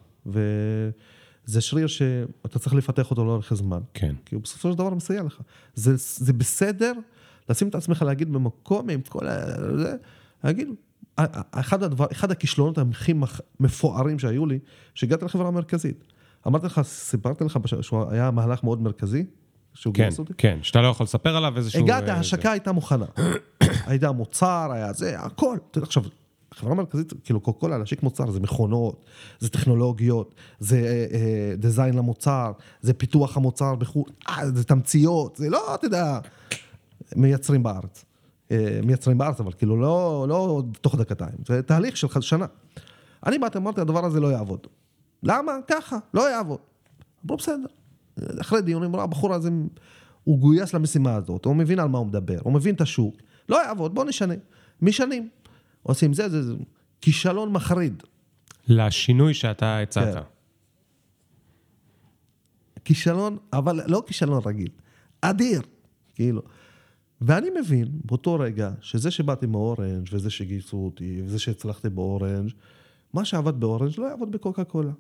[1.50, 3.80] וזה שריר שאתה צריך לפתח אותו לאורך הזמן.
[3.93, 4.16] כן.
[4.26, 5.41] כי הוא בסופו של דבר מסייע לך.
[5.74, 6.93] זה, זה בסדר
[7.50, 9.45] לשים את עצמך להגיד במקום עם כל ה...
[9.78, 9.95] זה,
[10.43, 10.68] להגיד,
[11.52, 13.14] אחד, הדבר, אחד הכישלונות הכי
[13.60, 14.60] מפוארים שהיו לי,
[14.95, 16.04] שהגעתי לחברה המרכזית.
[16.47, 19.26] אמרתי לך, סיפרתי לך שהוא היה מהלך מאוד מרכזי,
[19.74, 20.34] שהוא כן, גייס אותי.
[20.38, 21.84] כן, שאתה לא יכול לספר עליו איזשהו...
[21.84, 23.06] הגעתי, אה, ההשקה הייתה מוכנה.
[23.88, 25.58] הייתה מוצר, היה זה, הכל.
[25.82, 26.04] עכשיו,
[26.52, 29.06] החברה המרכזית, כאילו קוקה קולה, להשיק מוצר, זה מכונות,
[29.39, 35.50] זה טכנולוגיות, זה אה, אה, דיזיין למוצר, זה פיתוח המוצר בחו"ל, אה, זה תמציות, זה
[35.50, 36.20] לא, אתה יודע,
[37.16, 38.06] מייצרים בארץ.
[38.52, 42.45] אה, מייצרים בארץ, אבל כאילו לא, לא תוך דקתיים, זה תהליך של שנה.
[43.26, 44.68] אני באתי, אמרתי, הדבר הזה לא יעבוד.
[45.24, 45.52] למה?
[45.68, 46.60] ככה, לא יעבוד.
[47.26, 47.68] אמרו, בסדר.
[48.41, 49.50] אחרי דיונים, אמרו, הבחור הזה,
[50.24, 53.16] הוא גויס למשימה הזאת, הוא מבין על מה הוא מדבר, הוא מבין את השוק.
[53.50, 54.34] לא יעבוד, בוא נשנה.
[54.82, 55.30] משנים.
[55.89, 56.53] עושים זה, זה, זה.
[57.01, 58.03] כישלון מחריד.
[58.67, 60.15] לשינוי שאתה הצעת.
[60.15, 60.21] כן.
[62.85, 64.69] כישלון, אבל לא כישלון רגיל,
[65.21, 65.61] אדיר.
[66.15, 66.41] כאילו,
[67.21, 72.51] ואני מבין באותו רגע שזה שבאתי מאורנג' וזה שגייסו אותי וזה שהצלחתי באורנג',
[73.13, 74.91] מה שעבד באורנג' לא יעבוד בקוקה קולה.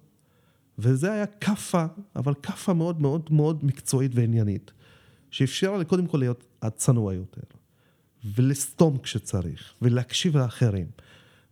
[0.79, 1.85] וזה היה כאפה,
[2.15, 4.71] אבל כאפה מאוד מאוד מאוד מקצועית ועניינית,
[5.31, 7.41] שאפשרה לי קודם כל להיות הצנוע יותר,
[8.35, 10.87] ולסתום כשצריך, ולהקשיב לאחרים,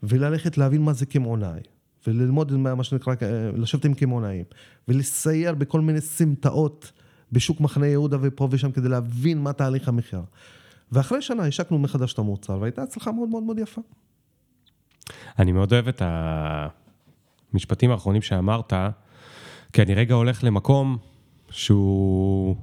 [0.03, 1.59] וללכת להבין מה זה קמעונאי,
[2.07, 3.15] וללמוד מה שנקרא,
[3.55, 4.45] לשבת עם קמעונאים,
[4.88, 6.91] ולסייר בכל מיני סמטאות
[7.32, 10.22] בשוק מחנה יהודה ופה ושם כדי להבין מה תהליך המחיר.
[10.91, 13.82] ואחרי שנה השקנו מחדש את המוצר, והייתה הצלחה מאוד מאוד מאוד יפה.
[15.39, 16.01] אני מאוד אוהב את
[17.53, 18.74] המשפטים האחרונים שאמרת,
[19.74, 20.97] כי אני רגע הולך למקום
[21.49, 22.55] שהוא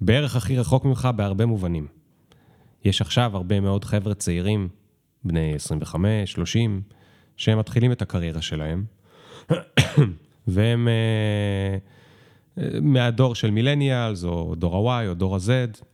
[0.00, 1.86] בערך הכי רחוק ממך בהרבה מובנים.
[2.84, 4.68] יש עכשיו הרבה מאוד חבר'ה צעירים,
[5.24, 6.82] בני 25, 30,
[7.36, 8.84] שהם מתחילים את הקריירה שלהם,
[10.48, 10.88] והם
[12.56, 15.84] uh, מהדור של מילניאלס, או דור ה-Y, או דור ה-Z,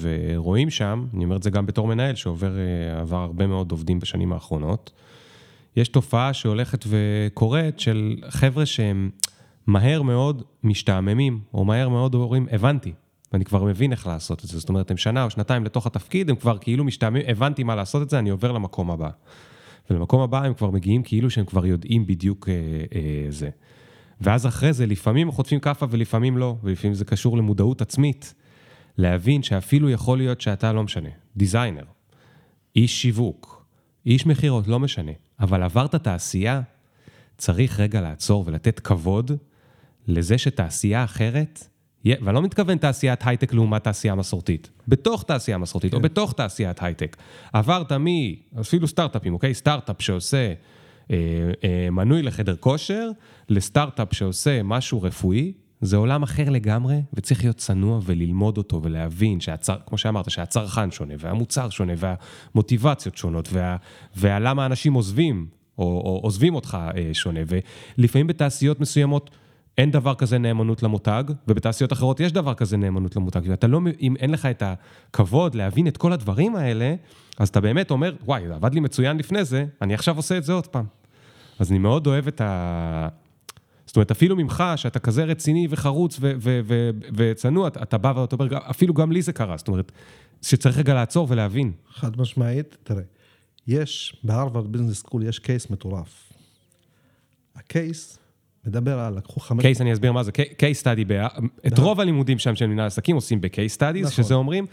[0.00, 4.32] ורואים שם, אני אומר את זה גם בתור מנהל, שעובר uh, הרבה מאוד עובדים בשנים
[4.32, 4.90] האחרונות,
[5.76, 9.10] יש תופעה שהולכת וקורית של חבר'ה שהם
[9.66, 12.92] מהר מאוד משתעממים, או מהר מאוד אומרים, הבנתי,
[13.32, 14.58] ואני כבר מבין איך לעשות את זה.
[14.58, 18.02] זאת אומרת, הם שנה או שנתיים לתוך התפקיד, הם כבר כאילו משתעממים, הבנתי מה לעשות
[18.02, 19.10] את זה, אני עובר למקום הבא.
[19.90, 22.54] ולמקום הבא הם כבר מגיעים כאילו שהם כבר יודעים בדיוק אה,
[22.94, 23.50] אה, זה.
[24.20, 28.34] ואז אחרי זה, לפעמים חוטפים כאפה ולפעמים לא, ולפעמים זה קשור למודעות עצמית.
[28.98, 31.84] להבין שאפילו יכול להיות שאתה לא משנה, designer,
[32.76, 33.66] איש שיווק,
[34.06, 36.60] איש מכירות, לא משנה, אבל עברת תעשייה,
[37.36, 39.32] צריך רגע לעצור ולתת כבוד
[40.06, 41.68] לזה שתעשייה אחרת,
[42.04, 45.96] ואני לא מתכוון תעשיית הייטק לעומת תעשייה מסורתית, בתוך תעשייה מסורתית כן.
[45.96, 47.16] או בתוך תעשיית הייטק.
[47.52, 48.06] עברת מ...
[48.60, 49.54] אפילו סטארט-אפים, אוקיי?
[49.54, 50.52] סטארט-אפ שעושה
[51.10, 51.16] אה,
[51.64, 53.10] אה, מנוי לחדר כושר,
[53.48, 59.76] לסטארט-אפ שעושה משהו רפואי, זה עולם אחר לגמרי, וצריך להיות צנוע וללמוד אותו ולהבין, שהצר,
[59.86, 63.76] כמו שאמרת, שהצרכן שונה, והמוצר שונה, והמוטיבציות שונות, וה,
[64.16, 65.46] והלמה אנשים עוזבים,
[65.78, 67.40] או, או עוזבים אותך אה, שונה,
[67.98, 69.30] ולפעמים בתעשיות מסוימות,
[69.78, 73.40] אין דבר כזה נאמנות למותג, ובתעשיות אחרות יש דבר כזה נאמנות למותג.
[73.44, 76.94] ואתה לא, אם אין לך את הכבוד להבין את כל הדברים האלה,
[77.38, 80.44] אז אתה באמת אומר, וואי, זה עבד לי מצוין לפני זה, אני עכשיו עושה את
[80.44, 80.84] זה עוד פעם.
[81.58, 83.08] אז אני מאוד אוהב את ה...
[83.86, 86.20] זאת אומרת, אפילו ממך, שאתה כזה רציני וחרוץ
[87.16, 89.92] וצנוע, אתה בא ואתה אומר, אפילו גם לי זה קרה, זאת אומרת,
[90.42, 91.72] שצריך רגע לעצור ולהבין.
[91.94, 93.02] חד משמעית, תראה,
[93.66, 96.32] יש, בהרווארד Business School יש case מטורף.
[97.56, 98.18] ה case
[98.68, 99.62] מדבר על, לקחו חמש...
[99.62, 101.04] case, אני אסביר מה זה, case study,
[101.66, 101.84] את נכון.
[101.84, 104.24] רוב הלימודים שם של מנהל עסקים עושים ב case studies, נכון.
[104.24, 104.66] שזה אומרים,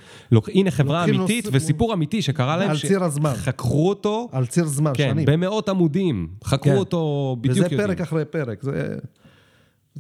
[0.48, 3.34] הנה חברה אמיתית וסיפור אמיתי שקרה להם, על ציר הזמן.
[3.36, 5.26] חקרו אותו, על ציר זמן, כן, שנים.
[5.26, 6.78] במאות עמודים, חקרו כן.
[6.78, 7.80] אותו בדיוק יודעים.
[7.80, 8.98] וזה פרק אחרי פרק, זה...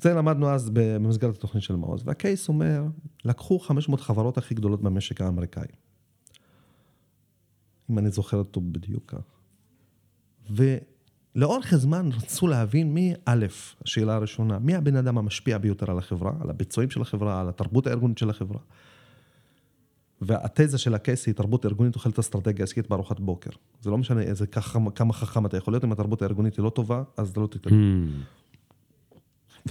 [0.02, 2.84] זה למדנו אז במסגרת התוכנית של מעוז, וה case אומר,
[3.26, 5.68] לקחו 500 חברות הכי גדולות במשק האמריקאי.
[7.90, 9.24] אם אני זוכר אותו בדיוק כך.
[11.36, 13.46] לאורך הזמן רצו להבין מי, א',
[13.86, 17.88] השאלה הראשונה, מי הבן אדם המשפיע ביותר על החברה, על הביצועים של החברה, על התרבות
[17.88, 18.60] הארגונית של החברה.
[20.22, 23.50] והתזה של הקייס היא תרבות ארגונית אוכלת אסטרטגיה עסקית בארוחת בוקר.
[23.82, 26.70] זה לא משנה איזה כמה, כמה חכם אתה יכול להיות, אם התרבות הארגונית היא לא
[26.70, 28.08] טובה, אז אתה לא תתקדם.
[28.08, 28.46] Mm.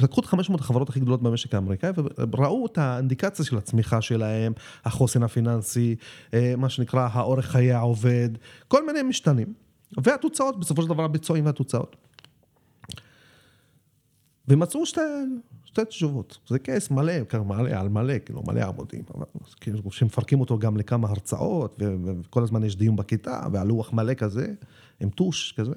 [0.00, 1.90] ולקחו את 500 החברות הכי גדולות במשק האמריקאי
[2.32, 4.52] וראו את האינדיקציה של הצמיחה שלהם,
[4.84, 5.96] החוסן הפיננסי,
[6.34, 8.28] אה, מה שנקרא האורך חיי העובד,
[8.68, 9.63] כל מיני משתנים.
[10.02, 11.96] והתוצאות, בסופו של דבר הביצועים והתוצאות.
[14.48, 15.00] ומצאו שתי,
[15.64, 16.38] שתי תשובות.
[16.48, 17.12] זה קייס מלא,
[17.46, 19.02] מלא על מלא, כאילו מלא עמודים.
[19.60, 24.54] כאילו שמפרקים אותו גם לכמה הרצאות, וכל הזמן יש דיון בכיתה, והלוח מלא כזה,
[25.00, 25.74] עם טוש כזה,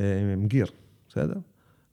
[0.00, 0.66] אה, עם גיר,
[1.08, 1.40] בסדר?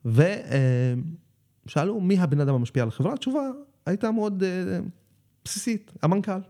[0.04, 3.50] ושאלו מי הבן אדם המשפיע על החברה, התשובה
[3.86, 4.78] הייתה מאוד אה,
[5.44, 6.40] בסיסית, המנכ"ל.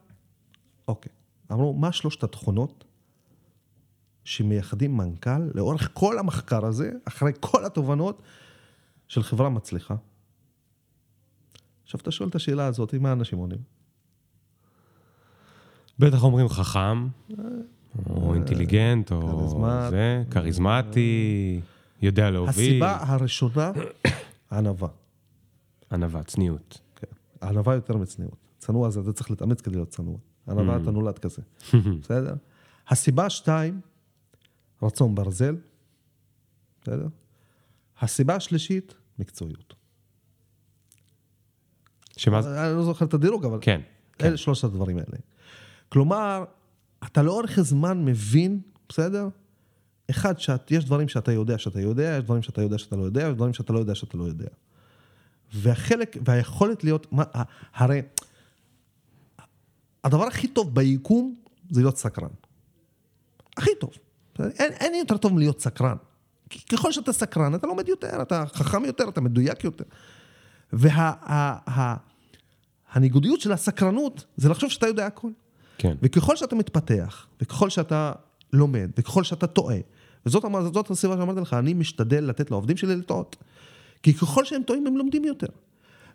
[0.89, 1.13] אוקיי.
[1.53, 2.85] אמרו, מה שלושת התכונות
[4.27, 8.23] שמייחדים מנכ"ל לאורך כל המחקר הזה, אחרי כל התובנות
[9.09, 9.95] של חברה מצליחה.
[11.85, 13.59] עכשיו אתה שואל את השאלה הזאת, מה אנשים עונים?
[15.99, 17.09] בטח אומרים חכם,
[18.11, 21.61] או אינטליגנט, או זה, כריזמטי,
[22.03, 22.85] יודע להוביל.
[22.85, 23.73] הסיבה הראשונה,
[24.53, 24.89] ענווה.
[25.93, 26.81] ענווה, צניעות.
[26.97, 28.37] כן, ענווה יותר מצניעות.
[28.59, 30.17] צנוע זה, אתה צריך להתאמץ כדי להיות צנוע.
[30.49, 31.43] ענווה, אתה נולד כזה.
[32.03, 32.35] בסדר?
[32.89, 33.81] הסיבה שתיים,
[34.83, 35.57] רצון ברזל,
[36.83, 37.07] בסדר?
[38.01, 39.75] הסיבה השלישית, מקצועיות.
[42.17, 42.67] שמה זה?
[42.67, 43.59] אני לא זוכר את הדירוג, אבל...
[43.61, 43.81] כן.
[44.21, 44.37] אלה כן.
[44.37, 45.19] שלושת הדברים האלה.
[45.89, 46.45] כלומר,
[47.05, 49.29] אתה לאורך הזמן מבין, בסדר?
[50.11, 53.35] אחד, שיש דברים שאתה יודע שאתה יודע, יש דברים שאתה יודע שאתה לא יודע, יש
[53.35, 54.49] דברים שאתה לא יודע שאתה לא יודע.
[55.55, 57.25] והחלק, והיכולת להיות, מה,
[57.75, 58.03] הרי
[60.05, 61.37] הדבר הכי טוב ביקום
[61.71, 62.29] זה להיות סקרן.
[63.57, 63.91] הכי טוב.
[64.41, 65.97] אין, אין יותר טוב מלהיות סקרן.
[66.73, 69.85] ככל שאתה סקרן, אתה לומד יותר, אתה חכם יותר, אתה מדויק יותר.
[72.95, 75.31] והניגודיות של הסקרנות זה לחשוב שאתה יודע הכל.
[75.79, 75.97] כן.
[76.03, 78.13] וככל שאתה מתפתח, וככל שאתה
[78.53, 79.77] לומד, וככל שאתה טועה,
[80.27, 80.43] וזאת
[80.75, 83.37] זאת הסיבה שאמרתי לך, אני משתדל לתת לעובדים שלי לטעות.
[84.03, 85.47] כי ככל שהם טועים, הם לומדים יותר.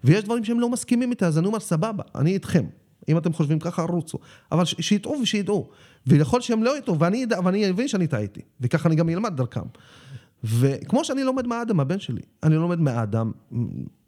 [0.04, 2.66] ויש דברים שהם לא מסכימים איתה, אז אני אומר, סבבה, אני איתכם.
[3.10, 4.18] אם אתם חושבים ככה, רוצו.
[4.52, 5.70] אבל ש- שיטעו ושידעו.
[6.08, 8.42] ויכול שהם לא יטעו, ואני אדע, ואני אבין שאני טעיתי.
[8.62, 9.62] וככה אני גם אלמד דרכם.
[10.44, 13.32] וכמו שאני לומד מהאדם, הבן שלי, אני לומד מהאדם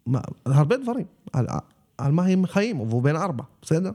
[0.06, 1.46] מה, הרבה דברים, על,
[1.98, 3.90] על מה הם חיים, והוא בן ארבע, בסדר?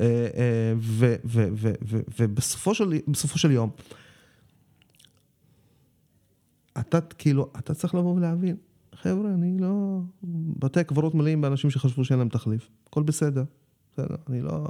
[0.00, 1.48] אה, אה, ו- ו-
[1.82, 3.70] ו- ובסופו של, של יום,
[6.78, 8.56] אתה כאילו, אתה צריך לבוא ולהבין,
[8.94, 9.98] חבר'ה, אני לא...
[10.58, 13.44] בתי הקברות מלאים באנשים שחשבו שאין להם תחליף, הכל בסדר,
[13.98, 14.68] בסדר, אני לא...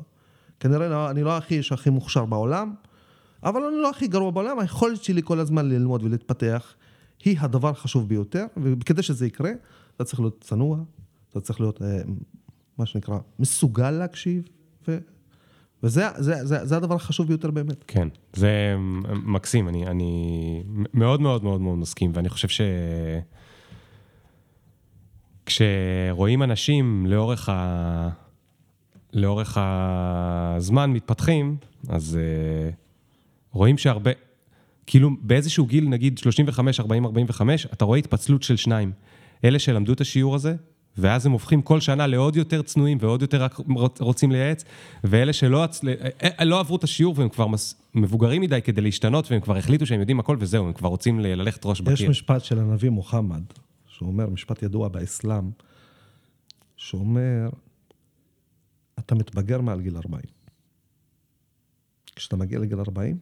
[0.60, 2.74] כנראה לא, אני לא הכי איש הכי מוכשר בעולם,
[3.42, 6.74] אבל אני לא הכי גרוע בעולם, היכולת שלי כל הזמן ללמוד ולהתפתח
[7.24, 9.50] היא הדבר החשוב ביותר, וכדי שזה יקרה,
[9.96, 10.78] אתה צריך להיות צנוע,
[11.30, 12.02] אתה צריך להיות, אה,
[12.78, 14.42] מה שנקרא, מסוגל להקשיב,
[14.88, 14.98] ו...
[15.82, 17.84] וזה זה, זה, זה הדבר החשוב ביותר באמת.
[17.86, 18.76] כן, זה
[19.24, 20.62] מקסים, אני, אני
[20.94, 22.60] מאוד מאוד מאוד מאוד מסכים, ואני חושב ש...
[25.46, 28.08] כשרואים אנשים לאורך, ה...
[29.12, 31.56] לאורך הזמן מתפתחים,
[31.88, 32.74] אז uh,
[33.52, 34.10] רואים שהרבה,
[34.86, 38.92] כאילו באיזשהו גיל, נגיד 35, 40, 45, אתה רואה התפצלות של שניים.
[39.44, 40.54] אלה שלמדו את השיעור הזה,
[40.98, 43.58] ואז הם הופכים כל שנה לעוד יותר צנועים ועוד יותר רק
[44.00, 44.64] רוצים לייעץ,
[45.04, 45.88] ואלה שלא הצל...
[46.38, 47.74] אה, לא עברו את השיעור והם כבר מס...
[47.94, 51.66] מבוגרים מדי כדי להשתנות, והם כבר החליטו שהם יודעים הכל וזהו, הם כבר רוצים ללכת
[51.66, 52.10] ראש יש בקיר.
[52.10, 53.42] משפט של הנביא מוחמד,
[53.86, 55.50] שאומר, משפט ידוע באסלאם,
[56.76, 57.48] שאומר,
[59.08, 60.22] אתה מתבגר מעל גיל 40.
[62.16, 63.18] כשאתה מגיע לגיל 40,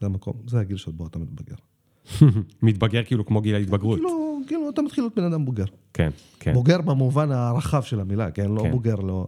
[0.00, 1.54] זה המקום, זה הגיל שבו אתה מתבגר.
[2.62, 3.98] מתבגר כאילו כמו גיל ההתבגרות.
[3.98, 5.64] כאילו, כאילו, אתה מתחיל להיות בן אדם בוגר.
[5.94, 6.10] כן,
[6.40, 6.52] כן.
[6.52, 8.50] בוגר במובן הרחב של המילה, כן?
[8.50, 8.70] לא כן.
[8.70, 9.26] בוגר, לא...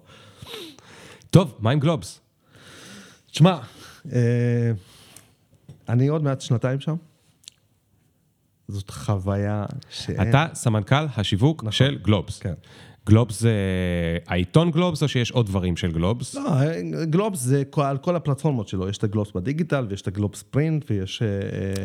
[1.31, 2.21] טוב, מה עם גלובס?
[3.31, 3.59] תשמע,
[4.13, 4.73] אה,
[5.89, 6.97] אני עוד מעט שנתיים שם.
[8.69, 10.29] זאת חוויה שאין...
[10.29, 12.39] אתה סמנכ"ל השיווק של גלובס.
[12.39, 12.55] כן.
[13.11, 13.53] גלובס זה
[14.27, 16.35] העיתון גלובס או שיש עוד דברים של גלובס?
[16.35, 16.43] לא,
[17.05, 21.23] גלובס זה על כל הפלטפורמות שלו, יש את הגלובס בדיגיטל ויש את הגלובס פרינט ויש...
[21.23, 21.29] אה,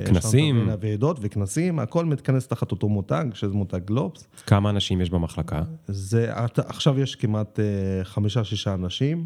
[0.04, 0.58] יש כנסים.
[0.58, 4.28] לנו ועידות וכנסים, הכל מתכנס תחת אותו מותג, שזה מותג גלובס.
[4.46, 5.64] כמה אנשים יש במחלקה?
[5.88, 9.26] זה, עכשיו יש כמעט אה, חמישה-שישה אנשים,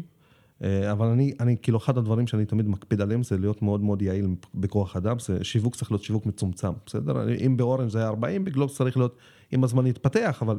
[0.64, 4.02] אה, אבל אני, אני, כאילו, אחד הדברים שאני תמיד מקפיד עליהם זה להיות מאוד מאוד
[4.02, 7.34] יעיל בכוח אדם, זה שיווק צריך להיות שיווק מצומצם, בסדר?
[7.46, 9.16] אם באורנג' זה היה 40, בגלובס צריך להיות,
[9.52, 10.58] עם הזמן להתפתח, אבל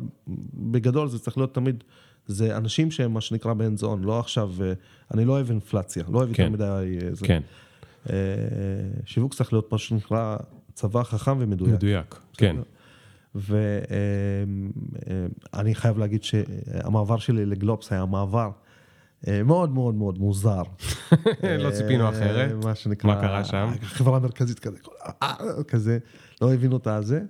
[0.54, 1.84] בגדול זה צריך להיות תמיד,
[2.28, 4.74] זה אנשים שהם מה שנקרא בן זון, לא עכשיו, אה,
[5.14, 6.44] אני לא אוהב אינפלציה, לא אוהב כן.
[6.44, 6.98] יותר מדי...
[7.04, 7.28] אה, זה.
[7.28, 7.42] כן,
[8.10, 8.16] אה,
[9.06, 10.38] שיווק צריך להיות מה שנקרא
[10.74, 11.74] צבא חכם ומדויק.
[11.74, 12.56] מדויק, כן.
[15.54, 18.50] ואני חייב להגיד שהמעבר שלי לגלובס היה מעבר
[19.28, 20.64] מאוד מאוד מאוד מוזר.
[21.64, 22.52] לא ציפינו אחרת.
[22.64, 23.16] מה שנקרא...
[23.16, 23.72] מה קרה שם?
[23.82, 24.78] חברה מרכזית כזה,
[25.68, 25.98] כזה,
[26.42, 27.22] לא הבינו את הזה.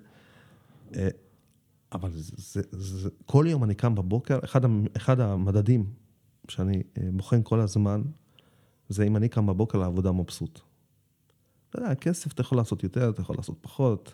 [1.94, 4.62] אבל זה, זה, זה, כל יום אני קם בבוקר, אחד,
[4.98, 5.86] אחד המדדים
[6.48, 8.02] שאני אה, בוחן כל הזמן,
[8.90, 10.60] זה אם אני קם בבוקר לעבודה מבסוט.
[11.70, 14.14] אתה יודע, כסף אתה יכול לעשות יותר, אתה יכול לעשות פחות.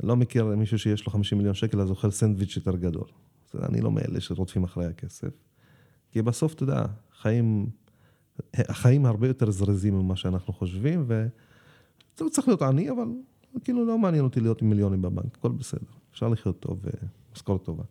[0.00, 3.08] אני לא מכיר מישהו שיש לו 50 מיליון שקל, אז אוכל סנדוויץ' יותר גדול.
[3.54, 5.28] אז אני לא מאלה שרודפים אחרי הכסף.
[6.10, 7.70] כי בסוף, אתה יודע, חיים,
[8.54, 11.28] החיים הרבה יותר זרזים ממה שאנחנו חושבים, וזה
[12.20, 13.08] לא צריך להיות עני, אבל
[13.64, 15.99] כאילו לא מעניין אותי להיות עם מיליונים בבנק, הכל בסדר.
[16.12, 16.80] אפשר לחיות טוב
[17.32, 17.84] ומשכורת טובה.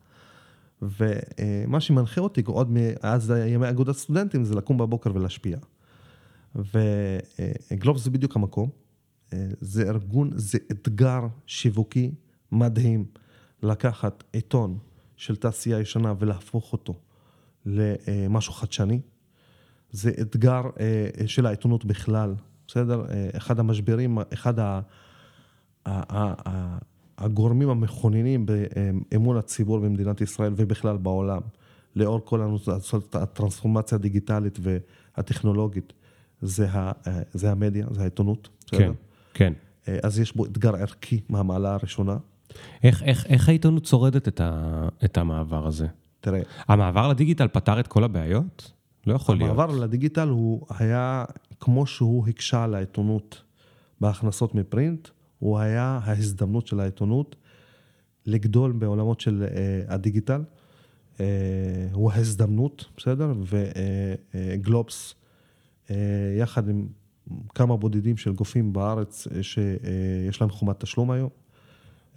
[0.81, 5.57] ומה שמנחה אותי עוד מאז ימי אגודת סטודנטים זה לקום בבוקר ולהשפיע.
[6.55, 8.69] וגלובס זה בדיוק המקום.
[9.61, 12.11] זה ארגון, זה אתגר שיווקי
[12.51, 13.05] מדהים
[13.63, 14.77] לקחת עיתון
[15.17, 16.99] של תעשייה ישנה ולהפוך אותו
[17.65, 19.01] למשהו חדשני.
[19.91, 22.35] זה אתגר אה, של העיתונות בכלל,
[22.67, 23.05] בסדר?
[23.09, 24.81] אה, אחד המשברים, אחד ה-
[27.19, 31.41] הגורמים המכוננים באמון הציבור במדינת ישראל ובכלל בעולם,
[31.95, 35.93] לאור כל הנוס- הטרנספורמציה הדיגיטלית והטכנולוגית,
[36.41, 38.79] זה, ה- אה, זה המדיה, זה העיתונות, בסדר?
[38.79, 38.91] כן,
[39.33, 39.53] כן.
[39.87, 42.17] אה, אז יש בו אתגר ערכי מהמעלה הראשונה.
[42.83, 45.87] איך, איך, איך העיתונות שורדת את, ה, את המעבר הזה?
[46.21, 48.71] תראה, המעבר לדיגיטל פתר את כל הבעיות?
[49.07, 49.51] לא יכול להיות.
[49.51, 51.25] המעבר לדיגיטל הוא היה,
[51.59, 53.41] כמו שהוא הקשה על העיתונות
[54.01, 55.07] בהכנסות מפרינט,
[55.39, 57.35] הוא היה ההזדמנות של העיתונות
[58.25, 60.41] לגדול בעולמות של uh, הדיגיטל.
[61.17, 61.19] Uh,
[61.91, 63.33] הוא ההזדמנות, בסדר?
[64.33, 65.15] וגלובס
[65.91, 65.95] אה,
[66.37, 66.87] יחד עם
[67.55, 71.29] כמה בודדים של גופים בארץ אה, שיש להם חומת תשלום היום.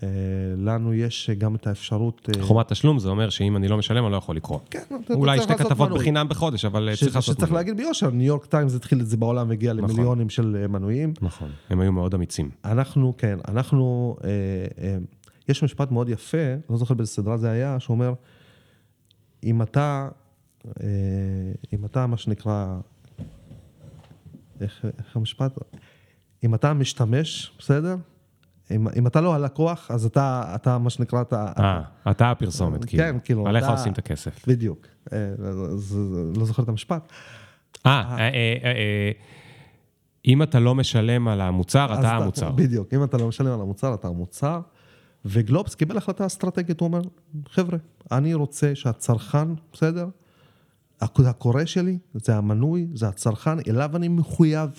[0.03, 0.09] אה,
[0.57, 2.29] לנו יש גם את האפשרות...
[2.37, 4.59] אה, חומת תשלום זה אומר שאם אני לא משלם, אני לא יכול לקרוא.
[4.70, 5.91] כן, אתה אולי שתי כתבות.
[5.91, 7.37] בחינם בחודש, אבל אה, צריך לעשות...
[7.37, 7.53] שצריך.
[7.53, 9.91] להגיד ביושר, ניו יורק טיימס התחיל את זה בעולם והגיע נכון.
[9.91, 11.15] למיליונים של אה, מנויים.
[11.23, 12.51] נכון, הם היו מאוד אמיצים.
[12.65, 14.29] אנחנו, כן, אנחנו, אה,
[14.85, 14.97] אה,
[15.49, 18.15] יש משפט מאוד יפה, לא זוכר באיזה סדרה זה היה, שאומר,
[19.45, 20.09] אם אתה,
[20.66, 20.87] אה,
[21.73, 22.79] אם אתה, מה שנקרא,
[24.61, 25.59] איך המשפט?
[26.45, 27.97] אם אתה משתמש, בסדר?
[28.74, 31.53] אם, אם אתה לא הלקוח, אז אתה, אתה מה שנקרא, אתה...
[31.59, 33.03] אה, אתה הפרסומת, כאילו.
[33.05, 34.47] כן, כאילו, עליך אתה- עושים את הכסף.
[34.49, 34.86] בדיוק.
[35.12, 35.19] אה,
[36.36, 37.12] לא זוכר את המשפט.
[37.86, 38.28] אה, אה,
[38.65, 39.11] אה,
[40.27, 42.51] אם אתה לא משלם על המוצר, אתה המוצר.
[42.51, 44.61] בדיוק, אם אתה לא משלם על המוצר, אתה המוצר.
[45.24, 47.01] וגלובס קיבל החלטה אסטרטגית, הוא אומר,
[47.49, 47.78] חבר'ה,
[48.12, 50.07] אני רוצה שהצרכן, בסדר?
[51.01, 54.70] הק- הקורא שלי, זה המנוי, זה הצרכן, אליו אני מחויב.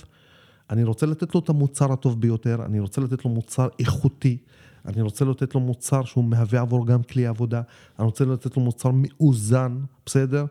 [0.70, 4.38] אני רוצה לתת לו את המוצר הטוב ביותר, אני רוצה לתת לו מוצר איכותי,
[4.86, 7.62] אני רוצה לתת לו מוצר שהוא מהווה עבור גם כלי עבודה,
[8.00, 10.46] אני רוצה לתת לו מוצר מאוזן, בסדר?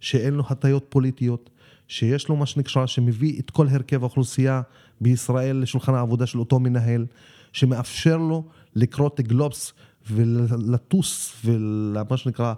[0.00, 1.50] שאין לו הטיות פוליטיות,
[1.88, 4.62] שיש לו מה שנקרא, שמביא את כל הרכב האוכלוסייה
[5.00, 7.06] בישראל לשולחן העבודה של אותו מנהל,
[7.52, 8.44] שמאפשר לו
[8.74, 9.72] לקרוא את גלובס
[10.10, 12.54] ולטוס ומה שנקרא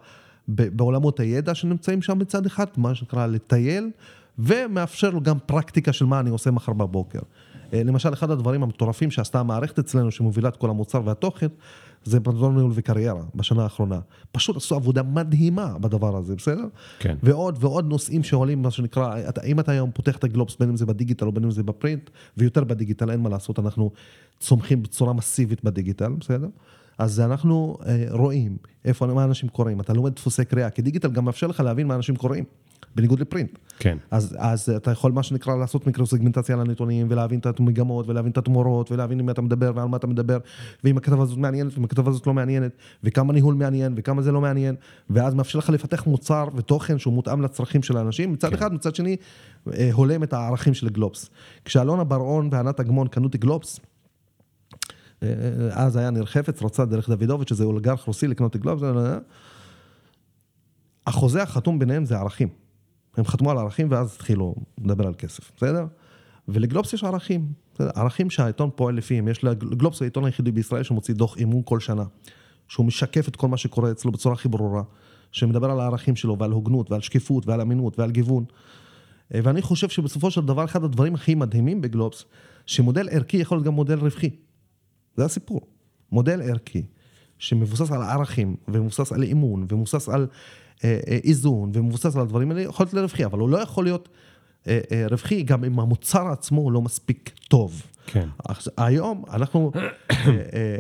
[0.48, 3.90] בעולמות הידע שנמצאים שם מצד אחד, מה שנקרא לטייל,
[4.39, 7.20] ומאפשר לו גם פרקטיקה של מה אני עושה מחר בבוקר.
[7.73, 11.47] אה, למשל, אחד הדברים המטורפים שעשתה המערכת אצלנו, שמובילה את כל המוצר והתוכן,
[12.05, 13.98] זה פרטנר ניהול וקריירה בשנה האחרונה.
[14.32, 16.65] פשוט עשו עבודה מדהימה בדבר הזה, בסדר?
[16.98, 17.16] כן.
[17.23, 20.77] ועוד ועוד נושאים שעולים, מה שנקרא, אתה, אם אתה היום פותח את הגלובס, בין אם
[20.77, 23.90] זה בדיגיטל או בין אם זה בפרינט, ויותר בדיגיטל, אין מה לעשות, אנחנו
[24.40, 26.48] צומחים בצורה מסיבית בדיגיטל, בסדר?
[26.98, 31.24] אז אנחנו אה, רואים איפה, מה אנשים קוראים, אתה לומד דפוסי קריאה, כי דיגיטל גם
[31.24, 32.44] מאפשר לך להבין מה אנשים קוראים,
[32.99, 33.59] בניגוד לפרינט.
[33.79, 33.99] כן.
[34.11, 38.39] אז, אז אתה יכול מה שנקרא לעשות מיקרו-סגמנטציה על הנתונים ולהבין את המגמות ולהבין את
[38.39, 40.39] התמורות ולהבין עם מי אתה מדבר ועל מה אתה מדבר
[40.85, 42.73] ואם הכתבה הזאת מעניינת ואם הכתבה הזאת לא מעניינת
[43.05, 44.75] וכמה ניהול מעניין וכמה זה לא מעניין
[45.11, 48.55] ואז מאפשר לך לפתח מוצר ותוכן שהוא מותאם לצרכים של האנשים מצד כן.
[48.55, 49.16] אחד מצד שני
[49.73, 51.31] אה, הולם את הערכים של גלובס.
[51.65, 53.81] כשאלונה בר-און וענת אגמון קנו את גלובס
[55.23, 55.29] אה,
[55.70, 59.19] אז היה ניר חפץ, רצה דרך דוידוביץ', שזה אולגרך רוסי לקנות את גלובס, אה,
[61.07, 62.68] החוזה החתום ביניהם זה ערכים.
[63.19, 64.55] הם חתמו על ערכים ואז התחילו
[64.85, 65.86] לדבר על כסף, בסדר?
[66.49, 67.90] ולגלובס יש ערכים, בסדר?
[67.95, 69.28] ערכים שהעיתון פועל לפיהם.
[69.28, 72.05] יש לגלובס העיתון היחידי בישראל שמוציא דוח אימון כל שנה,
[72.69, 74.82] שהוא משקף את כל מה שקורה אצלו בצורה הכי ברורה,
[75.32, 78.45] שמדבר על הערכים שלו ועל הוגנות ועל שקיפות ועל אמינות ועל גיוון.
[79.35, 82.24] אה, ואני חושב שבסופו של דבר אחד הדברים הכי מדהימים בגלובס,
[82.66, 84.31] שמודל ערכי יכול להיות גם מודל רווחי.
[85.16, 85.61] זה הסיפור.
[86.12, 86.82] מודל ערכי
[87.39, 90.27] שמבוסס על ערכים ומבוסס על אימון ומבוסס על
[90.85, 94.09] אה, אה, איזון ומבוסס על הדברים האלה, יכול להיות לרווחי, אבל הוא לא יכול להיות
[94.69, 97.82] אה, אה, רווחי גם אם המוצר עצמו הוא לא מספיק טוב.
[98.06, 98.28] כן.
[98.77, 100.27] היום אנחנו, אה, אה,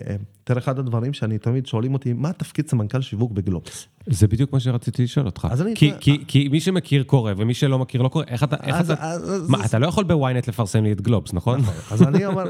[0.08, 3.86] אה, תראה, אחד הדברים שאני תמיד שואלים אותי, מה התפקיד סמנכ"ל שיווק בגלובס?
[4.06, 5.48] זה בדיוק מה שרציתי לשאול אותך.
[5.50, 8.56] אז אני- כי, כי, כי מי שמכיר קורא ומי שלא מכיר לא קורא, איך אתה...
[8.62, 9.10] איך אז- אתה...
[9.10, 11.60] אז- מה, אז- אתה לא יכול בוויינט לפרסם לי את גלובס, נכון?
[11.90, 12.44] אז אני אומר,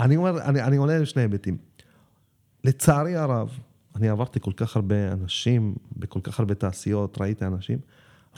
[0.00, 1.56] אני אומר, אני, אני עונה לשני היבטים.
[2.64, 3.58] לצערי הרב,
[3.96, 7.78] אני עברתי כל כך הרבה אנשים, בכל כך הרבה תעשיות, ראיתי אנשים.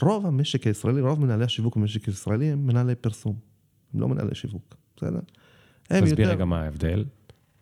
[0.01, 3.35] רוב המשק הישראלי, רוב מנהלי השיווק במשק הישראלי הם מנהלי פרסום,
[3.93, 5.19] הם לא מנהלי שיווק, בסדר?
[5.83, 7.05] תסביר רגע מה ההבדל.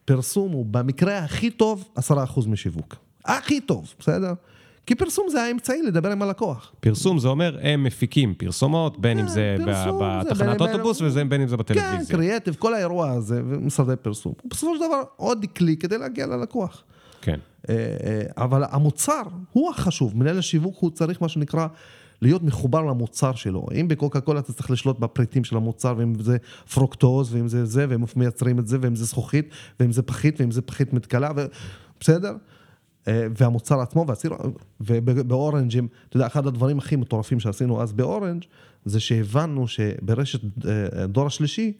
[0.05, 2.95] פרסום הוא במקרה הכי טוב, עשרה אחוז משיווק.
[3.25, 4.33] הכי טוב, בסדר?
[4.85, 6.71] כי פרסום זה האמצעי לדבר עם הלקוח.
[6.79, 9.55] פרסום זה אומר, הם מפיקים פרסומות, בין אם כן, זה
[10.01, 12.15] בתחנת אוטובוס בין- ובין אם זה כן, בטלוויזיה.
[12.17, 14.33] קריאטיב, כל האירוע הזה, ומשרדי פרסום.
[14.45, 16.83] בסופו של דבר עוד כלי כדי להגיע ללקוח.
[17.21, 17.39] כן.
[17.69, 19.21] אה, אה, אבל המוצר
[19.51, 21.67] הוא החשוב, מנהל השיווק הוא צריך מה שנקרא
[22.21, 23.65] להיות מחובר למוצר שלו.
[23.79, 26.37] אם בקוקה קולה אתה צריך לשלוט בפריטים של המוצר, ואם זה
[26.73, 29.49] פרוקטוז, ואם זה זה, והם מייצרים את זה, ואם זה זכוכית,
[29.79, 31.45] ואם זה פחית, ואם זה פחית מתכלה, ו...
[31.99, 32.35] בסדר?
[33.07, 34.05] אה, והמוצר עצמו,
[34.81, 38.43] ובאורנג', אתה יודע, אחד הדברים הכי מטורפים שעשינו אז באורנג'
[38.85, 41.73] זה שהבנו שברשת אה, דור השלישי,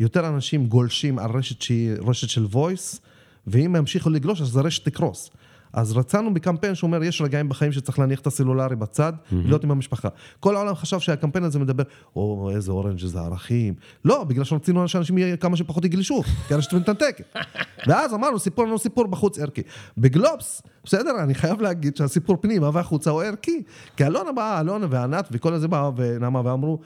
[0.00, 2.98] יותר אנשים גולשים על רשת שהיא רשת של voice,
[3.46, 5.30] ואם ימשיכו לגלוש אז הרשת תקרוס.
[5.74, 10.08] אז רצנו בקמפיין שאומר, יש רגעים בחיים שצריך להניח את הסלולרי בצד, להיות עם המשפחה.
[10.40, 11.82] כל העולם חשב שהקמפיין הזה מדבר,
[12.16, 13.74] או איזה אורנג' איזה ערכים.
[14.04, 17.36] לא, בגלל שרצינו שאנשים יהיה כמה שפחות יגלשו, כי הרשת מתנתקת.
[17.86, 19.62] ואז אמרנו, סיפור לנו סיפור בחוץ ערכי.
[19.98, 23.62] בגלובס, בסדר, אני חייב להגיד שהסיפור פנימה והחוצה הוא ערכי.
[23.96, 26.78] כי אלונה באה, אלונה וענת וכל הזה באו ונעמה ואמרו,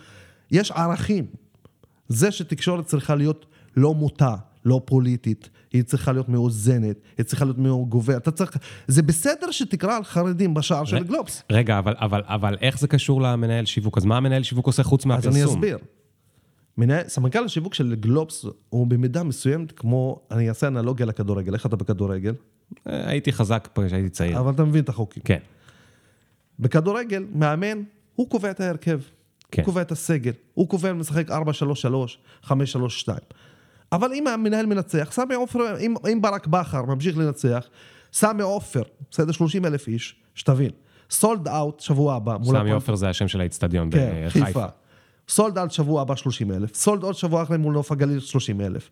[0.50, 1.26] יש ערכים.
[2.08, 3.46] זה שתקשורת צריכה להיות
[3.76, 4.34] לא מוטה,
[4.64, 9.96] לא פוליטית, היא צריכה להיות מאוזנת, היא צריכה להיות מגוונת, אתה צריך, זה בסדר שתקרא
[9.96, 11.42] על חרדים בשער של גלובס.
[11.52, 13.98] רגע, אבל, אבל, אבל איך זה קשור למנהל שיווק?
[13.98, 15.34] אז מה המנהל שיווק עושה חוץ אז מהפרסום?
[15.34, 15.78] אני אסביר.
[16.78, 21.76] מנהל, סמנכ"ל השיווק של גלובס הוא במידה מסוימת כמו, אני אעשה אנלוגיה לכדורגל, איך אתה
[21.76, 22.34] בכדורגל?
[22.86, 24.40] אה, הייתי חזק פה כשהייתי צעיר.
[24.40, 25.22] אבל אתה מבין את החוקים.
[25.26, 25.38] כן.
[26.58, 27.82] בכדורגל, מאמן,
[28.14, 29.00] הוא קובע את ההרכב.
[29.50, 29.62] כן.
[29.62, 30.32] הוא קובע את הסגל.
[30.54, 31.34] הוא קובע אם משחק 4-3-3,
[32.44, 32.50] 5-3-2.
[33.92, 37.64] אבל אם המנהל מנצח, סמי עופר, אם, אם ברק בכר ממשיך לנצח,
[38.12, 39.32] סמי עופר, בסדר?
[39.32, 40.70] 30 אלף איש, שתבין.
[41.10, 42.36] sold out שבוע הבא.
[42.44, 44.46] סמי עופר זה השם של האיצטדיון כן, בחיפה.
[44.46, 44.66] חיפה.
[45.28, 46.74] sold out שבוע הבא 30 אלף.
[46.74, 48.90] sold out שבוע אחרי מול נוף הגליל 30 אלף.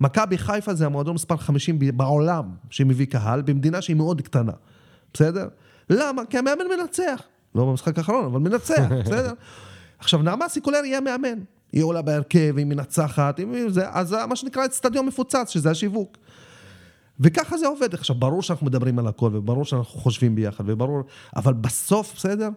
[0.00, 4.52] מכבי חיפה זה המועדון מספר 50 ב- בעולם שמביא קהל, במדינה שהיא מאוד קטנה.
[5.14, 5.48] בסדר?
[5.90, 6.22] למה?
[6.30, 7.22] כי המאמן מנצח.
[7.54, 9.32] לא במשחק האחרון, אבל מנצח, בסדר?
[9.98, 11.38] עכשיו, נעמה סיקולר יהיה מאמן.
[11.72, 16.18] היא עולה בהרכב, היא מנצחת, היא זה, אז מה שנקרא אצטדיון מפוצץ, שזה השיווק.
[17.20, 17.94] וככה זה עובד.
[17.94, 21.02] עכשיו, ברור שאנחנו מדברים על הכל, וברור שאנחנו חושבים ביחד, וברור,
[21.36, 22.48] אבל בסוף, בסדר?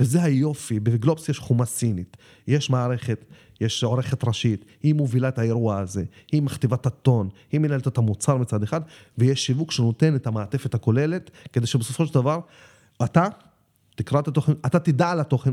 [0.00, 2.16] וזה היופי, בגלובס יש חומה סינית,
[2.46, 3.24] יש מערכת,
[3.60, 7.98] יש עורכת ראשית, היא מובילה את האירוע הזה, היא מכתיבה את הטון, היא מנהלת את
[7.98, 8.80] המוצר מצד אחד,
[9.18, 12.40] ויש שיווק שנותן את המעטפת הכוללת, כדי שבסופו של דבר,
[13.04, 13.26] אתה
[13.94, 15.52] תקרא את התוכן, אתה תדע על התוכן.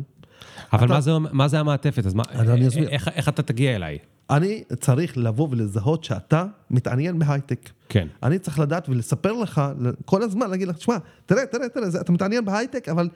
[0.73, 2.05] אבל אתה- מה זה, מה זה המעטפת?
[2.05, 2.89] אז מה, אז אני אסביר.
[2.89, 3.97] איך, איך אתה תגיע אליי?
[4.29, 7.69] אני צריך לבוא ולזהות שאתה מתעניין בהייטק.
[7.89, 8.07] כן.
[8.23, 9.61] אני צריך לדעת ולספר לך
[10.05, 13.09] כל הזמן, להגיד לך, תשמע, תראה, תראה, תראה, אתה מתעניין בהייטק, אבל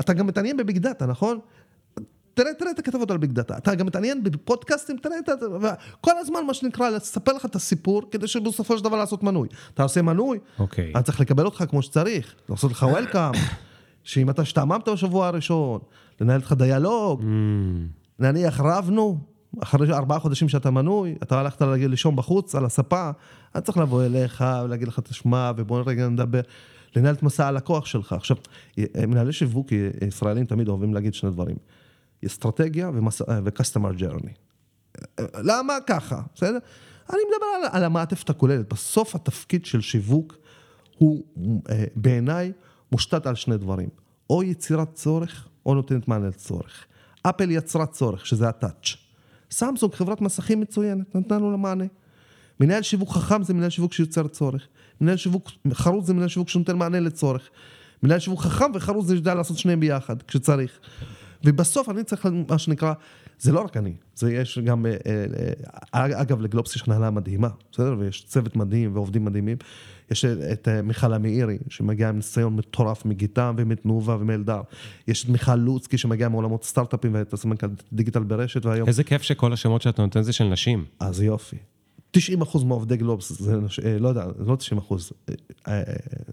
[0.00, 1.38] אתה גם מתעניין ב big data, נכון?
[2.34, 3.56] תראה, תראה את הכתבות על big data.
[3.56, 8.02] אתה גם מתעניין בפודקאסטים, תראה את זה, וכל הזמן, מה שנקרא, לספר לך את הסיפור,
[8.10, 9.48] כדי שבסופו של דבר לעשות מנוי.
[9.74, 10.92] אתה עושה מנוי, אוקיי.
[10.94, 13.32] אני צריך לקבל אותך כמו שצריך, לעשות לך welcome,
[14.04, 15.80] שאם אתה השתעממת בשבוע הראשון,
[16.20, 17.24] לנהל איתך דיאלוג, Mm,
[18.18, 19.18] נניח רבנו,
[19.62, 23.10] אחרי ארבעה חודשים שאתה מנוי, אתה הלכת לישון בחוץ על הספה,
[23.54, 26.40] אני צריך לבוא אליך ולהגיד לך, תשמע, ובוא רגע נדבר,
[26.96, 28.12] לנהל את מסע הלקוח שלך.
[28.12, 28.36] עכשיו,
[29.08, 29.68] מנהלי שיווק
[30.08, 31.56] ישראלים תמיד אוהבים להגיד שני דברים,
[32.26, 34.32] אסטרטגיה ומס- ו-customer journey.
[35.42, 36.58] למה ככה, בסדר?
[37.10, 38.72] אני מדבר על, על המעטפת הכוללת.
[38.72, 40.36] בסוף התפקיד של שיווק
[40.98, 41.24] הוא
[41.70, 42.52] אה, בעיניי
[42.92, 43.88] מושתת על שני דברים.
[44.30, 46.84] או יצירת צורך, או נותנת מענה לצורך.
[47.22, 48.96] אפל יצרה צורך, שזה הטאץ'.
[49.50, 51.84] סמסונג, חברת מסכים מצוינת, נתנה לו למענה.
[52.60, 54.66] מנהל שיווק חכם זה מנהל שיווק שיוצר צורך.
[55.00, 57.48] מנהל שיווק חרוץ זה מנהל שיווק שנותן מענה לצורך.
[58.02, 60.78] מנהל שיווק חכם וחרוץ זה יודע לעשות שניהם ביחד, כשצריך.
[61.44, 62.92] ובסוף אני צריך, מה שנקרא,
[63.38, 64.92] זה לא רק אני, זה יש גם, אה,
[65.94, 67.94] אה, אגב, לגלובס יש הנהלה מדהימה, בסדר?
[67.98, 69.56] ויש צוות מדהים ועובדים מדהימים.
[70.10, 74.60] יש את אה, מיכל המאירי, שמגיעה עם ניסיון מטורף מגיטם ומתנובה ומאלדר.
[75.08, 78.88] יש את מיכל לוצקי, שמגיעה מעולמות סטארט-אפים והייתה סמנכ"ל דיגיטל ברשת, והיום...
[78.88, 80.84] איזה כיף שכל השמות שאתה נותן זה של נשים.
[81.00, 81.56] אז יופי.
[82.10, 85.34] 90 אחוז מעובדי גלובס, זה, נש- אה, לא יודע, לא 90 אחוז, אה,
[85.68, 85.82] אה,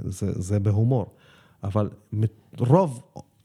[0.03, 1.15] זה, זה בהומור,
[1.64, 1.90] אבל
[2.57, 3.03] רוב,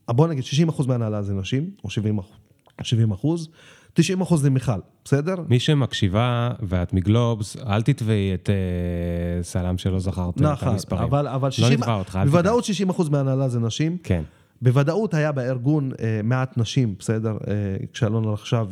[0.09, 2.37] בוא נגיד 60 אחוז מהנהלה זה נשים, או 70 אחוז,
[2.82, 3.48] 70 אחוז,
[3.94, 5.35] 90 אחוז זה מיכל, בסדר?
[5.48, 11.03] מי שמקשיבה ואת מגלובס, אל תתבעי את אה, סלאם שלא זכרת את נכון, המספרים.
[11.03, 12.28] אבל, אבל לא 60, נתבע אותך, אל.
[12.28, 13.97] בוודאות 60 אחוז מהנהלה זה נשים.
[14.03, 14.23] כן.
[14.62, 17.32] בוודאות היה בארגון אה, מעט נשים, בסדר?
[17.48, 17.55] אה,
[17.93, 18.62] כשאלונה רכשה,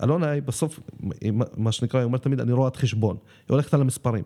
[0.00, 0.80] ואלונה היא בסוף,
[1.20, 3.16] היא, מה שנקרא, היא אומרת תמיד, אני רואת חשבון.
[3.48, 4.24] היא הולכת על המספרים.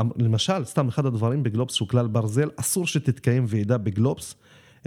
[0.00, 4.34] אמ, למשל, סתם אחד הדברים בגלובס שהוא כלל ברזל, אסור שתתקיים ועידה בגלובס,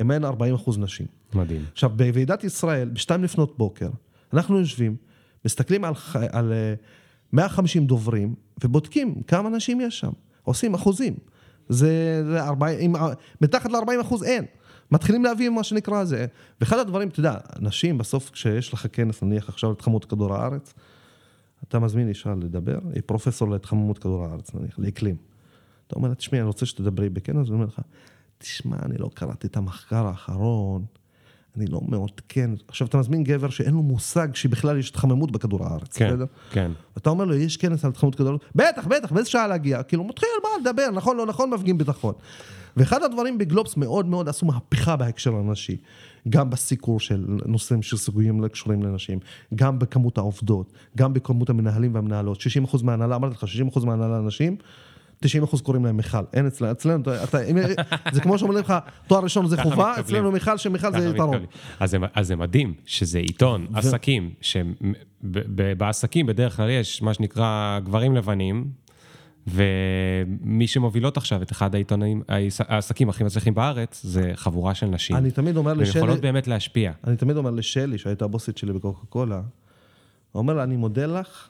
[0.02, 1.08] אם אין 40 אחוז נשים.
[1.34, 1.66] מדהים.
[1.72, 3.90] עכשיו, בוועידת ישראל, בשתיים לפנות בוקר,
[4.34, 4.96] אנחנו יושבים,
[5.46, 5.94] מסתכלים על,
[6.32, 6.74] על אה,
[7.34, 10.12] 150 דוברים, ובודקים כמה נשים יש שם.
[10.44, 11.14] עושים אחוזים.
[11.70, 13.02] זה, זה 40, אם,
[13.42, 14.46] מתחת ל-40 אחוז אין.
[14.92, 16.26] מתחילים להביא מה שנקרא זה.
[16.62, 20.74] ואחד הדברים, אתה יודע, נשים בסוף, כשיש לך כנס, נניח עכשיו להתחממות כדור הארץ,
[21.68, 25.16] אתה מזמין אישה לדבר, היא פרופסור להתחממות כדור הארץ, נניח, לאקלים.
[25.88, 27.80] אתה אומר לה, תשמעי, אני רוצה שתדברי בכנס, ואני אומר לך,
[28.38, 30.86] תשמע, אני לא קראתי את המחקר האחרון,
[31.58, 32.52] אני לא מעודכן.
[32.68, 36.26] עכשיו, אתה מזמין גבר שאין לו מושג שבכלל יש התחממות בכדור הארץ, כן, בסדר?
[36.52, 36.72] כן.
[36.96, 38.42] ואתה אומר לו, יש כנס על התחממות כדור הארץ?
[38.56, 39.84] בטח, בטח, באיזה שעה להגיע?
[39.84, 42.14] כאילו, מתחיל, מה לדבר, נכון, לא נכון, מפגין ביטחון.
[42.78, 45.78] ואחד הדברים בגלובס מאוד מאוד עשו מהפכה בהקשר הנשי.
[46.30, 49.20] גם בסיקור של נושאים שסוגים לא קשורים לנשים,
[49.56, 52.38] גם בכמות העובדות, גם בכמות המנהלים והמנהלות.
[52.38, 53.44] 60% מההנהלה, אמרתי לך,
[53.76, 54.56] 60% מההנהלה נשים,
[55.26, 55.28] 90%
[55.64, 56.18] קוראים להם מיכל.
[56.34, 57.38] אין אצלנו, אצלנו, אתה,
[58.12, 58.74] זה כמו שאומרים לך,
[59.08, 60.00] תואר ראשון זה חובה.
[60.00, 61.46] אצלנו מיכל, שמיכל זה יתרון.
[61.80, 68.66] אז אז זה מדהים שזה עיתון, עסקים, שבעסקים בדרך כלל יש מה שנקרא גברים לבנים,
[69.48, 75.16] ומי שמובילות עכשיו את אחד העיתונאים, העס- העסקים הכי מצליחים בארץ, זה חבורה של נשים.
[75.16, 76.92] אני תמיד אומר לשלי, יכולות באמת להשפיע.
[77.08, 79.44] אני תמיד אומר לשלי, שהייתה הבוסית שלי בקוקה קולה, הוא
[80.42, 81.48] אומר לה, אני מודה לך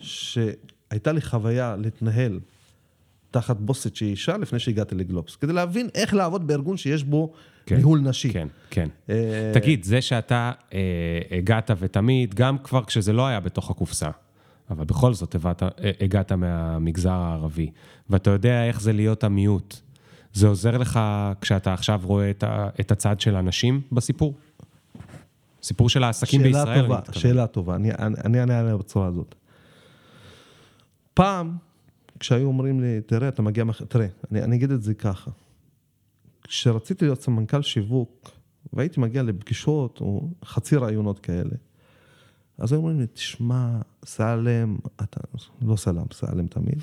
[0.00, 2.40] שהייתה לי חוויה להתנהל
[3.30, 7.32] תחת בוסית שהיא אישה לפני שהגעתי לגלובס, כדי להבין איך לעבוד בארגון שיש בו
[7.66, 8.32] כן, ניהול נשי.
[8.32, 8.88] כן, כן.
[9.10, 10.78] אה, תגיד, זה שאתה אה,
[11.38, 14.08] הגעת ותמיד, גם כבר כשזה לא היה בתוך הקופסה,
[14.70, 15.68] אבל בכל זאת הבאת, אה,
[16.00, 17.70] הגעת מהמגזר הערבי,
[18.10, 19.76] ואתה יודע איך זה להיות המיעוט,
[20.32, 21.00] זה עוזר לך
[21.40, 24.34] כשאתה עכשיו רואה את, ה, את הצד של הנשים בסיפור?
[25.62, 27.20] סיפור של העסקים שאלה בישראל, טובה, אני מתכוון.
[27.22, 29.34] שאלה טובה, אני אני- אני אענה עליה בצורה הזאת.
[31.14, 31.56] פעם,
[32.20, 33.82] כשהיו אומרים לי, תראה, אתה מגיע, מח...
[33.82, 35.30] תראה, אני, אני אגיד את זה ככה.
[36.44, 38.30] כשרציתי להיות סמנכ"ל שיווק,
[38.72, 41.54] והייתי מגיע לפגישות או חצי רעיונות כאלה,
[42.58, 45.20] אז היו אומרים לי, תשמע, סלם, אתה,
[45.62, 46.78] לא סלם, סלם תמיד,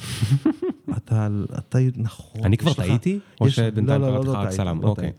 [0.98, 2.44] אתה, אתה, נכון.
[2.44, 3.20] אני כבר טעיתי?
[3.42, 4.84] או שבינתיים לא, לא, קראתי לא, לך רק סלם?
[4.84, 5.12] אוקיי.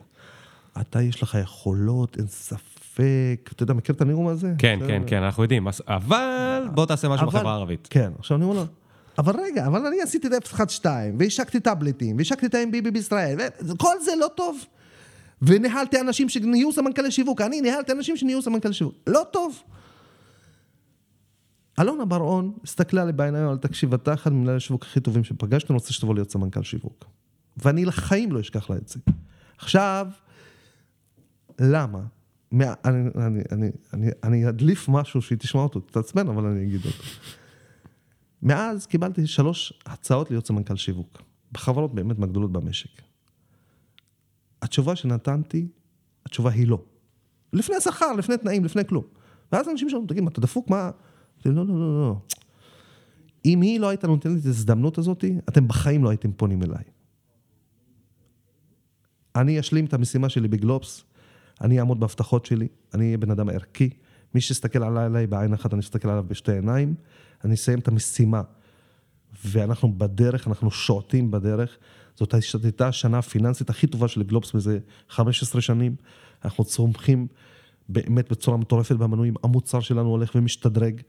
[0.81, 3.51] אתה, יש לך יכולות, אין ספק.
[3.53, 4.55] אתה יודע, מכיר את הנאום הזה?
[4.59, 7.89] כן, כן, כן, אנחנו יודעים, אבל בוא תעשה משהו בחברה הערבית.
[7.91, 8.65] כן, עכשיו אני אומר לו,
[9.19, 13.39] אבל רגע, אבל אני עשיתי את 012, והשקתי טאבלטים, והשקתי את ה-MBB בישראל,
[13.69, 14.65] וכל זה לא טוב.
[15.43, 19.63] וניהלתי אנשים שנהיו סמנכ"לי שיווק, אני ניהלתי אנשים שנהיו סמנכ"לי שיווק, לא טוב.
[21.81, 25.75] אלונה בר-און הסתכלה לי בעיניים, אבל תקשיב, אתה אחד ממנהלי השיווק הכי טובים שפגשתי, אני
[25.75, 27.05] רוצה שתבוא להיות סמנכ"ל שיווק.
[27.57, 29.01] ואני לחיים לא אשכח לה את זה.
[29.59, 30.07] עכשיו,
[31.61, 32.01] למה?
[32.53, 36.81] מה, אני, אני, אני, אני, אני אדליף משהו שהיא תשמע אותו, תתעצבן, אבל אני אגיד
[36.85, 37.05] אותו.
[38.43, 41.23] מאז קיבלתי שלוש הצעות להיות סמנכ"ל שיווק,
[41.53, 43.03] בחברות באמת מהגדולות במשק.
[44.63, 45.69] התשובה שנתנתי,
[46.27, 46.83] התשובה היא לא.
[47.53, 49.05] לפני שכר, לפני תנאים, לפני כלום.
[49.53, 50.71] ואז אנשים שאומרים, תגיד, מה, אתה דפוק?
[50.71, 50.91] מה?
[51.47, 52.17] אמרתי, לא, לא, לא, לא.
[53.45, 56.85] אם היא לא הייתה נותנת את ההזדמנות הזאת, אתם בחיים לא הייתם פונים אליי.
[59.37, 61.05] אני אשלים את המשימה שלי בגלובס,
[61.61, 63.91] אני אעמוד בהבטחות שלי, אני אהיה בן אדם ערכי.
[64.37, 66.95] מי שיסתכל עליי, בעין אחת, אני אסתכל עליו בשתי עיניים,
[67.45, 68.43] אני אסיים את המשימה.
[69.45, 71.77] ואנחנו בדרך, אנחנו שועטים בדרך.
[72.17, 75.97] זאת הייתה השנה הפיננסית הכי טובה של גלובס מזה 15 שנים.
[76.45, 77.27] אנחנו צומחים
[77.89, 81.01] באמת בצורה מטורפת במנויים, המוצר שלנו הולך ומשתדרג.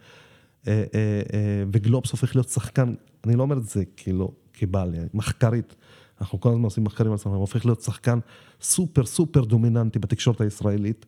[0.67, 2.93] אה, אה, אה, וגלובס הופך להיות שחקן,
[3.25, 5.75] אני לא אומר את זה כאילו כבעל, מחקרית.
[6.21, 8.19] אנחנו כל הזמן עושים מחקרים על עצמנו, הופך להיות שחקן
[8.61, 11.05] סופר סופר דומיננטי בתקשורת הישראלית,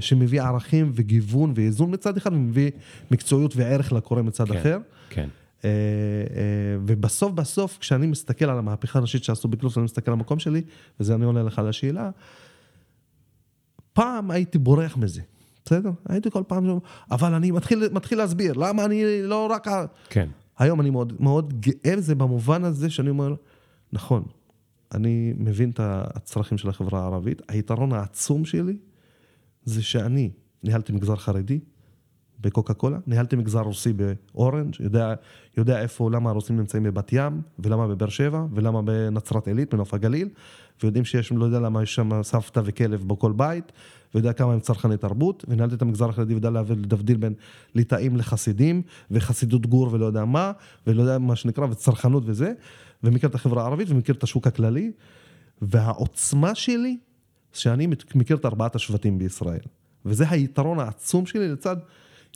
[0.00, 2.70] שמביא ערכים וגיוון ואיזון מצד אחד, ומביא
[3.10, 4.78] מקצועיות וערך לקורא מצד כן, אחר.
[5.10, 5.28] כן.
[5.64, 5.70] אה,
[6.36, 10.62] אה, ובסוף בסוף, כשאני מסתכל על המהפכה הנשית שעשו בקלוס, אני מסתכל על המקום שלי,
[11.00, 12.10] וזה אני עונה לך על השאלה,
[13.92, 15.22] פעם הייתי בורח מזה,
[15.64, 15.90] בסדר?
[16.08, 16.78] הייתי כל פעם,
[17.10, 19.68] אבל אני מתחיל, מתחיל להסביר, למה אני לא רק...
[19.68, 20.28] ה-" כן.
[20.58, 23.34] היום אני מאוד, מאוד גאה בזה במובן הזה שאני אומר,
[23.92, 24.22] נכון,
[24.94, 28.76] אני מבין את הצרכים של החברה הערבית, היתרון העצום שלי
[29.66, 30.30] זה שאני
[30.62, 31.60] ניהלתי מגזר חרדי
[32.40, 35.14] בקוקה קולה, ניהלתי מגזר רוסי באורנג', יודע,
[35.56, 40.28] יודע איפה, למה הרוסים נמצאים בבת ים, ולמה בבאר שבע, ולמה בנצרת עילית, בנוף הגליל,
[40.82, 43.72] ויודעים שיש, לא יודע למה יש שם סבתא וכלב בכל בית,
[44.14, 47.34] ויודע כמה הם צרכני תרבות, וניהלתי את המגזר החרדי ויודע להבדיל בין
[47.74, 50.52] ליטאים לחסידים, וחסידות גור ולא יודע מה,
[50.86, 52.52] ולא יודע מה שנקרא, וצרכנות וזה,
[53.02, 54.92] ומכיר את החברה הערבית ומכיר את השוק הכללי,
[55.62, 56.98] והעוצמה שלי,
[57.58, 59.60] שאני מכיר את ארבעת השבטים בישראל.
[60.04, 61.76] וזה היתרון העצום שלי לצד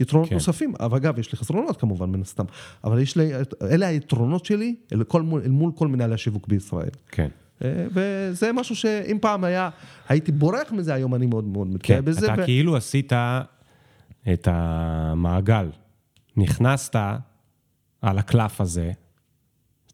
[0.00, 0.34] יתרונות כן.
[0.34, 0.72] נוספים.
[0.80, 2.44] אבל אגב, יש לי חסרונות כמובן, מן הסתם.
[2.84, 3.30] אבל יש לי,
[3.62, 6.88] אלה היתרונות שלי אל, כל, מול- אל מול כל מנהלי השיווק בישראל.
[7.08, 7.28] כן.
[7.64, 9.70] אה, וזה משהו שאם פעם היה,
[10.08, 12.32] הייתי בורח מזה, היום אני מאוד מאוד מתגאה כן, בזה.
[12.32, 13.12] אתה ו- כאילו עשית
[14.32, 15.68] את המעגל.
[16.36, 16.96] נכנסת
[18.02, 18.92] על הקלף הזה.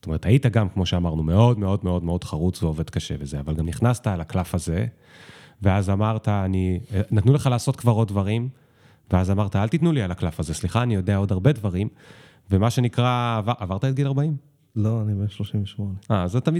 [0.06, 3.54] זאת אומרת, היית גם, כמו שאמרנו, מאוד מאוד מאוד מאוד חרוץ ועובד קשה וזה, אבל
[3.54, 4.86] גם נכנסת על הקלף הזה,
[5.62, 6.80] ואז אמרת, אני...
[7.10, 8.48] נתנו לך לעשות כבר עוד דברים,
[9.10, 11.88] ואז אמרת, אל תיתנו לי על הקלף הזה, סליחה, אני יודע עוד הרבה דברים,
[12.50, 14.36] ומה שנקרא, עבר, עברת את גיל 40?
[14.76, 15.94] לא, אני בן 38.
[16.10, 16.50] אה, אז אתה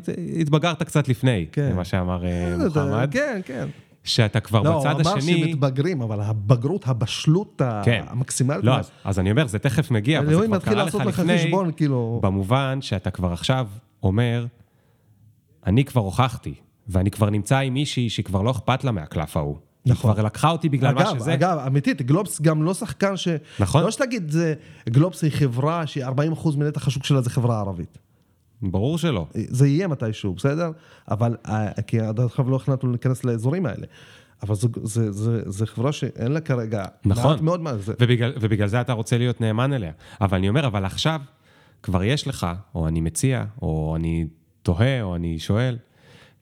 [0.41, 1.73] התבגרת קצת לפני, כן.
[1.73, 3.67] ממה שאמר אה, מוחמד, כן, כן.
[4.07, 5.41] שאתה כבר לא, הוא בצד אמר השני...
[5.41, 8.05] שמתבגרים, אבל הבגרות, הבשלות כן.
[8.09, 11.01] המקסימלית, לא, אז, אז אני אומר, זה תכף מגיע, אבל זה כבר קרה לך לעשות
[11.01, 12.21] לך לפני, חשבון, כאילו...
[12.23, 13.67] במובן שאתה כבר עכשיו
[14.03, 14.47] אומר,
[15.67, 16.55] אני כבר הוכחתי,
[16.89, 19.57] ואני כבר נמצא עם מישהי שכבר לא אכפת לה מהקלף ההוא.
[19.87, 20.11] נכון.
[20.11, 21.35] היא כבר לקחה אותי בגלל מה אגב, שזה.
[21.35, 23.29] אגב, אמיתית, גלובס גם לא שחקן ש...
[23.61, 23.83] נכון.
[23.83, 24.35] לא שתגיד,
[24.89, 27.99] גלובס היא חברה ש-40% מנתח השוק שלה זה חברה ערבית.
[28.63, 29.27] ברור שלא.
[29.35, 30.71] זה יהיה מתישהו, בסדר?
[31.11, 33.87] אבל, אה, כי עד עכשיו לא החלטנו להיכנס לאזורים האלה.
[34.43, 36.85] אבל זו, זה, זה, זה חברה שאין לה כרגע...
[37.05, 37.45] נכון.
[37.45, 37.77] מאוד מה...
[37.77, 39.93] זה, ובגלל, ובגלל זה אתה רוצה להיות נאמן אליה.
[40.21, 41.21] אבל אני אומר, אבל עכשיו
[41.83, 44.27] כבר יש לך, או אני מציע, או אני
[44.63, 45.79] תוהה, או אני שואל,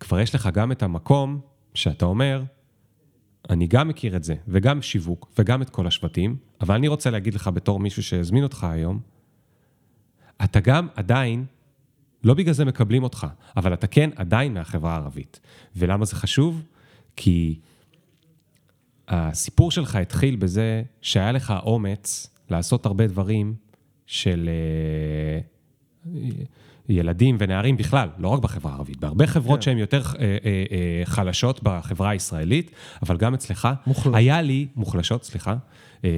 [0.00, 1.40] כבר יש לך גם את המקום
[1.74, 2.42] שאתה אומר,
[3.50, 7.34] אני גם מכיר את זה, וגם שיווק, וגם את כל השבטים, אבל אני רוצה להגיד
[7.34, 9.00] לך בתור מישהו שהזמין אותך היום,
[10.44, 11.44] אתה גם עדיין,
[12.24, 13.26] לא בגלל זה מקבלים אותך,
[13.56, 15.40] אבל אתה כן עדיין מהחברה הערבית.
[15.76, 16.62] ולמה זה חשוב?
[17.16, 17.60] כי
[19.08, 23.54] הסיפור שלך התחיל בזה שהיה לך אומץ לעשות הרבה דברים
[24.06, 25.40] של אה,
[26.88, 29.62] ילדים ונערים בכלל, לא רק בחברה הערבית, בהרבה חברות כן.
[29.62, 32.70] שהן יותר אה, אה, אה, חלשות בחברה הישראלית,
[33.02, 33.68] אבל גם אצלך.
[33.86, 34.14] מוחלשות.
[34.14, 35.56] היה לי, מוחלשות, סליחה.
[36.04, 36.10] אה,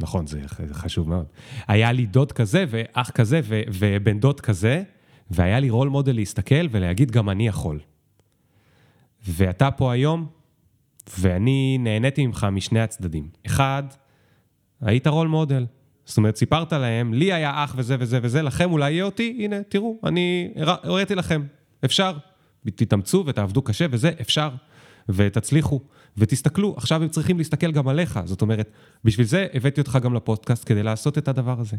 [0.00, 1.26] נכון, זה זה חשוב מאוד.
[1.68, 4.82] היה לי דוד כזה ואח כזה ו- ובן דוד כזה,
[5.30, 7.80] והיה לי רול מודל להסתכל ולהגיד, גם אני יכול.
[9.28, 10.26] ואתה פה היום,
[11.18, 13.28] ואני נהניתי ממך משני הצדדים.
[13.46, 13.82] אחד,
[14.80, 15.66] היית רול מודל.
[16.04, 19.62] זאת אומרת, סיפרת להם, לי היה אח וזה וזה וזה, לכם אולי יהיה אותי, הנה,
[19.62, 21.42] תראו, אני הרא- הראיתי לכם,
[21.84, 22.16] אפשר.
[22.74, 24.50] תתאמצו ותעבדו קשה וזה, אפשר.
[25.08, 25.80] ותצליחו,
[26.18, 28.20] ותסתכלו, עכשיו הם צריכים להסתכל גם עליך.
[28.24, 28.70] זאת אומרת,
[29.04, 31.76] בשביל זה הבאתי אותך גם לפודקאסט, כדי לעשות את הדבר הזה.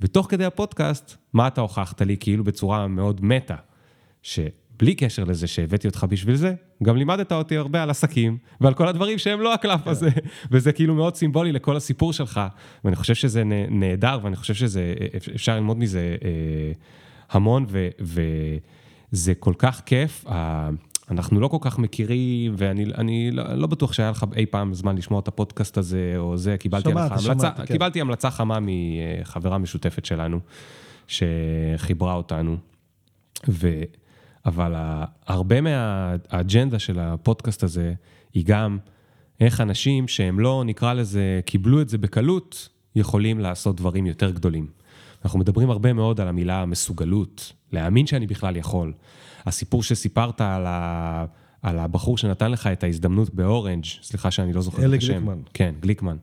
[0.00, 3.56] ותוך כדי הפודקאסט, מה אתה הוכחת לי, כאילו בצורה מאוד מטה,
[4.22, 8.88] שבלי קשר לזה שהבאתי אותך בשביל זה, גם לימדת אותי הרבה על עסקים, ועל כל
[8.88, 10.10] הדברים שהם לא הקלף הזה,
[10.50, 12.40] וזה כאילו מאוד סימבולי לכל הסיפור שלך,
[12.84, 14.94] ואני חושב שזה נה- נהדר, ואני חושב שזה,
[15.34, 16.28] אפשר ללמוד מזה אה,
[17.30, 17.66] המון,
[19.12, 20.24] וזה כל כך כיף.
[21.12, 24.96] אנחנו לא כל כך מכירים, ואני אני לא, לא בטוח שהיה לך אי פעם זמן
[24.96, 27.72] לשמוע את הפודקאסט הזה, או זה, קיבלתי שמעתי, עליך המלצה, שמעתי, כן.
[27.72, 30.40] קיבלתי המלצה חמה מחברה משותפת שלנו,
[31.06, 32.56] שחיברה אותנו.
[33.48, 33.82] ו...
[34.46, 34.74] אבל
[35.26, 37.94] הרבה מהאג'נדה של הפודקאסט הזה
[38.34, 38.78] היא גם
[39.40, 44.66] איך אנשים שהם לא, נקרא לזה, קיבלו את זה בקלות, יכולים לעשות דברים יותר גדולים.
[45.24, 48.92] אנחנו מדברים הרבה מאוד על המילה מסוגלות, להאמין שאני בכלל יכול.
[49.46, 51.24] הסיפור שסיפרת על, ה...
[51.62, 55.12] על הבחור שנתן לך את ההזדמנות באורנג', סליחה שאני לא זוכר אלי את השם.
[55.12, 55.38] גליקמן.
[55.54, 56.16] כן, גליקמן.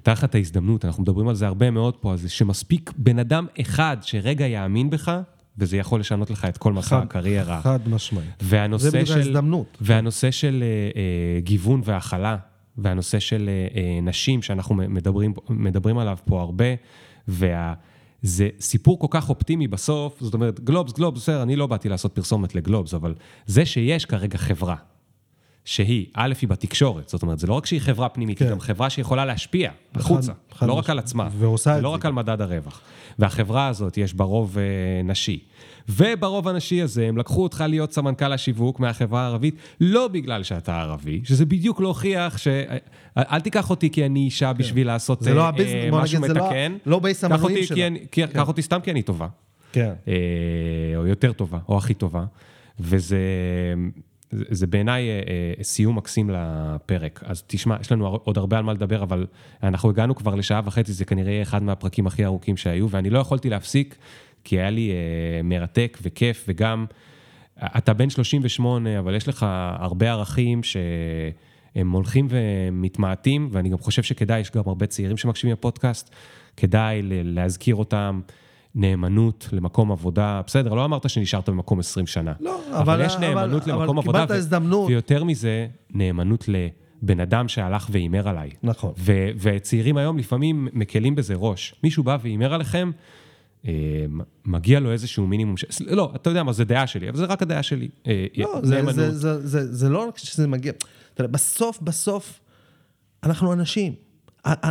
[0.00, 3.46] נתן לך את ההזדמנות, אנחנו מדברים על זה הרבה מאוד פה, זה שמספיק בן אדם
[3.60, 5.20] אחד שרגע יאמין בך,
[5.58, 7.60] וזה יכול לשנות לך את כל מסע הקריירה.
[7.62, 8.42] חד משמעית.
[8.42, 9.18] והנושא זה של...
[9.18, 9.78] ההזדמנות.
[9.80, 12.36] והנושא של אה, אה, גיוון והכלה,
[12.78, 16.64] והנושא של אה, אה, נשים שאנחנו מדברים, מדברים עליו פה הרבה,
[18.24, 22.14] וזה סיפור כל כך אופטימי בסוף, זאת אומרת, גלובס, גלובס, בסדר, אני לא באתי לעשות
[22.14, 23.14] פרסומת לגלובס, אבל
[23.46, 24.76] זה שיש כרגע חברה,
[25.64, 28.52] שהיא, א', היא בתקשורת, זאת אומרת, זה לא רק שהיא חברה פנימית, היא כן.
[28.52, 30.90] גם חברה שיכולה להשפיע החוצה, חד לא רק.
[30.90, 32.80] על עצמה, ועושה לא זה רק על מדד הרווח.
[33.18, 34.64] והחברה הזאת, יש בה רוב אה,
[35.04, 35.44] נשי.
[35.88, 41.20] וברוב הנשי הזה, הם לקחו אותך להיות סמנכ"ל השיווק מהחברה הערבית, לא בגלל שאתה ערבי,
[41.24, 42.48] שזה בדיוק להוכיח ש...
[42.48, 42.76] אה,
[43.16, 45.24] אל תיקח אותי כי אני אישה בשביל לעשות כן.
[45.24, 46.76] זה לא אה, הביז- אה, בוא משהו נגיד, זה לא- מתקן.
[46.86, 47.56] לא בייס המנויים
[47.86, 49.28] אני- כי- קח אותי סתם כי אני טובה.
[49.72, 49.92] כן.
[50.08, 50.14] אה,
[50.96, 52.24] או יותר טובה, או הכי טובה,
[52.80, 53.18] וזה
[54.30, 55.14] זה, זה בעיניי אה,
[55.58, 57.22] אה, סיום מקסים לפרק.
[57.26, 59.26] אז תשמע, יש לנו עוד הרבה על מה לדבר, אבל
[59.62, 63.18] אנחנו הגענו כבר לשעה וחצי, זה כנראה יהיה אחד מהפרקים הכי ארוכים שהיו, ואני לא
[63.18, 63.96] יכולתי להפסיק,
[64.44, 64.96] כי היה לי אה,
[65.44, 66.84] מרתק וכיף, וגם,
[67.76, 69.46] אתה בן 38, אבל יש לך
[69.78, 76.10] הרבה ערכים שהם הולכים ומתמעטים, ואני גם חושב שכדאי, יש גם הרבה צעירים שמקשיבים לפודקאסט,
[76.56, 78.20] כדאי להזכיר אותם.
[78.74, 82.32] נאמנות למקום עבודה, בסדר, לא אמרת שנשארת במקום 20 שנה.
[82.40, 84.20] לא, אבל, אבל- יש נאמנות אבל- למקום אבל עבודה.
[84.20, 84.88] קיבלת הזדמנות.
[84.88, 88.50] ויותר מזה, נאמנות לבן אדם שהלך והימר עליי.
[88.62, 88.92] נכון.
[89.40, 91.74] וצעירים היום לפעמים מקלים בזה ראש.
[91.84, 92.90] מישהו בא והימר עליכם,
[94.44, 95.64] מגיע לו איזשהו מינימום, ש...
[95.86, 97.88] לא, אתה יודע מה, זה דעה שלי, אבל זה רק הדעה שלי.
[98.06, 98.94] אה, לא, זה, נאמנות.
[98.94, 100.72] זה, זה, זה, זה לא רק שזה מגיע,
[101.14, 102.40] תראה, בסוף, בסוף,
[103.22, 103.94] אנחנו אנשים.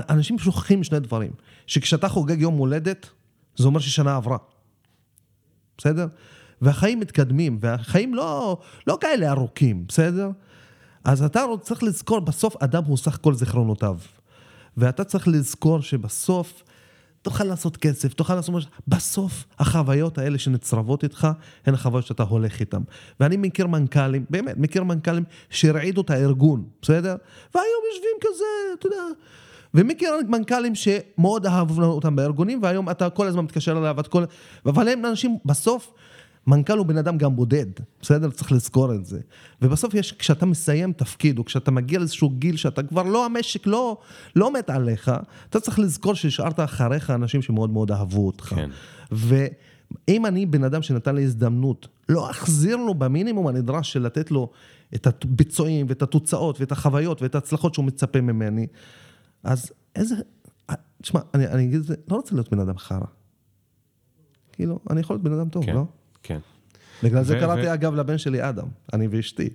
[0.09, 1.31] אנשים שוכחים שני דברים,
[1.67, 3.09] שכשאתה חוגג יום הולדת,
[3.55, 4.37] זה אומר ששנה עברה.
[5.77, 6.07] בסדר?
[6.61, 8.57] והחיים מתקדמים, והחיים לא,
[8.87, 10.29] לא כאלה ארוכים, בסדר?
[11.03, 13.97] אז אתה צריך לזכור, בסוף אדם הוא סך כל זיכרונותיו.
[14.77, 16.63] ואתה צריך לזכור שבסוף
[17.21, 21.27] תוכל לעשות כסף, תוכל לעשות משהו, בסוף החוויות האלה שנצרבות איתך,
[21.65, 22.81] הן החוויות שאתה הולך איתן.
[23.19, 27.15] ואני מכיר מנכ"לים, באמת, מכיר מנכ"לים שהרעידו את הארגון, בסדר?
[27.55, 29.03] והיום יושבים כזה, אתה יודע,
[29.73, 34.23] ומכיר מנכ"לים שמאוד אהבו אותם בארגונים, והיום אתה כל הזמן מתקשר אליו, את כל...
[34.65, 35.93] אבל הם אנשים, בסוף,
[36.47, 37.65] מנכ"ל הוא בן אדם גם בודד,
[38.01, 38.31] בסדר?
[38.31, 39.19] צריך לזכור את זה.
[39.61, 43.97] ובסוף יש, כשאתה מסיים תפקיד, או כשאתה מגיע לאיזשהו גיל שאתה כבר לא, המשק לא,
[44.35, 45.11] לא מת עליך,
[45.49, 48.53] אתה צריך לזכור שהשארת אחריך אנשים שמאוד מאוד אהבו אותך.
[48.55, 48.69] כן.
[49.11, 54.51] ואם אני בן אדם שנתן לי הזדמנות, לא אחזיר לו במינימום הנדרש של לתת לו
[54.95, 58.67] את הביצועים ואת התוצאות ואת החוויות ואת ההצלחות שהוא מצפה ממני,
[59.43, 60.15] אז איזה...
[61.01, 63.05] תשמע, אני, אני אגיד את זה, לא רוצה להיות בן אדם חרא.
[64.51, 65.85] כאילו, אני יכול להיות בן אדם טוב, כן, לא?
[66.23, 66.39] כן.
[67.03, 69.49] בגלל זה קראתי אגב לבן שלי אדם, אני ואשתי.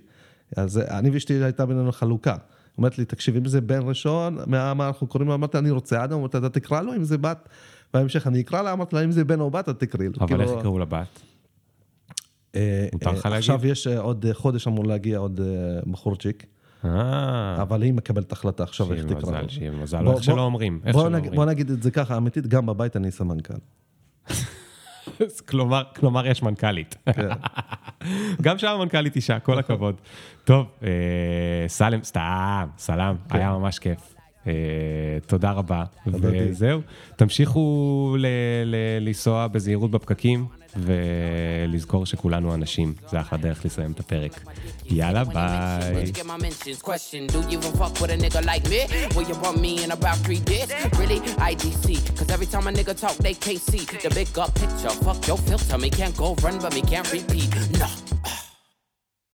[0.57, 2.35] אז אני ואשתי הייתה בינינו חלוקה.
[2.77, 5.35] אומרת לי, תקשיב, אם זה בן ראשון, מה, מה אנחנו קוראים לו?
[5.35, 7.49] אמרתי, אני רוצה אדם, אמרתי, אתה תקרא לו, אם זה בת,
[7.93, 10.13] בהמשך אני אקרא לה, אמרתי לה, אם זה בן או בת, אתה תקראי לו.
[10.19, 11.07] אבל כאילו, איך יקראו לבת?
[12.55, 13.49] אה, מותר לך אה, להגיד?
[13.51, 15.41] עכשיו יש אה, עוד חודש אמור להגיע עוד
[15.91, 16.45] בחורצ'יק,
[16.85, 19.31] אה, אבל היא מקבלת החלטה עכשיו איך שיהיה תקרא.
[19.31, 20.03] מזל, שיהיה מזל.
[20.03, 21.35] בוא- אומרים, איך שלא אומרים.
[21.35, 23.53] בוא נגיד את זה ככה, אמיתית, גם בבית אני סמנכ"ל.
[25.49, 26.95] כלומר, כלומר יש מנכ"לית.
[27.13, 27.27] כן.
[28.41, 29.95] גם שם המנכ"לית אישה, כל הכבוד.
[30.43, 30.89] טוב, אה,
[31.67, 33.37] סלם, סתם, סלם, כן.
[33.37, 34.15] היה ממש כיף.
[34.47, 34.53] אה,
[35.27, 35.83] תודה רבה.
[36.07, 36.81] וזהו,
[37.15, 38.15] תמשיכו
[39.01, 40.45] לנסוע בזהירות בפקקים,
[40.75, 42.93] ולזכור שכולנו אנשים.
[43.09, 44.39] זה אחלה דרך לסיים את הפרק.
[44.85, 46.03] יאללה, ביי.
[57.79, 58.46] Can't.